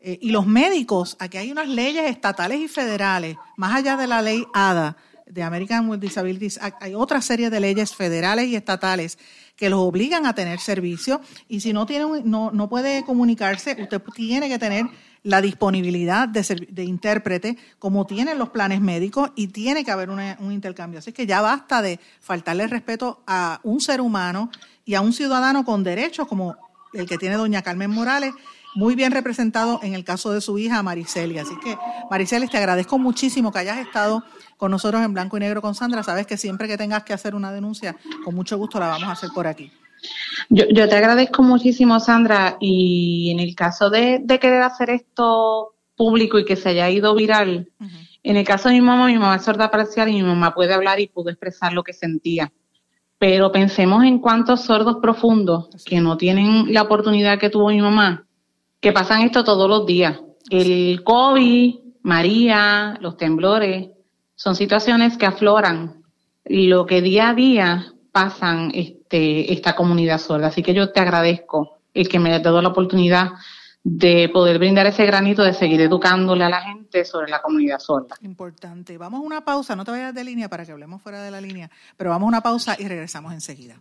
Eh, 0.00 0.18
y 0.20 0.30
los 0.30 0.46
médicos, 0.46 1.16
aquí 1.20 1.38
hay 1.38 1.50
unas 1.50 1.68
leyes 1.68 2.10
estatales 2.10 2.60
y 2.60 2.68
federales, 2.68 3.36
más 3.56 3.74
allá 3.76 3.96
de 3.96 4.06
la 4.06 4.20
ley 4.20 4.44
ADA, 4.52 4.98
de 5.26 5.42
American 5.42 5.88
with 5.88 5.98
Disabilities 5.98 6.60
hay 6.80 6.94
otra 6.94 7.20
serie 7.20 7.50
de 7.50 7.60
leyes 7.60 7.94
federales 7.94 8.46
y 8.46 8.56
estatales 8.56 9.18
que 9.56 9.70
los 9.70 9.80
obligan 9.80 10.26
a 10.26 10.34
tener 10.34 10.58
servicio 10.60 11.20
y 11.48 11.60
si 11.60 11.72
no, 11.72 11.86
tiene 11.86 12.22
no, 12.24 12.50
no 12.50 12.68
puede 12.68 13.04
comunicarse, 13.04 13.76
usted 13.80 14.02
tiene 14.14 14.48
que 14.48 14.58
tener 14.58 14.86
la 15.22 15.40
disponibilidad 15.40 16.28
de, 16.28 16.66
de 16.70 16.84
intérprete 16.84 17.56
como 17.78 18.06
tienen 18.06 18.38
los 18.38 18.50
planes 18.50 18.80
médicos 18.80 19.30
y 19.34 19.48
tiene 19.48 19.82
que 19.82 19.90
haber 19.90 20.10
un 20.10 20.52
intercambio. 20.52 20.98
Así 20.98 21.12
que 21.12 21.26
ya 21.26 21.40
basta 21.40 21.80
de 21.80 21.98
faltarle 22.20 22.66
respeto 22.66 23.22
a 23.26 23.60
un 23.62 23.80
ser 23.80 24.00
humano 24.00 24.50
y 24.84 24.94
a 24.94 25.00
un 25.00 25.14
ciudadano 25.14 25.64
con 25.64 25.82
derechos 25.82 26.28
como 26.28 26.56
el 26.92 27.06
que 27.06 27.16
tiene 27.16 27.36
doña 27.36 27.62
Carmen 27.62 27.90
Morales, 27.90 28.34
muy 28.74 28.94
bien 28.94 29.12
representado 29.12 29.80
en 29.82 29.94
el 29.94 30.04
caso 30.04 30.32
de 30.32 30.40
su 30.40 30.58
hija 30.58 30.82
Maricelia. 30.82 31.42
Así 31.42 31.54
que, 31.62 31.76
Maricelia, 32.10 32.48
te 32.48 32.58
agradezco 32.58 32.98
muchísimo 32.98 33.52
que 33.52 33.60
hayas 33.60 33.78
estado 33.78 34.24
con 34.56 34.70
nosotros 34.70 35.02
en 35.02 35.12
blanco 35.12 35.36
y 35.36 35.40
negro 35.40 35.62
con 35.62 35.74
Sandra. 35.74 36.02
Sabes 36.02 36.26
que 36.26 36.36
siempre 36.36 36.68
que 36.68 36.76
tengas 36.76 37.04
que 37.04 37.12
hacer 37.12 37.34
una 37.34 37.52
denuncia, 37.52 37.96
con 38.24 38.34
mucho 38.34 38.56
gusto 38.56 38.78
la 38.78 38.88
vamos 38.88 39.08
a 39.08 39.12
hacer 39.12 39.30
por 39.34 39.46
aquí. 39.46 39.70
Yo, 40.48 40.64
yo 40.70 40.88
te 40.88 40.96
agradezco 40.96 41.42
muchísimo, 41.42 41.98
Sandra, 42.00 42.56
y 42.60 43.30
en 43.30 43.40
el 43.40 43.54
caso 43.54 43.90
de, 43.90 44.24
querer 44.40 44.62
hacer 44.62 44.90
esto 44.90 45.74
público 45.96 46.38
y 46.38 46.44
que 46.44 46.56
se 46.56 46.70
haya 46.70 46.90
ido 46.90 47.14
viral, 47.14 47.70
en 48.22 48.36
el 48.36 48.44
caso 48.44 48.68
de 48.68 48.74
mi 48.74 48.80
mamá, 48.80 49.06
mi 49.06 49.18
mamá 49.18 49.36
es 49.36 49.42
sorda 49.42 49.70
parcial 49.70 50.08
y 50.08 50.14
mi 50.14 50.22
mamá 50.22 50.54
puede 50.54 50.74
hablar 50.74 50.98
y 50.98 51.08
pudo 51.08 51.30
expresar 51.30 51.72
lo 51.72 51.84
que 51.84 51.92
sentía. 51.92 52.52
Pero 53.18 53.52
pensemos 53.52 54.02
en 54.04 54.18
cuántos 54.18 54.62
sordos 54.62 54.96
profundos 55.00 55.68
que 55.84 56.00
no 56.00 56.16
tienen 56.16 56.72
la 56.72 56.82
oportunidad 56.82 57.38
que 57.38 57.50
tuvo 57.50 57.68
mi 57.68 57.80
mamá, 57.80 58.26
que 58.80 58.92
pasan 58.92 59.22
esto 59.22 59.44
todos 59.44 59.68
los 59.68 59.86
días. 59.86 60.20
El 60.50 61.02
COVID, 61.04 61.76
María, 62.02 62.98
los 63.00 63.16
temblores, 63.16 63.90
son 64.44 64.54
situaciones 64.54 65.16
que 65.16 65.24
afloran 65.24 66.02
lo 66.44 66.84
que 66.84 67.00
día 67.00 67.30
a 67.30 67.34
día 67.34 67.94
pasan 68.12 68.72
este, 68.74 69.50
esta 69.54 69.74
comunidad 69.74 70.18
sorda. 70.18 70.48
Así 70.48 70.62
que 70.62 70.74
yo 70.74 70.92
te 70.92 71.00
agradezco 71.00 71.78
el 71.94 72.10
que 72.10 72.18
me 72.18 72.28
haya 72.28 72.40
dado 72.40 72.60
la 72.60 72.68
oportunidad 72.68 73.30
de 73.82 74.28
poder 74.28 74.58
brindar 74.58 74.86
ese 74.86 75.06
granito 75.06 75.42
de 75.42 75.54
seguir 75.54 75.80
educándole 75.80 76.44
a 76.44 76.50
la 76.50 76.60
gente 76.60 77.06
sobre 77.06 77.30
la 77.30 77.40
comunidad 77.40 77.78
sorda. 77.78 78.16
Importante. 78.20 78.98
Vamos 78.98 79.20
a 79.20 79.22
una 79.22 79.42
pausa, 79.46 79.74
no 79.76 79.84
te 79.84 79.92
vayas 79.92 80.14
de 80.14 80.24
línea 80.24 80.50
para 80.50 80.66
que 80.66 80.72
hablemos 80.72 81.00
fuera 81.00 81.22
de 81.22 81.30
la 81.30 81.40
línea, 81.40 81.70
pero 81.96 82.10
vamos 82.10 82.26
a 82.26 82.28
una 82.28 82.40
pausa 82.42 82.76
y 82.78 82.86
regresamos 82.86 83.32
enseguida. 83.32 83.76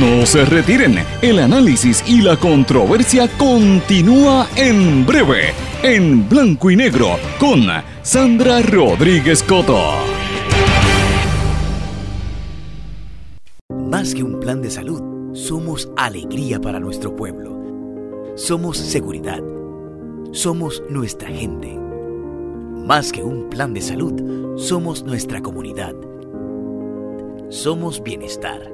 No 0.00 0.24
se 0.24 0.46
retiren, 0.46 1.04
el 1.20 1.38
análisis 1.38 2.02
y 2.08 2.22
la 2.22 2.38
controversia 2.38 3.28
continúa 3.36 4.48
en 4.56 5.04
breve, 5.04 5.52
en 5.84 6.26
blanco 6.26 6.70
y 6.70 6.76
negro, 6.76 7.18
con 7.38 7.66
Sandra 8.00 8.62
Rodríguez 8.62 9.42
Coto. 9.42 9.78
Más 13.90 14.14
que 14.14 14.22
un 14.22 14.40
plan 14.40 14.62
de 14.62 14.70
salud, 14.70 15.34
somos 15.34 15.90
alegría 15.98 16.58
para 16.58 16.80
nuestro 16.80 17.14
pueblo. 17.14 18.32
Somos 18.34 18.78
seguridad. 18.78 19.42
Somos 20.32 20.82
nuestra 20.88 21.28
gente. 21.28 21.78
Más 22.86 23.12
que 23.12 23.22
un 23.22 23.50
plan 23.50 23.74
de 23.74 23.82
salud, 23.82 24.56
somos 24.56 25.02
nuestra 25.04 25.42
comunidad. 25.42 25.94
Somos 27.50 28.02
bienestar. 28.02 28.73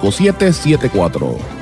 5774. 0.00 1.58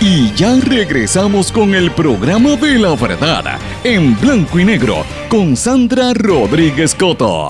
Y 0.00 0.32
ya 0.34 0.54
regresamos 0.60 1.50
con 1.50 1.74
el 1.74 1.90
programa 1.90 2.56
de 2.56 2.78
la 2.78 2.94
verdad, 2.94 3.58
en 3.82 4.18
blanco 4.20 4.60
y 4.60 4.64
negro, 4.64 5.04
con 5.28 5.56
Sandra 5.56 6.14
Rodríguez 6.14 6.94
Coto. 6.94 7.48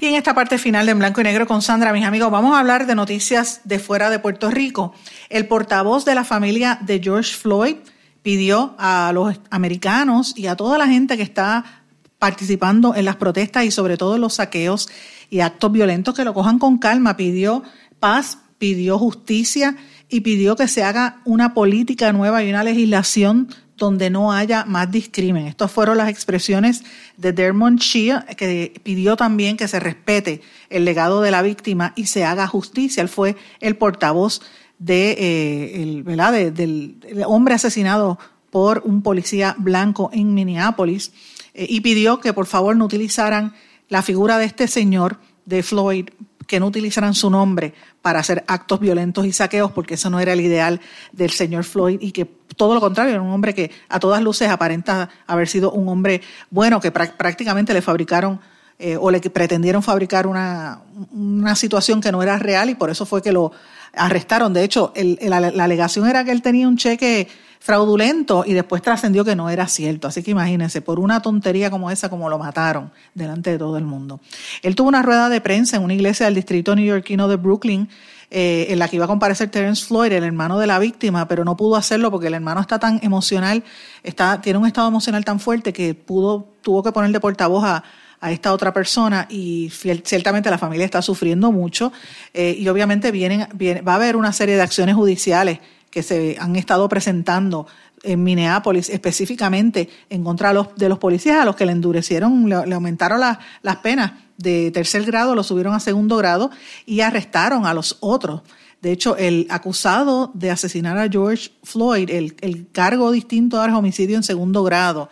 Y 0.00 0.06
en 0.06 0.14
esta 0.14 0.32
parte 0.32 0.58
final 0.58 0.86
de 0.86 0.92
En 0.92 1.00
Blanco 1.00 1.20
y 1.20 1.24
Negro 1.24 1.48
con 1.48 1.60
Sandra, 1.60 1.92
mis 1.92 2.04
amigos, 2.06 2.30
vamos 2.30 2.54
a 2.54 2.60
hablar 2.60 2.86
de 2.86 2.94
noticias 2.94 3.62
de 3.64 3.80
fuera 3.80 4.10
de 4.10 4.20
Puerto 4.20 4.48
Rico. 4.48 4.94
El 5.28 5.48
portavoz 5.48 6.04
de 6.04 6.14
la 6.14 6.22
familia 6.22 6.78
de 6.80 7.00
George 7.02 7.34
Floyd 7.34 7.76
pidió 8.22 8.76
a 8.78 9.10
los 9.12 9.40
americanos 9.50 10.34
y 10.36 10.46
a 10.46 10.54
toda 10.54 10.78
la 10.78 10.86
gente 10.86 11.16
que 11.16 11.24
está 11.24 11.77
participando 12.18 12.94
en 12.94 13.04
las 13.04 13.16
protestas 13.16 13.64
y 13.64 13.70
sobre 13.70 13.96
todo 13.96 14.18
los 14.18 14.34
saqueos 14.34 14.88
y 15.30 15.40
actos 15.40 15.72
violentos 15.72 16.14
que 16.14 16.24
lo 16.24 16.34
cojan 16.34 16.58
con 16.58 16.78
calma. 16.78 17.16
Pidió 17.16 17.62
paz, 18.00 18.38
pidió 18.58 18.98
justicia 18.98 19.76
y 20.08 20.20
pidió 20.20 20.56
que 20.56 20.68
se 20.68 20.82
haga 20.82 21.20
una 21.24 21.54
política 21.54 22.12
nueva 22.12 22.42
y 22.42 22.50
una 22.50 22.64
legislación 22.64 23.48
donde 23.76 24.10
no 24.10 24.32
haya 24.32 24.64
más 24.64 24.90
discrimen. 24.90 25.46
Estas 25.46 25.70
fueron 25.70 25.98
las 25.98 26.08
expresiones 26.08 26.82
de 27.16 27.32
Dermot 27.32 27.76
Shea, 27.76 28.26
que 28.36 28.80
pidió 28.82 29.16
también 29.16 29.56
que 29.56 29.68
se 29.68 29.78
respete 29.78 30.42
el 30.68 30.84
legado 30.84 31.22
de 31.22 31.30
la 31.30 31.42
víctima 31.42 31.92
y 31.94 32.06
se 32.06 32.24
haga 32.24 32.48
justicia. 32.48 33.00
Él 33.02 33.08
fue 33.08 33.36
el 33.60 33.76
portavoz 33.76 34.42
de, 34.78 35.16
eh, 35.18 36.52
del 36.52 36.96
hombre 37.26 37.54
asesinado 37.54 38.18
por 38.50 38.82
un 38.84 39.02
policía 39.02 39.54
blanco 39.58 40.10
en 40.12 40.34
Minneapolis. 40.34 41.12
Eh, 41.58 41.66
y 41.68 41.80
pidió 41.80 42.20
que 42.20 42.32
por 42.32 42.46
favor 42.46 42.76
no 42.76 42.84
utilizaran 42.84 43.52
la 43.88 44.02
figura 44.02 44.38
de 44.38 44.44
este 44.44 44.68
señor, 44.68 45.18
de 45.44 45.64
Floyd, 45.64 46.08
que 46.46 46.60
no 46.60 46.66
utilizaran 46.66 47.14
su 47.14 47.30
nombre 47.30 47.74
para 48.00 48.20
hacer 48.20 48.44
actos 48.46 48.78
violentos 48.78 49.26
y 49.26 49.32
saqueos, 49.32 49.72
porque 49.72 49.94
eso 49.94 50.08
no 50.08 50.20
era 50.20 50.34
el 50.34 50.40
ideal 50.40 50.80
del 51.12 51.30
señor 51.30 51.64
Floyd 51.64 51.98
y 52.00 52.12
que 52.12 52.26
todo 52.56 52.74
lo 52.74 52.80
contrario, 52.80 53.14
era 53.14 53.22
un 53.22 53.30
hombre 53.30 53.54
que 53.54 53.72
a 53.88 53.98
todas 53.98 54.22
luces 54.22 54.48
aparenta 54.48 55.10
haber 55.26 55.48
sido 55.48 55.72
un 55.72 55.88
hombre 55.88 56.22
bueno, 56.50 56.80
que 56.80 56.92
prácticamente 56.92 57.74
le 57.74 57.82
fabricaron 57.82 58.40
eh, 58.78 58.96
o 58.96 59.10
le 59.10 59.20
pretendieron 59.20 59.82
fabricar 59.82 60.28
una, 60.28 60.82
una 61.10 61.56
situación 61.56 62.00
que 62.00 62.12
no 62.12 62.22
era 62.22 62.38
real 62.38 62.70
y 62.70 62.76
por 62.76 62.90
eso 62.90 63.04
fue 63.04 63.20
que 63.20 63.32
lo 63.32 63.50
arrestaron. 63.92 64.52
De 64.52 64.62
hecho, 64.62 64.92
la, 64.94 65.36
alegación 65.36 66.08
era 66.08 66.24
que 66.24 66.30
él 66.30 66.42
tenía 66.42 66.68
un 66.68 66.76
cheque 66.76 67.28
fraudulento 67.60 68.44
y 68.46 68.54
después 68.54 68.82
trascendió 68.82 69.24
que 69.24 69.36
no 69.36 69.50
era 69.50 69.66
cierto. 69.68 70.08
Así 70.08 70.22
que 70.22 70.30
imagínense, 70.30 70.80
por 70.80 70.98
una 70.98 71.20
tontería 71.20 71.70
como 71.70 71.90
esa, 71.90 72.08
como 72.08 72.28
lo 72.28 72.38
mataron 72.38 72.90
delante 73.14 73.50
de 73.50 73.58
todo 73.58 73.76
el 73.76 73.84
mundo. 73.84 74.20
Él 74.62 74.74
tuvo 74.74 74.88
una 74.88 75.02
rueda 75.02 75.28
de 75.28 75.40
prensa 75.40 75.76
en 75.76 75.84
una 75.84 75.94
iglesia 75.94 76.26
del 76.26 76.34
distrito 76.34 76.74
neoyorquino 76.74 77.28
de 77.28 77.36
Brooklyn. 77.36 77.88
Eh, 78.30 78.66
en 78.68 78.78
la 78.78 78.88
que 78.88 78.96
iba 78.96 79.06
a 79.06 79.08
comparecer 79.08 79.48
Terence 79.48 79.86
Floyd, 79.86 80.12
el 80.12 80.22
hermano 80.22 80.58
de 80.58 80.66
la 80.66 80.78
víctima, 80.78 81.26
pero 81.26 81.46
no 81.46 81.56
pudo 81.56 81.76
hacerlo 81.76 82.10
porque 82.10 82.26
el 82.26 82.34
hermano 82.34 82.60
está 82.60 82.78
tan 82.78 83.00
emocional, 83.02 83.64
está, 84.02 84.42
tiene 84.42 84.58
un 84.58 84.66
estado 84.66 84.86
emocional 84.86 85.24
tan 85.24 85.40
fuerte 85.40 85.72
que 85.72 85.94
pudo, 85.94 86.46
tuvo 86.60 86.82
que 86.82 86.92
poner 86.92 87.10
de 87.10 87.20
portavoz 87.20 87.64
a, 87.64 87.82
esta 88.20 88.52
otra 88.52 88.72
persona 88.72 89.28
y 89.30 89.70
ciertamente 89.70 90.50
la 90.50 90.58
familia 90.58 90.84
está 90.84 91.00
sufriendo 91.00 91.52
mucho 91.52 91.92
eh, 92.34 92.56
y 92.58 92.68
obviamente 92.68 93.12
vienen, 93.12 93.46
va 93.86 93.92
a 93.92 93.94
haber 93.94 94.16
una 94.16 94.32
serie 94.32 94.56
de 94.56 94.62
acciones 94.62 94.96
judiciales 94.96 95.60
que 95.90 96.02
se 96.02 96.36
han 96.38 96.56
estado 96.56 96.88
presentando 96.88 97.66
en 98.02 98.22
Minneapolis 98.22 98.90
específicamente 98.90 99.88
en 100.08 100.22
contra 100.22 100.52
de 100.76 100.88
los, 100.88 100.98
policías 100.98 101.38
a 101.38 101.44
los 101.44 101.56
que 101.56 101.66
le 101.66 101.72
endurecieron, 101.72 102.48
le, 102.48 102.74
aumentaron 102.74 103.20
las 103.20 103.76
penas 103.76 104.12
de 104.36 104.70
tercer 104.70 105.04
grado, 105.04 105.34
lo 105.34 105.42
subieron 105.42 105.74
a 105.74 105.80
segundo 105.80 106.16
grado 106.16 106.50
y 106.86 107.00
arrestaron 107.00 107.66
a 107.66 107.74
los 107.74 107.96
otros. 108.00 108.42
De 108.80 108.92
hecho, 108.92 109.16
el 109.16 109.48
acusado 109.50 110.30
de 110.34 110.52
asesinar 110.52 110.96
a 110.96 111.08
George 111.08 111.50
Floyd, 111.64 112.08
el, 112.10 112.36
el 112.40 112.70
cargo 112.70 113.10
distinto 113.10 113.62
era 113.62 113.76
homicidio 113.76 114.16
en 114.16 114.22
segundo 114.22 114.62
grado. 114.62 115.10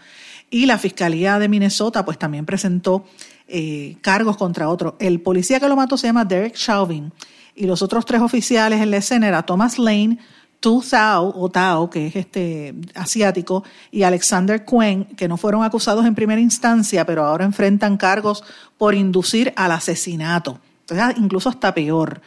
Y 0.48 0.66
la 0.66 0.78
Fiscalía 0.78 1.40
de 1.40 1.48
Minnesota 1.48 2.04
pues 2.04 2.18
también 2.18 2.46
presentó 2.46 3.04
eh, 3.48 3.96
cargos 4.00 4.36
contra 4.36 4.68
otro. 4.68 4.96
El 4.98 5.20
policía 5.20 5.60
que 5.60 5.68
lo 5.68 5.76
mató 5.76 5.96
se 5.96 6.08
llama 6.08 6.24
Derek 6.24 6.54
Chauvin 6.54 7.12
y 7.54 7.66
los 7.66 7.80
otros 7.80 8.04
tres 8.04 8.20
oficiales 8.20 8.80
en 8.80 8.90
la 8.90 8.96
escena 8.98 9.28
era 9.28 9.44
Thomas 9.44 9.78
Lane, 9.78 10.18
Tu 10.60 10.82
Thao, 10.82 11.32
o 11.36 11.48
Tao, 11.48 11.90
que 11.90 12.06
es 12.06 12.16
este 12.16 12.74
asiático, 12.94 13.64
y 13.90 14.02
Alexander 14.02 14.64
Quen, 14.64 15.04
que 15.04 15.28
no 15.28 15.36
fueron 15.36 15.62
acusados 15.62 16.06
en 16.06 16.14
primera 16.14 16.40
instancia, 16.40 17.04
pero 17.04 17.24
ahora 17.24 17.44
enfrentan 17.44 17.96
cargos 17.96 18.42
por 18.78 18.94
inducir 18.94 19.52
al 19.56 19.72
asesinato. 19.72 20.58
Entonces, 20.80 21.18
incluso 21.18 21.48
hasta 21.48 21.74
peor. 21.74 22.20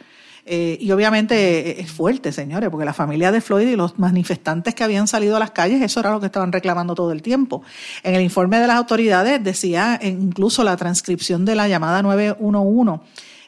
Eh, 0.46 0.78
y 0.80 0.90
obviamente 0.90 1.70
eh, 1.70 1.80
es 1.80 1.92
fuerte, 1.92 2.32
señores, 2.32 2.70
porque 2.70 2.84
la 2.84 2.94
familia 2.94 3.30
de 3.30 3.40
Floyd 3.40 3.68
y 3.68 3.76
los 3.76 3.98
manifestantes 3.98 4.74
que 4.74 4.82
habían 4.82 5.06
salido 5.06 5.36
a 5.36 5.38
las 5.38 5.50
calles, 5.50 5.82
eso 5.82 6.00
era 6.00 6.10
lo 6.10 6.20
que 6.20 6.26
estaban 6.26 6.50
reclamando 6.50 6.94
todo 6.94 7.12
el 7.12 7.22
tiempo. 7.22 7.62
En 8.02 8.14
el 8.14 8.22
informe 8.22 8.58
de 8.58 8.66
las 8.66 8.76
autoridades 8.76 9.42
decía 9.44 10.00
incluso 10.02 10.64
la 10.64 10.76
transcripción 10.76 11.44
de 11.44 11.54
la 11.54 11.68
llamada 11.68 12.02
911, 12.02 13.00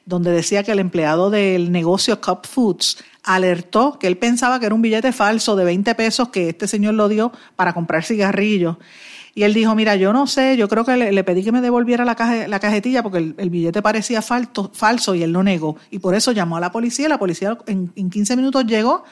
donde 0.04 0.30
decía 0.32 0.62
que 0.62 0.72
el 0.72 0.78
empleado 0.78 1.30
del 1.30 1.72
negocio 1.72 2.20
Cup 2.20 2.46
Foods 2.46 2.98
alertó 3.22 3.98
que 3.98 4.06
él 4.06 4.18
pensaba 4.18 4.58
que 4.58 4.66
era 4.66 4.74
un 4.74 4.82
billete 4.82 5.12
falso 5.12 5.56
de 5.56 5.64
20 5.64 5.94
pesos 5.94 6.28
que 6.28 6.50
este 6.50 6.66
señor 6.66 6.94
lo 6.94 7.08
dio 7.08 7.32
para 7.56 7.72
comprar 7.72 8.04
cigarrillos 8.04 8.76
Y 9.34 9.44
él 9.44 9.54
dijo, 9.54 9.74
mira, 9.74 9.96
yo 9.96 10.12
no 10.12 10.26
sé, 10.26 10.56
yo 10.56 10.68
creo 10.68 10.84
que 10.84 10.96
le, 10.96 11.24
pedí 11.24 11.44
que 11.44 11.52
me 11.52 11.60
devolviera 11.60 12.04
la, 12.04 12.16
la 12.48 12.60
cajetilla 12.60 13.02
porque 13.02 13.34
el, 13.36 13.50
billete 13.50 13.80
parecía 13.80 14.22
falto, 14.22 14.70
falso 14.74 15.14
y 15.14 15.22
él 15.22 15.32
lo 15.32 15.42
negó. 15.42 15.76
Y 15.90 16.00
por 16.00 16.14
eso 16.14 16.32
llamó 16.32 16.56
a 16.56 16.60
la 16.60 16.72
policía, 16.72 17.08
la 17.08 17.18
policía 17.18 17.56
en, 17.66 17.92
en 17.96 18.10
15 18.10 18.36
minutos 18.36 18.66
llegó 18.66 19.04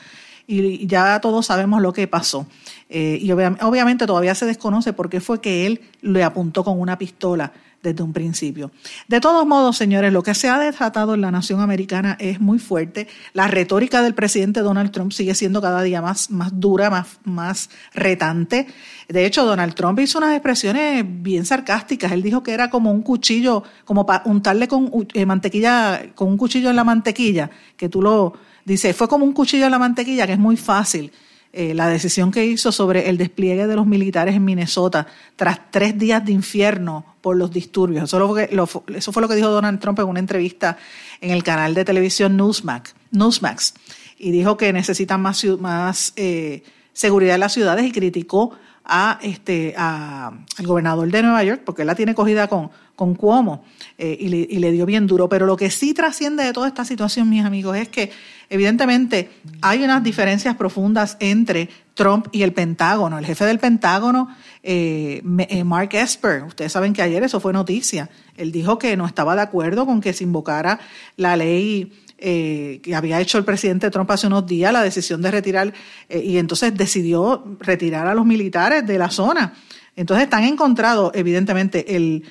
y 0.51 0.87
ya 0.87 1.21
todos 1.21 1.47
sabemos 1.47 1.81
lo 1.81 1.93
que 1.93 2.09
pasó. 2.09 2.47
Eh, 2.89 3.19
y 3.21 3.31
obviamente 3.31 4.07
todavía 4.07 4.35
se 4.35 4.47
desconoce 4.47 4.93
por 4.93 5.09
qué 5.09 5.21
fue 5.21 5.41
que 5.41 5.67
él 5.67 5.81
le 6.01 6.25
apuntó 6.25 6.65
con 6.65 6.81
una 6.81 6.99
pistola 6.99 7.53
desde 7.83 8.03
un 8.03 8.13
principio. 8.13 8.71
De 9.09 9.21
todos 9.21 9.47
modos, 9.47 9.77
señores, 9.77 10.13
lo 10.13 10.23
que 10.23 10.35
se 10.35 10.49
ha 10.49 10.59
desatado 10.59 11.15
en 11.15 11.21
la 11.21 11.31
nación 11.31 11.61
americana 11.61 12.17
es 12.21 12.41
muy 12.41 12.59
fuerte. 12.59 13.09
La 13.33 13.49
retórica 13.49 14.03
del 14.03 14.15
presidente 14.15 14.61
Donald 14.61 14.91
Trump 14.91 15.13
sigue 15.13 15.35
siendo 15.35 15.63
cada 15.63 15.83
día 15.83 16.03
más, 16.03 16.31
más 16.31 16.59
dura, 16.61 16.91
más, 16.91 17.19
más 17.25 17.71
retante. 17.95 18.67
De 19.09 19.25
hecho, 19.25 19.45
Donald 19.45 19.75
Trump 19.75 19.99
hizo 20.01 20.19
unas 20.19 20.35
expresiones 20.35 21.05
bien 21.07 21.47
sarcásticas. 21.47 22.13
Él 22.13 22.23
dijo 22.23 22.43
que 22.43 22.53
era 22.53 22.71
como 22.71 22.91
un 22.91 23.03
cuchillo, 23.03 23.63
como 23.85 24.05
para 24.05 24.23
untarle 24.27 24.69
con 24.69 24.91
eh, 25.15 25.27
mantequilla, 25.27 26.13
con 26.15 26.29
un 26.29 26.37
cuchillo 26.37 26.71
en 26.71 26.77
la 26.77 26.85
mantequilla, 26.85 27.51
que 27.77 27.89
tú 27.89 28.03
lo 28.03 28.35
dices, 28.65 28.95
fue 28.95 29.09
como 29.09 29.25
un 29.25 29.33
cuchillo 29.33 29.65
en 29.65 29.71
la 29.71 29.79
mantequilla, 29.79 30.27
que 30.27 30.35
es 30.35 30.39
muy 30.39 30.57
fácil 30.57 31.13
eh, 31.53 31.75
la 31.75 31.89
decisión 31.89 32.31
que 32.31 32.47
hizo 32.47 32.71
sobre 32.71 33.09
el 33.09 33.19
despliegue 33.19 33.67
de 33.67 33.77
los 33.77 33.87
militares 33.87 34.37
en 34.37 34.45
Minnesota 34.45 35.07
tras 35.37 35.71
tres 35.71 35.99
días 35.99 36.25
de 36.25 36.33
infierno 36.33 37.05
por 37.21 37.37
los 37.37 37.51
disturbios. 37.51 38.05
Eso, 38.05 38.85
eso 38.95 39.13
fue 39.13 39.23
lo 39.23 39.29
que 39.29 39.35
dijo 39.35 39.49
Donald 39.49 39.81
Trump 39.81 39.99
en 39.99 40.07
una 40.07 40.21
entrevista 40.21 40.79
en 41.21 41.31
el 41.31 41.43
canal 41.43 41.75
de 41.75 41.85
televisión 41.85 42.37
Newsmax. 42.37 42.95
Newsmax 43.11 43.75
y 44.21 44.31
dijo 44.31 44.57
que 44.57 44.73
necesitan 44.73 45.23
más, 45.23 45.45
más 45.59 46.13
eh, 46.17 46.63
seguridad 46.93 47.35
en 47.35 47.41
las 47.41 47.55
ciudades 47.55 47.87
y 47.87 47.91
criticó 47.91 48.53
a 48.91 49.21
este 49.23 49.73
a, 49.79 50.33
al 50.59 50.67
gobernador 50.67 51.09
de 51.11 51.23
Nueva 51.23 51.45
York 51.45 51.63
porque 51.65 51.83
él 51.83 51.87
la 51.87 51.95
tiene 51.95 52.15
cogida 52.15 52.49
con, 52.49 52.71
con 52.97 53.15
Cuomo 53.15 53.65
eh, 53.97 54.17
y, 54.21 54.29
le, 54.29 54.37
y, 54.51 54.59
le, 54.59 54.73
dio 54.73 54.85
bien 54.85 55.07
duro. 55.07 55.29
Pero 55.29 55.47
lo 55.47 55.57
que 55.57 55.71
sí 55.71 55.95
trasciende 55.95 56.43
de 56.43 56.53
toda 56.53 56.67
esta 56.67 56.85
situación, 56.85 57.31
mis 57.31 57.45
amigos, 57.45 57.77
es 57.77 57.89
que 57.89 58.11
evidentemente 58.51 59.31
hay 59.63 59.85
unas 59.85 60.03
diferencias 60.03 60.57
profundas 60.57 61.17
entre 61.21 61.71
Trump 61.95 62.27
y 62.33 62.43
el 62.43 62.53
Pentágono. 62.53 63.17
El 63.19 63.25
jefe 63.25 63.45
del 63.45 63.59
Pentágono, 63.59 64.29
eh, 64.63 65.23
eh, 65.49 65.65
Mark 65.65 65.91
Esper, 65.93 66.43
ustedes 66.43 66.73
saben 66.73 66.93
que 66.93 67.03
ayer 67.03 67.23
eso 67.23 67.41
fue 67.41 67.53
noticia. 67.53 68.11
Él 68.37 68.53
dijo 68.53 68.79
que 68.79 68.97
no 68.97 69.07
estaba 69.07 69.37
de 69.37 69.43
acuerdo 69.43 69.87
con 69.87 70.01
que 70.01 70.13
se 70.13 70.25
invocara 70.25 70.81
la 71.17 71.37
ley 71.37 71.93
eh, 72.21 72.81
que 72.83 72.95
había 72.95 73.19
hecho 73.21 73.39
el 73.39 73.45
presidente 73.45 73.91
Trump 73.91 74.11
hace 74.11 74.27
unos 74.27 74.47
días, 74.47 74.73
la 74.73 74.83
decisión 74.83 75.23
de 75.23 75.31
retirar, 75.31 75.73
eh, 76.09 76.23
y 76.23 76.37
entonces 76.37 76.77
decidió 76.77 77.57
retirar 77.61 78.07
a 78.07 78.15
los 78.15 78.27
militares 78.27 78.87
de 78.87 78.99
la 78.99 79.11
zona. 79.11 79.55
Entonces 79.97 80.25
están 80.25 80.45
encontrados, 80.45 81.13
evidentemente, 81.15 81.97
el, 81.97 82.25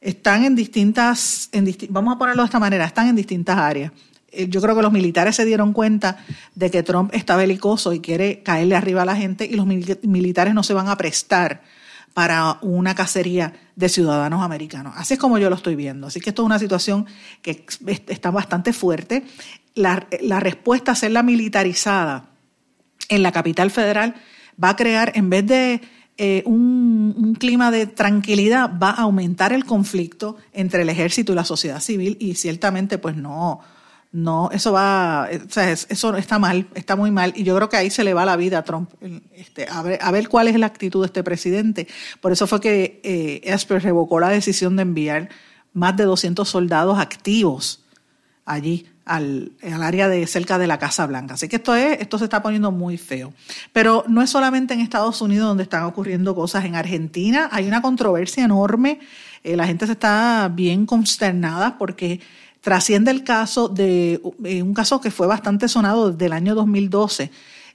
están 0.00 0.44
en 0.44 0.54
distintas, 0.54 1.50
vamos 1.90 2.14
a 2.14 2.18
ponerlo 2.18 2.42
de 2.42 2.46
esta 2.46 2.58
manera, 2.58 2.84
están 2.86 3.08
en 3.08 3.16
distintas 3.16 3.56
áreas. 3.58 3.92
Eh, 4.32 4.48
yo 4.48 4.60
creo 4.60 4.74
que 4.74 4.82
los 4.82 4.92
militares 4.92 5.36
se 5.36 5.44
dieron 5.44 5.72
cuenta 5.72 6.24
de 6.54 6.70
que 6.70 6.82
Trump 6.82 7.14
está 7.14 7.36
belicoso 7.36 7.92
y 7.92 8.00
quiere 8.00 8.42
caerle 8.42 8.76
arriba 8.76 9.02
a 9.02 9.06
la 9.06 9.16
gente 9.16 9.44
y 9.44 9.54
los 9.54 9.66
militares 9.66 10.54
no 10.54 10.62
se 10.62 10.74
van 10.74 10.88
a 10.88 10.96
prestar 10.96 11.62
para 12.14 12.58
una 12.62 12.94
cacería 12.94 13.52
de 13.74 13.88
ciudadanos 13.88 14.42
americanos. 14.42 14.94
Así 14.96 15.14
es 15.14 15.20
como 15.20 15.36
yo 15.38 15.50
lo 15.50 15.56
estoy 15.56 15.74
viendo. 15.74 16.06
Así 16.06 16.20
que 16.20 16.30
esto 16.30 16.42
es 16.42 16.46
una 16.46 16.60
situación 16.60 17.06
que 17.42 17.66
está 18.06 18.30
bastante 18.30 18.72
fuerte. 18.72 19.24
La, 19.74 20.06
respuesta 20.38 20.92
a 20.92 21.08
la 21.08 21.24
militarizada 21.24 22.30
en 23.08 23.24
la 23.24 23.32
capital 23.32 23.72
federal 23.72 24.14
va 24.62 24.70
a 24.70 24.76
crear, 24.76 25.10
en 25.16 25.28
vez 25.28 25.44
de 25.44 25.80
eh, 26.16 26.44
un, 26.46 27.14
un, 27.18 27.34
clima 27.34 27.72
de 27.72 27.88
tranquilidad, 27.88 28.70
va 28.80 28.90
a 28.90 29.02
aumentar 29.02 29.52
el 29.52 29.64
conflicto 29.64 30.36
entre 30.52 30.82
el 30.82 30.88
ejército 30.88 31.32
y 31.32 31.34
la 31.34 31.44
sociedad 31.44 31.80
civil 31.80 32.16
y 32.20 32.36
ciertamente 32.36 32.98
pues 32.98 33.16
no, 33.16 33.60
no, 34.14 34.48
eso 34.52 34.70
va, 34.70 35.28
o 35.28 35.50
sea, 35.50 35.72
eso 35.72 36.16
está 36.16 36.38
mal, 36.38 36.68
está 36.76 36.94
muy 36.94 37.10
mal, 37.10 37.32
y 37.34 37.42
yo 37.42 37.56
creo 37.56 37.68
que 37.68 37.76
ahí 37.76 37.90
se 37.90 38.04
le 38.04 38.14
va 38.14 38.24
la 38.24 38.36
vida 38.36 38.58
a 38.58 38.62
Trump, 38.62 38.88
este, 39.34 39.66
a, 39.68 39.82
ver, 39.82 39.98
a 40.00 40.12
ver 40.12 40.28
cuál 40.28 40.46
es 40.46 40.56
la 40.56 40.66
actitud 40.66 41.00
de 41.00 41.06
este 41.06 41.24
presidente. 41.24 41.88
Por 42.20 42.30
eso 42.30 42.46
fue 42.46 42.60
que 42.60 43.00
eh, 43.02 43.40
Esper 43.42 43.82
revocó 43.82 44.20
la 44.20 44.28
decisión 44.28 44.76
de 44.76 44.82
enviar 44.82 45.30
más 45.72 45.96
de 45.96 46.04
200 46.04 46.48
soldados 46.48 47.00
activos 47.00 47.84
allí 48.44 48.86
al, 49.04 49.50
al, 49.60 49.82
área 49.82 50.08
de 50.08 50.24
cerca 50.28 50.58
de 50.58 50.68
la 50.68 50.78
Casa 50.78 51.06
Blanca. 51.06 51.34
Así 51.34 51.48
que 51.48 51.56
esto 51.56 51.74
es, 51.74 52.00
esto 52.00 52.16
se 52.16 52.24
está 52.24 52.40
poniendo 52.40 52.70
muy 52.70 52.96
feo. 52.98 53.32
Pero 53.72 54.04
no 54.06 54.22
es 54.22 54.30
solamente 54.30 54.74
en 54.74 54.80
Estados 54.80 55.20
Unidos 55.22 55.48
donde 55.48 55.64
están 55.64 55.82
ocurriendo 55.82 56.36
cosas. 56.36 56.64
En 56.66 56.76
Argentina 56.76 57.48
hay 57.50 57.66
una 57.66 57.82
controversia 57.82 58.44
enorme. 58.44 59.00
Eh, 59.42 59.56
la 59.56 59.66
gente 59.66 59.86
se 59.86 59.92
está 59.92 60.48
bien 60.54 60.86
consternada 60.86 61.78
porque 61.78 62.20
trasciende 62.64 63.10
el 63.10 63.24
caso 63.24 63.68
de 63.68 64.22
eh, 64.42 64.62
un 64.62 64.72
caso 64.72 64.98
que 64.98 65.10
fue 65.10 65.26
bastante 65.26 65.68
sonado 65.68 66.10
desde 66.10 66.26
el 66.26 66.32
año 66.32 66.54
2012, 66.54 67.30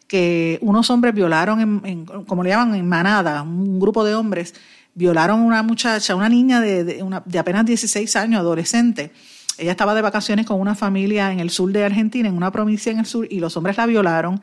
que 0.07 0.57
unos 0.61 0.89
hombres 0.89 1.13
violaron, 1.13 1.85
en, 1.85 2.05
como 2.25 2.43
le 2.43 2.49
llaman, 2.49 2.73
en 2.73 2.89
manada, 2.89 3.43
un 3.43 3.79
grupo 3.79 4.03
de 4.03 4.15
hombres 4.15 4.55
violaron 4.95 5.41
a 5.41 5.43
una 5.43 5.61
muchacha, 5.61 6.15
una 6.15 6.27
niña 6.27 6.59
de, 6.59 6.83
de, 6.83 7.39
apenas 7.39 7.67
16 7.67 8.15
años, 8.15 8.39
adolescente. 8.39 9.11
Ella 9.59 9.71
estaba 9.71 9.93
de 9.93 10.01
vacaciones 10.01 10.47
con 10.47 10.59
una 10.59 10.73
familia 10.73 11.31
en 11.31 11.39
el 11.39 11.51
sur 11.51 11.71
de 11.71 11.85
Argentina, 11.85 12.27
en 12.27 12.35
una 12.35 12.51
provincia 12.51 12.91
en 12.91 12.97
el 12.97 13.05
sur, 13.05 13.27
y 13.29 13.39
los 13.39 13.55
hombres 13.57 13.77
la 13.77 13.85
violaron. 13.85 14.41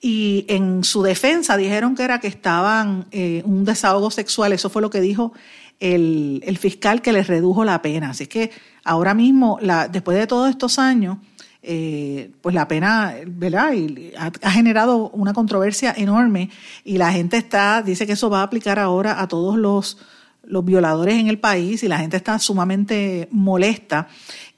Y 0.00 0.46
en 0.48 0.84
su 0.84 1.02
defensa 1.02 1.58
dijeron 1.58 1.94
que 1.94 2.02
era 2.02 2.18
que 2.18 2.28
estaban 2.28 3.06
eh, 3.10 3.42
un 3.44 3.66
desahogo 3.66 4.10
sexual. 4.10 4.54
Eso 4.54 4.70
fue 4.70 4.80
lo 4.80 4.88
que 4.88 5.02
dijo 5.02 5.34
el, 5.82 6.42
el 6.46 6.58
fiscal 6.58 7.02
que 7.02 7.12
les 7.12 7.26
redujo 7.26 7.64
la 7.64 7.82
pena. 7.82 8.10
Así 8.10 8.28
que 8.28 8.52
ahora 8.84 9.14
mismo, 9.14 9.58
la, 9.60 9.88
después 9.88 10.16
de 10.16 10.28
todos 10.28 10.48
estos 10.48 10.78
años, 10.78 11.18
eh, 11.60 12.30
pues 12.40 12.54
la 12.54 12.68
pena, 12.68 13.16
¿verdad? 13.26 13.72
Y 13.72 14.12
ha, 14.16 14.50
generado 14.50 15.10
una 15.10 15.32
controversia 15.32 15.92
enorme 15.96 16.50
y 16.84 16.98
la 16.98 17.12
gente 17.12 17.36
está, 17.36 17.82
dice 17.82 18.06
que 18.06 18.12
eso 18.12 18.30
va 18.30 18.40
a 18.40 18.44
aplicar 18.44 18.78
ahora 18.78 19.20
a 19.20 19.26
todos 19.26 19.58
los, 19.58 19.98
los 20.44 20.64
violadores 20.64 21.14
en 21.14 21.26
el 21.26 21.40
país 21.40 21.82
y 21.82 21.88
la 21.88 21.98
gente 21.98 22.16
está 22.16 22.38
sumamente 22.38 23.28
molesta 23.32 24.08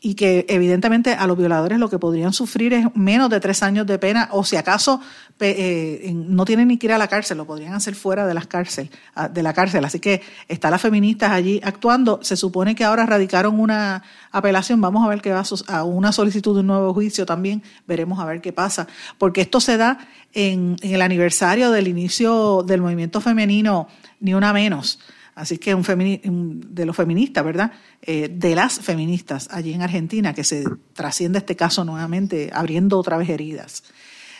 y 0.04 0.16
que 0.16 0.44
evidentemente 0.50 1.14
a 1.14 1.26
los 1.26 1.38
violadores 1.38 1.78
lo 1.78 1.88
que 1.88 1.98
podrían 1.98 2.34
sufrir 2.34 2.74
es 2.74 2.94
menos 2.94 3.30
de 3.30 3.40
tres 3.40 3.62
años 3.62 3.86
de 3.86 3.98
pena 3.98 4.28
o 4.32 4.44
si 4.44 4.54
acaso 4.56 5.00
eh, 5.40 6.12
no 6.14 6.44
tienen 6.44 6.68
ni 6.68 6.76
que 6.76 6.88
ir 6.88 6.92
a 6.92 6.98
la 6.98 7.08
cárcel, 7.08 7.38
lo 7.38 7.46
podrían 7.46 7.72
hacer 7.72 7.94
fuera 7.94 8.26
de, 8.26 8.34
las 8.34 8.46
cárcel, 8.46 8.90
de 9.32 9.42
la 9.42 9.54
cárcel. 9.54 9.82
Así 9.82 10.00
que 10.00 10.20
están 10.46 10.72
las 10.72 10.82
feministas 10.82 11.32
allí 11.32 11.58
actuando. 11.64 12.20
Se 12.22 12.36
supone 12.36 12.74
que 12.74 12.84
ahora 12.84 13.06
radicaron 13.06 13.58
una 13.58 14.02
apelación. 14.30 14.78
Vamos 14.78 15.02
a 15.06 15.08
ver 15.08 15.22
qué 15.22 15.32
va 15.32 15.42
a 15.68 15.84
una 15.84 16.12
solicitud 16.12 16.52
de 16.52 16.60
un 16.60 16.66
nuevo 16.66 16.92
juicio 16.92 17.24
también. 17.24 17.62
Veremos 17.88 18.20
a 18.20 18.26
ver 18.26 18.42
qué 18.42 18.52
pasa. 18.52 18.86
Porque 19.16 19.40
esto 19.40 19.58
se 19.58 19.78
da 19.78 20.06
en, 20.34 20.76
en 20.82 20.94
el 20.94 21.00
aniversario 21.00 21.70
del 21.70 21.88
inicio 21.88 22.62
del 22.62 22.82
movimiento 22.82 23.22
femenino, 23.22 23.88
ni 24.20 24.34
una 24.34 24.52
menos. 24.52 24.98
Así 25.34 25.58
que 25.58 25.74
un, 25.74 26.64
de 26.68 26.86
los 26.86 26.96
feministas, 26.96 27.44
¿verdad? 27.44 27.72
Eh, 28.02 28.28
de 28.32 28.54
las 28.54 28.78
feministas 28.78 29.48
allí 29.50 29.72
en 29.72 29.82
Argentina, 29.82 30.32
que 30.32 30.44
se 30.44 30.64
trasciende 30.92 31.38
este 31.38 31.56
caso 31.56 31.84
nuevamente, 31.84 32.50
abriendo 32.52 32.98
otra 32.98 33.16
vez 33.16 33.28
heridas. 33.28 33.82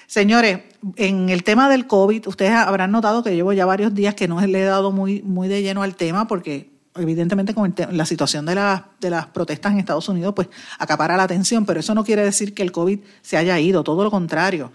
Señores, 0.07 0.61
en 0.97 1.31
el 1.31 1.43
tema 1.43 1.69
del 1.69 1.87
COVID, 1.87 2.29
ustedes 2.29 2.53
habrán 2.53 2.93
notado 2.93 3.25
que 3.25 3.35
llevo 3.35 3.53
ya 3.53 3.67
varios 3.67 3.95
días 3.95 4.15
que 4.15 4.29
no 4.29 4.41
le 4.41 4.61
he 4.61 4.65
dado 4.65 4.93
muy, 4.93 5.23
muy 5.23 5.49
de 5.49 5.63
lleno 5.63 5.83
al 5.83 5.97
tema 5.97 6.29
porque 6.29 6.71
evidentemente 6.97 7.55
con 7.55 7.75
la 7.91 8.07
situación 8.07 8.47
de, 8.47 8.55
de 9.01 9.11
las 9.11 9.27
protestas 9.27 9.73
en 9.73 9.79
Estados 9.81 10.09
Unidos, 10.09 10.35
pues 10.37 10.49
acapara 10.79 11.17
la 11.17 11.25
atención, 11.25 11.67
pero 11.67 11.81
eso 11.81 11.95
no 11.95 12.05
quiere 12.05 12.23
decir 12.23 12.55
que 12.55 12.63
el 12.63 12.71
COVID 12.71 13.01
se 13.23 13.37
haya 13.37 13.59
ido, 13.59 13.83
todo 13.83 14.05
lo 14.05 14.11
contrario. 14.11 14.71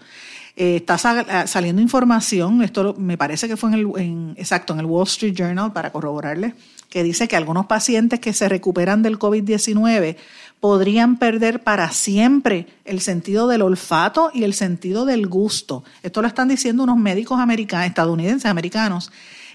Eh, 0.62 0.76
está 0.76 0.96
eh, 0.96 1.46
saliendo 1.46 1.80
información, 1.80 2.60
esto 2.60 2.94
me 2.98 3.16
parece 3.16 3.48
que 3.48 3.56
fue 3.56 3.70
en 3.70 3.74
el, 3.76 4.34
exacto, 4.36 4.74
en 4.74 4.80
el 4.80 4.84
Wall 4.84 5.06
Street 5.06 5.32
Journal, 5.32 5.72
para 5.72 5.90
corroborarle, 5.90 6.52
que 6.90 7.02
dice 7.02 7.28
que 7.28 7.36
algunos 7.36 7.64
pacientes 7.64 8.20
que 8.20 8.34
se 8.34 8.46
recuperan 8.46 9.02
del 9.02 9.18
COVID-19 9.18 10.16
podrían 10.60 11.16
perder 11.16 11.62
para 11.62 11.90
siempre 11.92 12.66
el 12.84 13.00
sentido 13.00 13.48
del 13.48 13.62
olfato 13.62 14.30
y 14.34 14.44
el 14.44 14.52
sentido 14.52 15.06
del 15.06 15.28
gusto. 15.28 15.82
Esto 16.02 16.20
lo 16.20 16.28
están 16.28 16.48
diciendo 16.48 16.82
unos 16.82 16.98
médicos 16.98 17.40
americanos, 17.40 17.86
estadounidenses 17.86 18.50
americanos, 18.50 19.10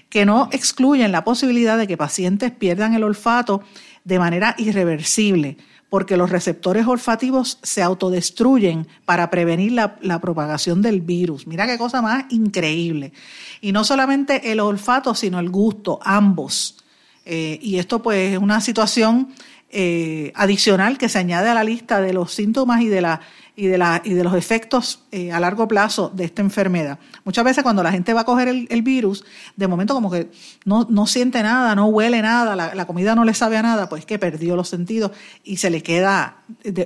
que 0.08 0.26
no 0.26 0.48
excluyen 0.50 1.12
la 1.12 1.22
posibilidad 1.22 1.78
de 1.78 1.86
que 1.86 1.96
pacientes 1.96 2.50
pierdan 2.50 2.94
el 2.94 3.04
olfato 3.04 3.62
de 4.02 4.18
manera 4.18 4.56
irreversible 4.58 5.56
porque 5.88 6.16
los 6.16 6.30
receptores 6.30 6.86
olfativos 6.86 7.58
se 7.62 7.82
autodestruyen 7.82 8.88
para 9.04 9.30
prevenir 9.30 9.72
la, 9.72 10.20
propagación 10.20 10.82
del 10.82 11.00
virus. 11.00 11.46
Mira 11.46 11.66
qué 11.66 11.78
cosa 11.78 12.02
más 12.02 12.24
increíble. 12.30 13.12
Y 13.60 13.72
no 13.72 13.84
solamente 13.84 14.50
el 14.50 14.60
olfato, 14.60 15.14
sino 15.14 15.38
el 15.38 15.50
gusto, 15.50 16.00
ambos. 16.02 16.84
Eh, 17.24 17.58
y 17.62 17.78
esto 17.78 18.02
pues 18.02 18.32
es 18.32 18.38
una 18.38 18.60
situación 18.60 19.28
eh, 19.70 20.32
adicional 20.34 20.98
que 20.98 21.08
se 21.08 21.18
añade 21.18 21.48
a 21.48 21.54
la 21.54 21.64
lista 21.64 22.00
de 22.00 22.12
los 22.12 22.32
síntomas 22.32 22.82
y 22.82 22.88
de 22.88 23.00
la 23.00 23.20
y 23.56 23.68
de, 23.68 23.78
la, 23.78 24.02
y 24.04 24.12
de 24.12 24.22
los 24.22 24.34
efectos 24.34 25.00
eh, 25.10 25.32
a 25.32 25.40
largo 25.40 25.66
plazo 25.66 26.12
de 26.14 26.24
esta 26.24 26.42
enfermedad. 26.42 26.98
Muchas 27.24 27.42
veces 27.42 27.62
cuando 27.62 27.82
la 27.82 27.90
gente 27.90 28.12
va 28.12 28.20
a 28.20 28.24
coger 28.24 28.48
el, 28.48 28.82
virus, 28.82 29.24
de 29.56 29.66
momento 29.66 29.94
como 29.94 30.10
que 30.10 30.30
no, 30.66 30.86
no 30.90 31.06
siente 31.06 31.42
nada, 31.42 31.74
no 31.74 31.86
huele 31.86 32.20
nada, 32.20 32.54
la, 32.54 32.86
comida 32.86 33.14
no 33.14 33.24
le 33.24 33.32
sabe 33.32 33.56
a 33.56 33.62
nada, 33.62 33.88
pues 33.88 34.04
que 34.04 34.18
perdió 34.18 34.56
los 34.56 34.68
sentidos 34.68 35.12
y 35.42 35.56
se 35.56 35.70
le 35.70 35.82
queda 35.82 36.42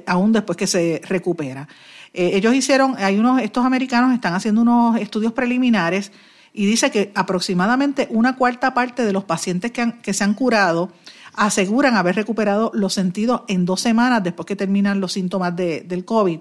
aún 0.06 0.32
después 0.32 0.56
que 0.56 0.68
se 0.68 1.02
recupera. 1.04 1.66
Eh, 2.14 2.30
ellos 2.34 2.54
hicieron, 2.54 2.94
hay 2.98 3.18
unos, 3.18 3.42
estos 3.42 3.64
americanos 3.64 4.14
están 4.14 4.34
haciendo 4.34 4.62
unos 4.62 4.96
estudios 5.00 5.32
preliminares 5.32 6.12
y 6.52 6.66
dice 6.66 6.92
que 6.92 7.10
aproximadamente 7.16 8.06
una 8.10 8.36
cuarta 8.36 8.74
parte 8.74 9.04
de 9.04 9.12
los 9.12 9.24
pacientes 9.24 9.72
que, 9.72 9.94
que 10.02 10.14
se 10.14 10.22
han 10.22 10.34
curado 10.34 10.92
aseguran 11.34 11.96
haber 11.96 12.16
recuperado 12.16 12.70
los 12.74 12.94
sentidos 12.94 13.42
en 13.48 13.64
dos 13.64 13.80
semanas 13.80 14.22
después 14.22 14.46
que 14.46 14.56
terminan 14.56 15.00
los 15.00 15.12
síntomas 15.12 15.54
de, 15.56 15.82
del 15.82 16.04
COVID, 16.04 16.40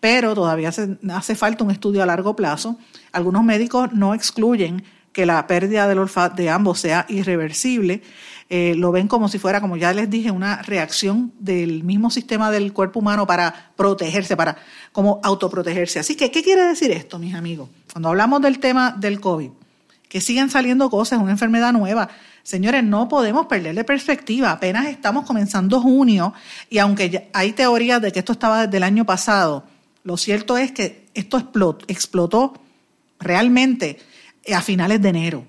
pero 0.00 0.34
todavía 0.34 0.70
hace 0.70 1.34
falta 1.34 1.64
un 1.64 1.70
estudio 1.70 2.02
a 2.02 2.06
largo 2.06 2.36
plazo. 2.36 2.78
Algunos 3.12 3.44
médicos 3.44 3.92
no 3.92 4.14
excluyen 4.14 4.84
que 5.16 5.24
la 5.24 5.46
pérdida 5.46 5.88
del 5.88 5.98
olfato 5.98 6.36
de 6.36 6.50
ambos 6.50 6.78
sea 6.78 7.06
irreversible. 7.08 8.02
Eh, 8.50 8.74
lo 8.76 8.92
ven 8.92 9.08
como 9.08 9.28
si 9.28 9.38
fuera, 9.38 9.62
como 9.62 9.78
ya 9.78 9.94
les 9.94 10.10
dije, 10.10 10.30
una 10.30 10.60
reacción 10.60 11.32
del 11.38 11.84
mismo 11.84 12.10
sistema 12.10 12.50
del 12.50 12.74
cuerpo 12.74 13.00
humano 13.00 13.26
para 13.26 13.72
protegerse, 13.76 14.36
para 14.36 14.58
como 14.92 15.18
autoprotegerse. 15.24 15.98
Así 15.98 16.16
que, 16.16 16.30
¿qué 16.30 16.42
quiere 16.42 16.64
decir 16.64 16.90
esto, 16.90 17.18
mis 17.18 17.34
amigos? 17.34 17.70
Cuando 17.90 18.10
hablamos 18.10 18.42
del 18.42 18.58
tema 18.58 18.94
del 18.96 19.18
COVID, 19.18 19.52
que 20.10 20.20
siguen 20.20 20.50
saliendo 20.50 20.90
cosas, 20.90 21.18
una 21.18 21.32
enfermedad 21.32 21.72
nueva, 21.72 22.10
Señores, 22.46 22.84
no 22.84 23.08
podemos 23.08 23.46
perderle 23.46 23.82
perspectiva. 23.82 24.52
Apenas 24.52 24.86
estamos 24.86 25.26
comenzando 25.26 25.80
junio 25.80 26.32
y 26.70 26.78
aunque 26.78 27.28
hay 27.32 27.50
teorías 27.54 28.00
de 28.00 28.12
que 28.12 28.20
esto 28.20 28.30
estaba 28.30 28.66
desde 28.66 28.76
el 28.76 28.84
año 28.84 29.04
pasado, 29.04 29.64
lo 30.04 30.16
cierto 30.16 30.56
es 30.56 30.70
que 30.70 31.08
esto 31.12 31.38
explotó, 31.88 32.54
realmente 33.18 33.98
a 34.54 34.62
finales 34.62 35.02
de 35.02 35.08
enero. 35.08 35.44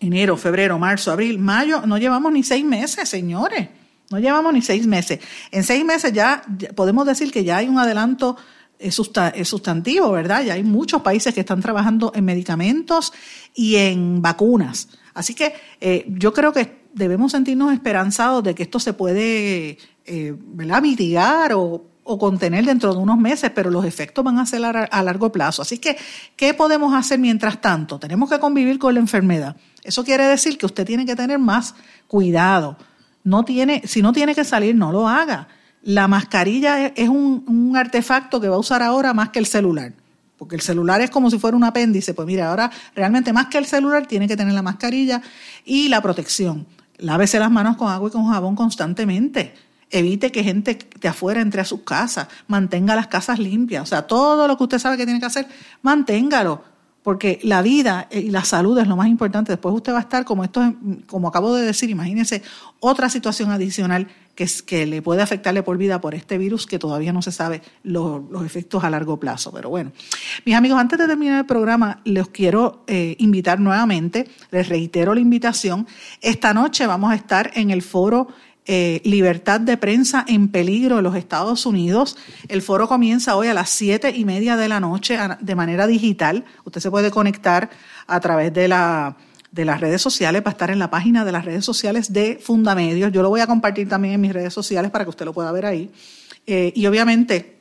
Enero, 0.00 0.38
febrero, 0.38 0.78
marzo, 0.78 1.12
abril, 1.12 1.38
mayo, 1.38 1.82
no 1.84 1.98
llevamos 1.98 2.32
ni 2.32 2.42
seis 2.42 2.64
meses, 2.64 3.06
señores. 3.06 3.68
No 4.10 4.18
llevamos 4.18 4.54
ni 4.54 4.62
seis 4.62 4.86
meses. 4.86 5.20
En 5.50 5.62
seis 5.62 5.84
meses 5.84 6.14
ya 6.14 6.42
podemos 6.74 7.04
decir 7.04 7.30
que 7.30 7.44
ya 7.44 7.58
hay 7.58 7.68
un 7.68 7.78
adelanto 7.78 8.34
eh, 8.78 8.90
sustantivo, 8.92 10.12
¿verdad? 10.12 10.42
Ya 10.42 10.54
hay 10.54 10.62
muchos 10.62 11.02
países 11.02 11.34
que 11.34 11.40
están 11.40 11.60
trabajando 11.60 12.12
en 12.14 12.24
medicamentos 12.24 13.12
y 13.54 13.76
en 13.76 14.22
vacunas. 14.22 14.88
Así 15.18 15.34
que 15.34 15.52
eh, 15.80 16.04
yo 16.06 16.32
creo 16.32 16.52
que 16.52 16.78
debemos 16.94 17.32
sentirnos 17.32 17.72
esperanzados 17.72 18.44
de 18.44 18.54
que 18.54 18.62
esto 18.62 18.78
se 18.78 18.92
puede 18.92 19.76
eh, 20.06 20.34
mitigar 20.80 21.52
o, 21.54 21.84
contener 22.18 22.64
dentro 22.64 22.94
de 22.94 23.00
unos 23.00 23.18
meses, 23.18 23.50
pero 23.54 23.68
los 23.68 23.84
efectos 23.84 24.24
van 24.24 24.38
a 24.38 24.46
ser 24.46 24.64
a, 24.64 25.02
largo 25.02 25.30
plazo. 25.30 25.60
Así 25.60 25.76
que, 25.76 25.98
¿qué 26.36 26.54
podemos 26.54 26.94
hacer 26.94 27.18
mientras 27.18 27.60
tanto? 27.60 27.98
Tenemos 27.98 28.30
que 28.30 28.38
convivir 28.38 28.78
con 28.78 28.94
la 28.94 29.00
enfermedad. 29.00 29.56
Eso 29.82 30.04
quiere 30.04 30.24
decir 30.24 30.56
que 30.56 30.64
usted 30.64 30.86
tiene 30.86 31.04
que 31.04 31.14
tener 31.14 31.38
más 31.38 31.74
cuidado. 32.06 32.78
No 33.24 33.44
tiene, 33.44 33.82
si 33.84 34.00
no 34.00 34.14
tiene 34.14 34.34
que 34.34 34.44
salir, 34.44 34.74
no 34.74 34.90
lo 34.90 35.06
haga. 35.06 35.48
La 35.82 36.08
mascarilla 36.08 36.86
es, 36.86 37.08
un 37.10 37.74
artefacto 37.76 38.40
que 38.40 38.48
va 38.48 38.56
a 38.56 38.60
usar 38.60 38.82
ahora 38.82 39.12
más 39.12 39.28
que 39.28 39.40
el 39.40 39.46
celular 39.46 39.92
porque 40.38 40.54
el 40.54 40.62
celular 40.62 41.00
es 41.00 41.10
como 41.10 41.30
si 41.30 41.38
fuera 41.38 41.56
un 41.56 41.64
apéndice. 41.64 42.14
Pues 42.14 42.26
mira, 42.26 42.48
ahora 42.48 42.70
realmente 42.94 43.32
más 43.32 43.48
que 43.48 43.58
el 43.58 43.66
celular 43.66 44.06
tiene 44.06 44.28
que 44.28 44.36
tener 44.36 44.54
la 44.54 44.62
mascarilla 44.62 45.20
y 45.64 45.88
la 45.88 46.00
protección. 46.00 46.66
Lávese 46.98 47.38
las 47.38 47.50
manos 47.50 47.76
con 47.76 47.90
agua 47.90 48.08
y 48.08 48.12
con 48.12 48.26
jabón 48.28 48.54
constantemente. 48.54 49.54
Evite 49.90 50.30
que 50.30 50.44
gente 50.44 50.78
de 51.00 51.08
afuera 51.08 51.40
entre 51.40 51.60
a 51.60 51.64
sus 51.64 51.80
casas. 51.80 52.28
Mantenga 52.46 52.94
las 52.94 53.08
casas 53.08 53.38
limpias. 53.38 53.82
O 53.82 53.86
sea, 53.86 54.02
todo 54.02 54.46
lo 54.46 54.56
que 54.56 54.62
usted 54.62 54.78
sabe 54.78 54.96
que 54.96 55.04
tiene 55.04 55.20
que 55.20 55.26
hacer, 55.26 55.48
manténgalo. 55.82 56.62
Porque 57.02 57.40
la 57.42 57.62
vida 57.62 58.06
y 58.10 58.30
la 58.30 58.44
salud 58.44 58.78
es 58.78 58.86
lo 58.86 58.96
más 58.96 59.08
importante. 59.08 59.52
Después 59.52 59.74
usted 59.74 59.92
va 59.92 59.98
a 59.98 60.02
estar, 60.02 60.24
como 60.24 60.44
esto, 60.44 60.74
como 61.06 61.28
acabo 61.28 61.54
de 61.54 61.64
decir, 61.64 61.88
imagínese 61.88 62.42
otra 62.80 63.08
situación 63.08 63.50
adicional 63.50 64.08
que, 64.64 64.86
le 64.86 65.02
puede 65.02 65.20
afectarle 65.20 65.64
por 65.64 65.76
vida 65.78 66.00
por 66.00 66.14
este 66.14 66.38
virus 66.38 66.66
que 66.66 66.78
todavía 66.78 67.12
no 67.12 67.22
se 67.22 67.32
sabe 67.32 67.60
los, 67.82 68.22
efectos 68.44 68.84
a 68.84 68.90
largo 68.90 69.18
plazo. 69.18 69.50
Pero 69.52 69.68
bueno, 69.68 69.90
mis 70.44 70.54
amigos, 70.54 70.78
antes 70.78 70.98
de 70.98 71.08
terminar 71.08 71.40
el 71.40 71.46
programa, 71.46 72.00
les 72.04 72.28
quiero 72.28 72.84
eh, 72.86 73.16
invitar 73.18 73.58
nuevamente, 73.58 74.28
les 74.52 74.68
reitero 74.68 75.14
la 75.14 75.20
invitación. 75.20 75.88
Esta 76.20 76.54
noche 76.54 76.86
vamos 76.86 77.10
a 77.10 77.16
estar 77.16 77.50
en 77.54 77.70
el 77.70 77.82
foro 77.82 78.28
eh, 78.70 79.00
Libertad 79.04 79.60
de 79.60 79.76
Prensa 79.78 80.24
en 80.28 80.48
Peligro 80.48 80.98
en 80.98 81.04
los 81.04 81.16
Estados 81.16 81.66
Unidos. 81.66 82.16
El 82.48 82.62
foro 82.62 82.86
comienza 82.86 83.34
hoy 83.34 83.48
a 83.48 83.54
las 83.54 83.70
siete 83.70 84.10
y 84.14 84.24
media 84.24 84.56
de 84.56 84.68
la 84.68 84.78
noche 84.78 85.18
de 85.40 85.54
manera 85.54 85.86
digital. 85.86 86.44
Usted 86.64 86.80
se 86.80 86.90
puede 86.90 87.10
conectar 87.10 87.70
a 88.06 88.20
través 88.20 88.52
de 88.52 88.68
la 88.68 89.16
de 89.50 89.64
las 89.64 89.80
redes 89.80 90.02
sociales, 90.02 90.42
va 90.44 90.50
a 90.50 90.52
estar 90.52 90.70
en 90.70 90.78
la 90.78 90.90
página 90.90 91.24
de 91.24 91.32
las 91.32 91.44
redes 91.44 91.64
sociales 91.64 92.12
de 92.12 92.38
Fundamedios. 92.42 93.12
Yo 93.12 93.22
lo 93.22 93.30
voy 93.30 93.40
a 93.40 93.46
compartir 93.46 93.88
también 93.88 94.14
en 94.14 94.20
mis 94.20 94.32
redes 94.32 94.52
sociales 94.52 94.90
para 94.90 95.04
que 95.04 95.10
usted 95.10 95.24
lo 95.24 95.32
pueda 95.32 95.50
ver 95.52 95.66
ahí. 95.66 95.90
Eh, 96.46 96.72
y 96.74 96.86
obviamente 96.86 97.56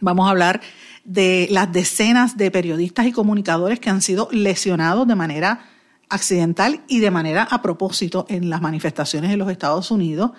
vamos 0.00 0.26
a 0.26 0.30
hablar 0.30 0.60
de 1.04 1.48
las 1.50 1.72
decenas 1.72 2.36
de 2.36 2.50
periodistas 2.50 3.06
y 3.06 3.12
comunicadores 3.12 3.80
que 3.80 3.90
han 3.90 4.02
sido 4.02 4.28
lesionados 4.32 5.06
de 5.08 5.14
manera 5.14 5.66
accidental 6.08 6.82
y 6.88 6.98
de 6.98 7.10
manera 7.10 7.44
a 7.44 7.62
propósito 7.62 8.26
en 8.28 8.50
las 8.50 8.60
manifestaciones 8.60 9.30
en 9.30 9.38
los 9.38 9.50
Estados 9.50 9.90
Unidos 9.90 10.32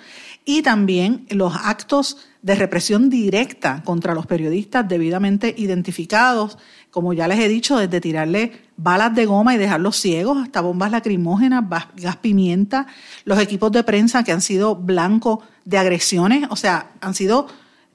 y 0.45 0.61
también 0.61 1.26
los 1.30 1.55
actos 1.55 2.17
de 2.42 2.56
represión 2.56 3.10
directa 3.10 3.84
contra 3.84 4.16
los 4.16 4.26
periodistas 4.26 4.88
debidamente 4.88 5.54
identificados, 5.58 6.58
como 6.89 7.14
ya 7.14 7.28
les 7.28 7.39
he 7.39 7.48
dicho, 7.48 7.78
desde 7.78 8.02
tirarle 8.02 8.52
balas 8.78 9.14
de 9.14 9.26
goma 9.26 9.54
y 9.54 9.58
dejarlos 9.58 9.98
ciegos 9.98 10.38
hasta 10.39 10.62
bombas 10.62 10.92
lacrimógenas, 10.92 11.64
gas 11.96 12.18
pimienta, 12.18 12.88
los 13.26 13.39
equipos 13.39 13.72
de 13.72 13.84
prensa 13.84 14.24
que 14.24 14.32
han 14.32 14.42
sido 14.42 14.76
blanco 14.76 15.44
de 15.66 15.78
agresiones, 15.78 16.48
o 16.50 16.56
sea, 16.56 16.92
han 17.00 17.14
sido 17.14 17.48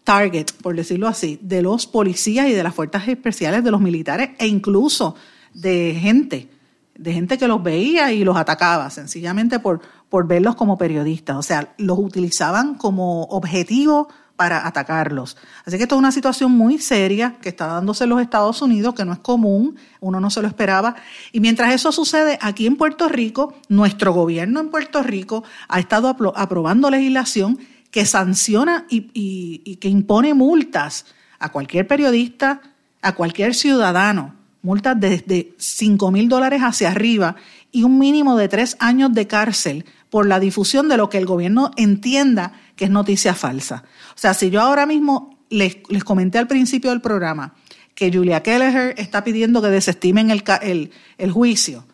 target, 0.05 0.53
por 0.63 0.77
decirlo 0.77 1.09
así, 1.09 1.41
de 1.43 1.63
los 1.63 1.89
policías 1.89 2.49
y 2.49 2.53
de 2.53 2.63
las 2.63 2.75
fuerzas 2.75 3.09
especiales 3.09 3.65
de 3.65 3.73
los 3.73 3.81
militares 3.81 4.31
e 4.39 4.47
incluso 4.47 5.17
de 5.53 5.99
gente, 6.01 6.49
de 6.95 7.13
gente 7.13 7.37
que 7.37 7.49
los 7.49 7.61
veía 7.61 8.13
y 8.13 8.23
los 8.23 8.37
atacaba, 8.37 8.89
sencillamente 8.91 9.59
por, 9.59 9.81
por 10.09 10.29
verlos 10.29 10.55
como 10.55 10.79
periodistas, 10.79 11.37
o 11.37 11.43
sea, 11.43 11.75
los 11.79 11.99
utilizaban 11.99 12.77
como 12.77 13.25
objetivo 13.25 14.09
para 14.37 14.67
atacarlos. 14.67 15.37
Así 15.65 15.77
que 15.77 15.85
esto 15.85 15.95
es 15.95 15.99
una 15.99 16.13
situación 16.13 16.53
muy 16.53 16.79
seria 16.79 17.37
que 17.41 17.49
está 17.49 17.67
dándose 17.67 18.05
en 18.05 18.11
los 18.11 18.21
Estados 18.21 18.63
Unidos, 18.63 18.95
que 18.95 19.05
no 19.05 19.13
es 19.13 19.19
común, 19.19 19.77
uno 20.01 20.21
no 20.21 20.31
se 20.31 20.43
lo 20.43 20.49
esperaba. 20.49 20.95
Y 21.33 21.41
mientras 21.41 21.75
eso 21.75 21.91
sucede 21.91 22.39
aquí 22.41 22.67
en 22.67 22.77
Puerto 22.77 23.09
Rico, 23.09 23.55
nuestro 23.69 24.13
gobierno 24.13 24.61
en 24.61 24.69
Puerto 24.69 25.03
Rico 25.03 25.43
ha 25.69 25.81
estado 25.81 26.09
aprobando 26.37 26.91
legislación 26.91 27.59
que 27.91 28.05
sanciona 28.05 28.87
y, 28.91 29.77
que 29.77 29.89
impone 29.89 30.35
multas 30.35 31.07
a 31.39 31.51
cualquier 31.51 31.87
periodista, 31.87 32.61
a 33.01 33.15
cualquier 33.15 33.55
ciudadano, 33.55 34.35
multas 34.61 34.99
desde 34.99 35.55
5 35.57 36.11
mil 36.11 36.29
dólares 36.29 36.61
hacia 36.63 36.91
arriba 36.91 37.37
y 37.73 37.85
un 37.85 37.99
mínimo 37.99 38.37
de 38.37 38.49
tres 38.49 38.77
años 38.81 39.15
de 39.15 39.27
cárcel 39.27 39.85
por 40.11 40.27
la 40.27 40.41
difusión 40.41 40.89
de 40.89 40.97
lo 40.97 41.09
que 41.09 41.19
el 41.19 41.27
gobierno 41.27 41.71
entienda 41.77 42.53
que 42.77 42.85
es 42.85 42.91
noticia 42.91 43.35
falsa. 43.35 43.83
O 44.11 44.19
sea, 44.19 44.35
si 44.35 44.51
yo 44.51 44.61
ahora 44.61 44.87
mismo 44.87 45.37
les, 45.51 45.79
comenté 46.05 46.39
al 46.39 46.47
principio 46.47 46.91
del 46.91 47.01
programa 47.01 47.55
que 47.95 48.13
Julia 48.13 48.43
Kelleher 48.43 48.95
está 48.99 49.25
pidiendo 49.25 49.63
que 49.63 49.69
desestimen 49.69 50.31
el, 50.31 50.45
el, 50.63 50.91
el 51.19 51.33
juicio 51.33 51.85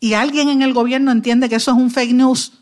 y 0.00 0.14
alguien 0.14 0.48
en 0.48 0.62
el 0.62 0.72
gobierno 0.72 1.10
entiende 1.10 1.48
que 1.48 1.56
eso 1.56 1.72
es 1.72 1.76
un 1.76 1.90
fake 1.90 2.14
news, 2.14 2.52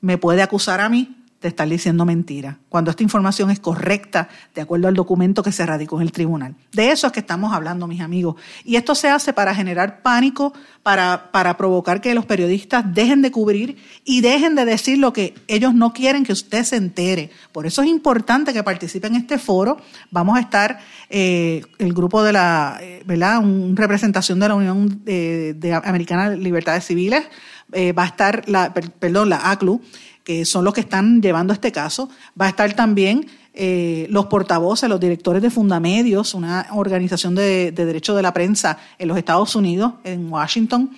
me 0.00 0.18
puede 0.18 0.42
acusar 0.42 0.80
a 0.80 0.88
mí 0.88 1.14
de 1.40 1.48
estar 1.48 1.68
diciendo 1.68 2.04
mentira, 2.04 2.58
cuando 2.68 2.90
esta 2.90 3.04
información 3.04 3.50
es 3.50 3.60
correcta 3.60 4.28
de 4.54 4.62
acuerdo 4.62 4.88
al 4.88 4.94
documento 4.94 5.42
que 5.42 5.52
se 5.52 5.64
radicó 5.64 5.96
en 5.96 6.02
el 6.02 6.12
tribunal. 6.12 6.56
De 6.72 6.90
eso 6.90 7.06
es 7.06 7.12
que 7.12 7.20
estamos 7.20 7.52
hablando, 7.52 7.86
mis 7.86 8.00
amigos. 8.00 8.34
Y 8.64 8.74
esto 8.74 8.96
se 8.96 9.08
hace 9.08 9.32
para 9.32 9.54
generar 9.54 10.02
pánico, 10.02 10.52
para, 10.88 11.30
para 11.32 11.58
provocar 11.58 12.00
que 12.00 12.14
los 12.14 12.24
periodistas 12.24 12.82
dejen 12.94 13.20
de 13.20 13.30
cubrir 13.30 13.76
y 14.06 14.22
dejen 14.22 14.54
de 14.54 14.64
decir 14.64 14.96
lo 14.96 15.12
que 15.12 15.34
ellos 15.46 15.74
no 15.74 15.92
quieren 15.92 16.24
que 16.24 16.32
usted 16.32 16.64
se 16.64 16.76
entere. 16.76 17.28
Por 17.52 17.66
eso 17.66 17.82
es 17.82 17.88
importante 17.88 18.54
que 18.54 18.62
participe 18.62 19.06
en 19.06 19.16
este 19.16 19.36
foro. 19.36 19.76
Vamos 20.10 20.38
a 20.38 20.40
estar 20.40 20.78
eh, 21.10 21.60
el 21.78 21.92
grupo 21.92 22.22
de 22.22 22.32
la, 22.32 22.78
eh, 22.80 23.02
¿verdad? 23.04 23.40
Un 23.40 23.76
representación 23.76 24.40
de 24.40 24.48
la 24.48 24.54
Unión 24.54 25.04
de, 25.04 25.78
Americana 25.84 26.30
de 26.30 26.38
Libertades 26.38 26.86
Civiles. 26.86 27.22
Eh, 27.72 27.92
va 27.92 28.04
a 28.04 28.06
estar 28.06 28.48
la, 28.48 28.72
perdón, 28.72 29.28
la 29.28 29.50
ACLU 29.50 29.82
que 30.24 30.46
son 30.46 30.64
los 30.64 30.72
que 30.72 30.80
están 30.80 31.20
llevando 31.20 31.52
este 31.52 31.70
caso. 31.70 32.08
Va 32.40 32.46
a 32.46 32.48
estar 32.48 32.72
también 32.72 33.26
eh, 33.54 34.06
los 34.10 34.26
portavoces, 34.26 34.88
los 34.88 35.00
directores 35.00 35.42
de 35.42 35.50
Fundamedios, 35.50 36.34
una 36.34 36.66
organización 36.72 37.34
de, 37.34 37.72
de 37.72 37.84
derecho 37.84 38.14
de 38.14 38.22
la 38.22 38.32
prensa 38.32 38.78
en 38.98 39.08
los 39.08 39.18
Estados 39.18 39.56
Unidos, 39.56 39.94
en 40.04 40.32
Washington. 40.32 40.90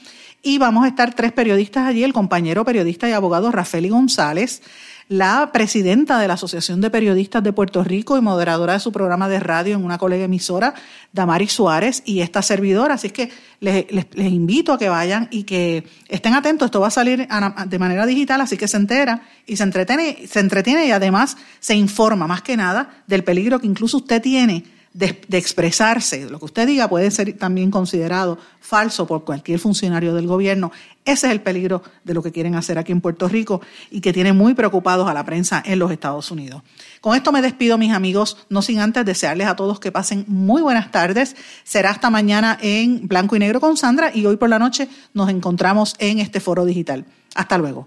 Y 0.42 0.59
vamos 0.59 0.84
a 0.84 0.88
estar 0.88 1.14
tres 1.14 1.32
periodistas 1.32 1.86
allí, 1.86 2.03
el 2.03 2.14
compañero 2.14 2.64
periodista 2.64 3.09
y 3.09 3.12
abogado 3.12 3.53
Rafael 3.53 3.90
González, 3.90 4.62
la 5.11 5.51
presidenta 5.53 6.21
de 6.21 6.29
la 6.29 6.35
Asociación 6.35 6.81
de 6.81 6.89
Periodistas 6.89 7.43
de 7.43 7.53
Puerto 7.53 7.83
Rico 7.83 8.17
y 8.17 8.21
moderadora 8.21 8.75
de 8.75 8.79
su 8.79 8.93
programa 8.93 9.29
de 9.29 9.41
radio 9.41 9.75
en 9.75 9.85
una 9.85 9.99
colega 9.99 10.27
emisora, 10.27 10.73
Damari 11.13 11.49
Suárez, 11.49 12.05
y 12.07 12.21
esta 12.21 12.43
servidora. 12.43 12.95
Así 12.95 13.09
es 13.09 13.13
que 13.13 13.33
les, 13.59 13.87
invito 14.15 14.73
a 14.73 14.79
que 14.79 14.89
vayan 14.89 15.27
y 15.33 15.43
que 15.43 15.85
estén 16.07 16.35
atentos. 16.35 16.67
Esto 16.67 16.79
va 16.79 16.87
a 16.87 16.93
salir 16.93 17.27
de 17.27 17.79
manera 17.81 18.07
digital, 18.07 18.41
así 18.41 18.57
que 18.57 18.69
se 18.69 18.77
entera 18.77 19.23
y 19.49 19.57
se 19.57 19.65
entretiene, 19.65 20.29
se 20.29 20.39
entretiene 20.39 20.87
y 20.87 20.93
además 20.93 21.37
se 21.59 21.75
informa 21.75 22.29
más 22.29 22.43
que 22.43 22.57
nada 22.57 23.03
del 23.09 23.25
peligro 23.25 23.59
que 23.59 23.67
incluso 23.67 23.97
usted 23.97 24.23
tiene 24.23 24.63
de, 24.93 25.20
expresarse. 25.32 26.28
Lo 26.28 26.38
que 26.38 26.45
usted 26.47 26.66
diga 26.66 26.88
puede 26.88 27.11
ser 27.11 27.36
también 27.36 27.70
considerado 27.70 28.38
falso 28.61 29.07
por 29.07 29.24
cualquier 29.24 29.59
funcionario 29.59 30.14
del 30.14 30.26
gobierno. 30.26 30.72
Ese 31.05 31.28
es 31.28 31.32
el 31.32 31.41
peligro 31.41 31.82
de 32.05 32.14
lo 32.14 32.22
que 32.22 32.32
quieren 32.32 32.55
hacer 32.55 32.78
aquí 32.78 32.93
en 32.93 33.01
Puerto 33.01 33.28
Rico 33.28 33.61
y 33.91 34.01
que 34.01 34.12
tiene 34.12 34.32
muy 34.32 34.55
preocupados 34.55 35.09
a 35.09 35.14
la 35.14 35.24
prensa 35.24 35.62
en 35.64 35.78
los 35.78 35.91
Estados 35.91 36.30
Unidos. 36.30 36.62
Con 37.01 37.16
esto 37.16 37.32
me 37.32 37.43
despido, 37.43 37.78
mis 37.78 37.93
amigos, 37.93 38.36
no 38.49 38.62
sin 38.62 38.80
antes 38.80 39.05
desearles 39.05 39.47
a 39.47 39.57
todos 39.57 39.80
que 39.80 39.93
pasen 39.93 40.24
muy 40.28 40.62
buenas 40.62 40.91
tardes. 40.91 41.36
Será 41.64 41.91
hasta 41.91 42.11
mañana 42.11 42.59
en 42.61 43.07
Blanco 43.07 43.36
y 43.36 43.38
Negro 43.38 43.61
con 43.61 43.76
Sandra 43.76 44.11
y 44.14 44.26
hoy 44.26 44.36
por 44.36 44.49
la 44.49 44.59
noche 44.59 44.88
nos 45.14 45.30
encontramos 45.30 45.95
en 45.99 46.18
este 46.18 46.41
foro 46.41 46.64
digital. 46.64 47.07
Hasta 47.34 47.59
luego. 47.59 47.86